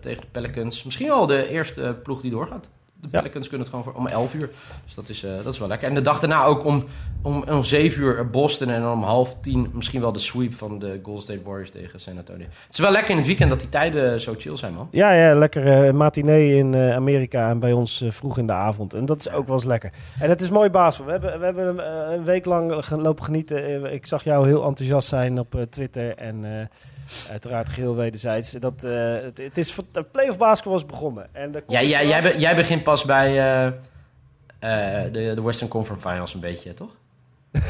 tegen 0.00 0.20
de 0.20 0.26
Pelicans. 0.32 0.84
Misschien 0.84 1.06
wel 1.08 1.26
de 1.26 1.48
eerste 1.48 1.96
ploeg 2.02 2.20
die 2.20 2.30
doorgaat. 2.30 2.70
De. 3.00 3.08
Pelicans 3.08 3.48
kunnen 3.48 3.66
het 3.66 3.76
gewoon 3.76 3.92
voor, 3.92 4.02
om 4.02 4.06
11 4.06 4.34
uur. 4.34 4.50
Dus 4.84 4.94
dat 4.94 5.08
is, 5.08 5.24
eh, 5.24 5.30
dat 5.42 5.52
is 5.52 5.58
wel 5.58 5.68
lekker. 5.68 5.88
En 5.88 5.94
de 5.94 6.00
dag 6.00 6.20
daarna 6.20 6.44
ook 6.44 6.64
om, 6.64 6.84
om, 7.22 7.44
om 7.48 7.62
7 7.62 8.02
uur 8.02 8.30
Boston. 8.30 8.68
En 8.68 8.82
dan 8.82 8.92
om 8.92 9.02
half 9.02 9.36
10 9.40 9.70
misschien 9.72 10.00
wel 10.00 10.12
de 10.12 10.18
sweep 10.18 10.54
van 10.54 10.78
de 10.78 11.00
Golden 11.02 11.22
State 11.22 11.42
Warriors 11.44 11.70
tegen 11.70 12.00
San 12.00 12.16
Antonio. 12.16 12.44
Het 12.44 12.72
is 12.72 12.78
wel 12.78 12.90
lekker 12.90 13.10
in 13.10 13.16
het 13.16 13.26
weekend 13.26 13.50
dat 13.50 13.60
die 13.60 13.68
tijden 13.68 14.20
zo 14.20 14.34
chill 14.38 14.56
zijn, 14.56 14.74
man. 14.74 14.88
Ja, 14.90 15.12
ja, 15.12 15.34
lekker 15.34 15.86
eh 15.86 15.92
matinee 15.92 16.56
in 16.56 16.74
eh, 16.74 16.94
Amerika 16.94 17.50
en 17.50 17.58
bij 17.58 17.72
ons 17.72 18.04
vroeg 18.08 18.38
in 18.38 18.46
de 18.46 18.52
avond. 18.52 18.94
En 18.94 19.04
dat 19.04 19.20
is 19.20 19.30
ook 19.30 19.46
wel 19.46 19.56
eens 19.56 19.64
lekker. 19.64 19.92
En 20.20 20.28
het 20.28 20.40
is 20.40 20.50
mooi 20.50 20.70
baas. 20.70 20.98
We 20.98 21.10
hebben, 21.10 21.38
we 21.38 21.44
hebben 21.44 21.92
een 22.12 22.24
week 22.24 22.44
lang 22.44 22.90
lopen 22.90 23.24
genieten. 23.24 23.92
Ik 23.92 24.06
zag 24.06 24.24
jou 24.24 24.46
heel 24.46 24.64
enthousiast 24.64 25.08
zijn 25.08 25.38
op 25.38 25.66
Twitter. 25.70 26.14
En 26.14 26.68
uiteraard 27.30 27.68
geheel 27.68 27.94
wederzijds. 27.96 28.52
Dat, 28.52 28.84
eh, 28.84 29.14
het, 29.14 29.38
het 29.38 29.56
is, 29.56 29.76
de 29.92 30.02
play-off 30.02 30.38
basketbal 30.38 30.76
is 30.76 30.86
begonnen. 30.86 31.28
En 31.32 31.52
de 31.52 31.62
Ja, 31.66 31.82
jij, 31.82 32.06
jij, 32.06 32.22
be- 32.22 32.38
jij 32.38 32.54
begint 32.56 32.82
pas 32.82 33.04
bij 33.04 33.28
eh, 33.38 33.66
eh, 33.66 35.12
de, 35.12 35.32
de 35.34 35.42
Western 35.42 35.70
Conference 35.70 36.08
Finals 36.08 36.34
een 36.34 36.40
beetje, 36.40 36.74
toch? 36.74 36.96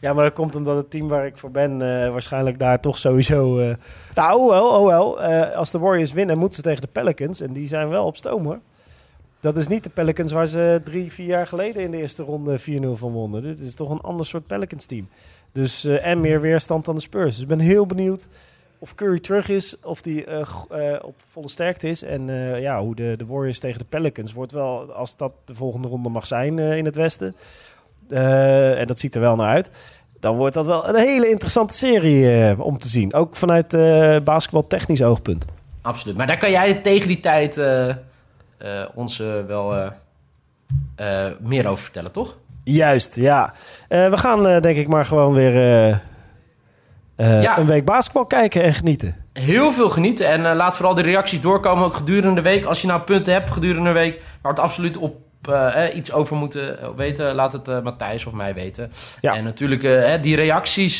ja, 0.00 0.12
maar 0.12 0.24
dat 0.24 0.32
komt 0.32 0.54
omdat 0.54 0.76
het 0.76 0.90
team 0.90 1.08
waar 1.08 1.26
ik 1.26 1.36
voor 1.36 1.50
ben 1.50 1.78
waarschijnlijk 2.12 2.58
daar 2.58 2.80
toch 2.80 2.98
sowieso... 2.98 3.74
nou, 4.14 4.40
oh 4.40 4.48
wel, 4.50 4.66
oh 4.68 4.86
wel. 4.86 5.20
Als 5.54 5.70
de 5.70 5.78
Warriors 5.78 6.12
winnen, 6.12 6.38
moeten 6.38 6.56
ze 6.56 6.62
tegen 6.62 6.80
de 6.80 6.88
Pelicans. 6.92 7.40
En 7.40 7.52
die 7.52 7.68
zijn 7.68 7.88
wel 7.88 8.04
op 8.06 8.16
stoom, 8.16 8.44
hoor. 8.44 8.60
Dat 9.40 9.56
is 9.56 9.68
niet 9.68 9.84
de 9.84 9.90
Pelicans 9.90 10.32
waar 10.32 10.46
ze 10.46 10.80
drie, 10.84 11.12
vier 11.12 11.26
jaar 11.26 11.46
geleden 11.46 11.82
in 11.82 11.90
de 11.90 11.96
eerste 11.96 12.22
ronde 12.22 12.60
4-0 12.60 12.62
van 12.92 13.12
wonnen. 13.12 13.42
Dit 13.42 13.58
is 13.58 13.74
toch 13.74 13.90
een 13.90 14.00
ander 14.00 14.26
soort 14.26 14.46
Pelicans 14.46 14.86
team. 14.86 15.08
Dus, 15.54 15.84
eh, 15.84 16.06
en 16.06 16.20
meer 16.20 16.40
weerstand 16.40 16.84
dan 16.84 16.94
de 16.94 17.00
Spurs. 17.00 17.34
Dus 17.34 17.42
ik 17.42 17.48
ben 17.48 17.58
heel 17.58 17.86
benieuwd 17.86 18.28
of 18.78 18.94
Curry 18.94 19.18
terug 19.18 19.48
is, 19.48 19.76
of 19.82 20.02
die 20.02 20.24
eh, 20.24 20.40
eh, 20.70 20.98
op 21.02 21.14
volle 21.26 21.48
sterkte 21.48 21.88
is. 21.88 22.02
En 22.02 22.26
ja, 22.60 22.80
hoe 22.80 22.94
de, 22.94 23.14
de 23.16 23.26
Warriors 23.26 23.58
tegen 23.58 23.78
de 23.78 23.84
Pelicans 23.84 24.32
wordt 24.32 24.52
wel, 24.52 24.92
als 24.92 25.16
dat 25.16 25.32
de 25.44 25.54
volgende 25.54 25.88
ronde 25.88 26.08
mag 26.08 26.26
zijn 26.26 26.58
in 26.58 26.84
het 26.84 26.96
Westen. 26.96 27.34
en 28.08 28.86
dat 28.86 29.00
ziet 29.00 29.14
er 29.14 29.20
wel 29.20 29.36
naar 29.36 29.48
uit. 29.48 29.70
Dan 30.20 30.36
wordt 30.36 30.54
dat 30.54 30.66
wel 30.66 30.88
een 30.88 30.94
hele 30.94 31.28
interessante 31.28 31.74
serie 31.74 32.62
om 32.62 32.78
te 32.78 32.88
zien. 32.88 33.14
Ook 33.14 33.36
vanuit 33.36 33.74
eh 33.74 34.16
basketbal 34.20 34.66
technisch 34.66 35.02
oogpunt. 35.02 35.44
Absoluut. 35.82 36.16
Maar 36.16 36.26
daar 36.26 36.38
kan 36.38 36.50
jij 36.50 36.74
tegen 36.74 37.08
die 37.08 37.20
tijd 37.20 37.60
ons 38.94 39.18
wel 39.46 39.92
meer 41.40 41.68
over 41.68 41.84
vertellen, 41.84 42.12
toch? 42.12 42.36
Juist, 42.64 43.16
ja. 43.16 43.54
Eh, 43.88 44.10
we 44.10 44.16
gaan 44.16 44.46
eh, 44.46 44.60
denk 44.60 44.76
ik 44.76 44.88
maar 44.88 45.04
gewoon 45.04 45.34
weer 45.34 45.56
eh, 47.16 47.42
Ja. 47.42 47.58
een 47.58 47.66
week 47.66 47.84
basketbal 47.84 48.24
kijken 48.26 48.62
en 48.62 48.74
genieten. 48.74 49.16
Heel 49.32 49.72
veel 49.72 49.90
genieten 49.90 50.26
en 50.28 50.56
laat 50.56 50.76
vooral 50.76 50.94
de 50.94 51.02
reacties 51.02 51.40
doorkomen, 51.40 51.84
ook 51.84 51.94
gedurende 51.94 52.34
de 52.34 52.48
week. 52.48 52.64
Als 52.64 52.80
je 52.80 52.86
nou 52.86 53.00
punten 53.00 53.32
hebt 53.32 53.50
gedurende 53.50 53.88
de 53.88 53.94
week 53.94 54.22
waar 54.42 54.52
het 54.52 54.60
absoluut 54.60 54.96
op 54.96 55.16
eh, 55.52 55.72
iets 55.94 56.12
over 56.12 56.36
moeten 56.36 56.78
weten, 56.96 57.34
laat 57.34 57.52
het 57.52 57.82
Matthijs 57.82 58.26
of 58.26 58.32
mij 58.32 58.54
weten. 58.54 58.92
Ja. 59.20 59.34
En 59.34 59.44
natuurlijk, 59.44 60.22
die 60.22 60.36
reacties 60.36 60.96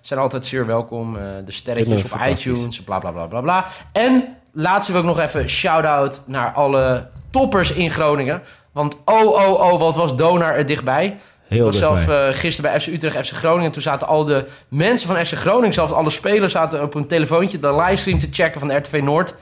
zijn 0.00 0.20
altijd 0.20 0.44
zeer 0.44 0.66
welkom. 0.66 1.16
De 1.44 1.52
sterretjes 1.52 2.04
op 2.12 2.26
iTunes, 2.26 2.82
bla 2.82 2.98
bla 2.98 3.10
bla 3.10 3.26
bla 3.26 3.40
bla. 3.40 3.66
En 3.92 4.36
laatst 4.52 4.90
wil 4.90 5.00
ik 5.00 5.06
nog 5.06 5.20
even 5.20 5.48
shout-out 5.48 6.22
naar 6.26 6.52
alle 6.52 7.06
toppers 7.32 7.72
in 7.72 7.90
Groningen. 7.90 8.42
Want 8.72 8.96
oh, 9.04 9.26
oh, 9.26 9.72
oh, 9.72 9.80
wat 9.80 9.96
was 9.96 10.16
Donar 10.16 10.54
er 10.54 10.66
dichtbij. 10.66 11.16
Heel 11.48 11.58
ik 11.58 11.64
was 11.64 11.78
zelf 11.78 12.08
eh, 12.08 12.26
gisteren 12.30 12.70
bij 12.70 12.80
FC 12.80 12.86
Utrecht, 12.86 13.26
FC 13.28 13.32
Groningen. 13.32 13.72
Toen 13.72 13.82
zaten 13.82 14.08
al 14.08 14.24
de 14.24 14.44
mensen 14.68 15.08
van 15.08 15.24
FC 15.24 15.32
Groningen, 15.32 15.72
zelfs 15.72 15.92
alle 15.92 16.10
spelers, 16.10 16.52
zaten 16.52 16.82
op 16.82 16.94
een 16.94 17.06
telefoontje 17.06 17.58
de 17.58 17.74
livestream 17.74 18.18
te 18.18 18.28
checken 18.30 18.60
van 18.60 18.76
RTV 18.76 19.00
Noord. 19.02 19.34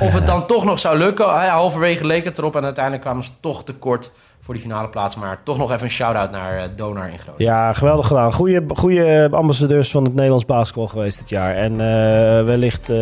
Of 0.00 0.12
het 0.12 0.26
dan 0.26 0.46
toch 0.46 0.64
nog 0.64 0.78
zou 0.78 0.98
lukken. 0.98 1.26
Ja, 1.26 1.48
halverwege 1.48 2.06
leek 2.06 2.24
het 2.24 2.38
erop 2.38 2.56
en 2.56 2.64
uiteindelijk 2.64 3.04
kwamen 3.04 3.24
ze 3.24 3.30
toch 3.40 3.64
tekort 3.64 4.10
voor 4.40 4.54
die 4.54 4.62
finale 4.62 4.88
plaats. 4.88 5.16
Maar 5.16 5.40
toch 5.42 5.58
nog 5.58 5.72
even 5.72 5.84
een 5.84 5.90
shout-out 5.90 6.30
naar 6.30 6.58
eh, 6.58 6.68
Donar 6.76 7.10
in 7.10 7.18
Groningen. 7.18 7.44
Ja, 7.44 7.72
geweldig 7.72 8.06
gedaan. 8.06 8.32
Goeie 8.66 9.28
ambassadeurs 9.30 9.90
van 9.90 10.04
het 10.04 10.14
Nederlands 10.14 10.44
basketbal 10.44 10.86
geweest 10.86 11.18
dit 11.18 11.28
jaar. 11.28 11.54
En 11.54 11.72
eh, 11.72 12.44
wellicht 12.44 12.92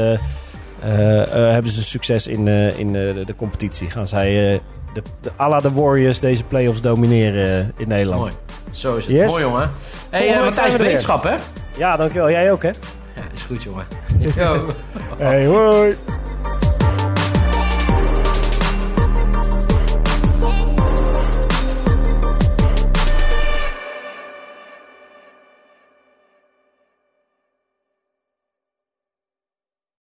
hebben 0.89 1.71
ze 1.71 1.83
succes 1.83 2.27
in, 2.27 2.49
eh, 2.49 2.79
in 2.79 2.87
eh, 2.97 3.27
de, 3.27 3.35
competitie. 3.37 3.91
Gaan 3.91 4.09
zij 4.09 4.53
eh, 4.53 4.59
de, 4.95 5.03
de, 5.21 5.31
à 5.41 5.49
la 5.49 5.61
de 5.61 5.73
Warriors 5.73 6.21
deze 6.21 6.45
playoffs 6.45 6.81
domineren 6.81 7.61
eh, 7.61 7.67
in 7.77 7.89
Nederland. 7.89 8.21
Mooi. 8.23 8.33
Zo 8.71 8.97
is 8.97 9.07
het. 9.07 9.15
Yes. 9.15 9.31
Mooi, 9.31 9.43
jongen. 9.43 9.71
Hey, 10.11 10.27
eh, 10.29 10.35
week 10.35 10.45
Matthijs, 10.45 10.77
wetenschap, 10.77 11.23
hè? 11.23 11.35
Ja, 11.77 11.97
dankjewel. 11.97 12.31
Jij 12.31 12.53
ook, 12.53 12.63
hè? 12.63 12.69
Ja, 13.17 13.23
is 13.35 13.43
goed, 13.43 13.63
jongen. 13.63 13.87
Yo. 14.37 14.67
Hey, 15.19 15.47
hoi. 15.47 15.97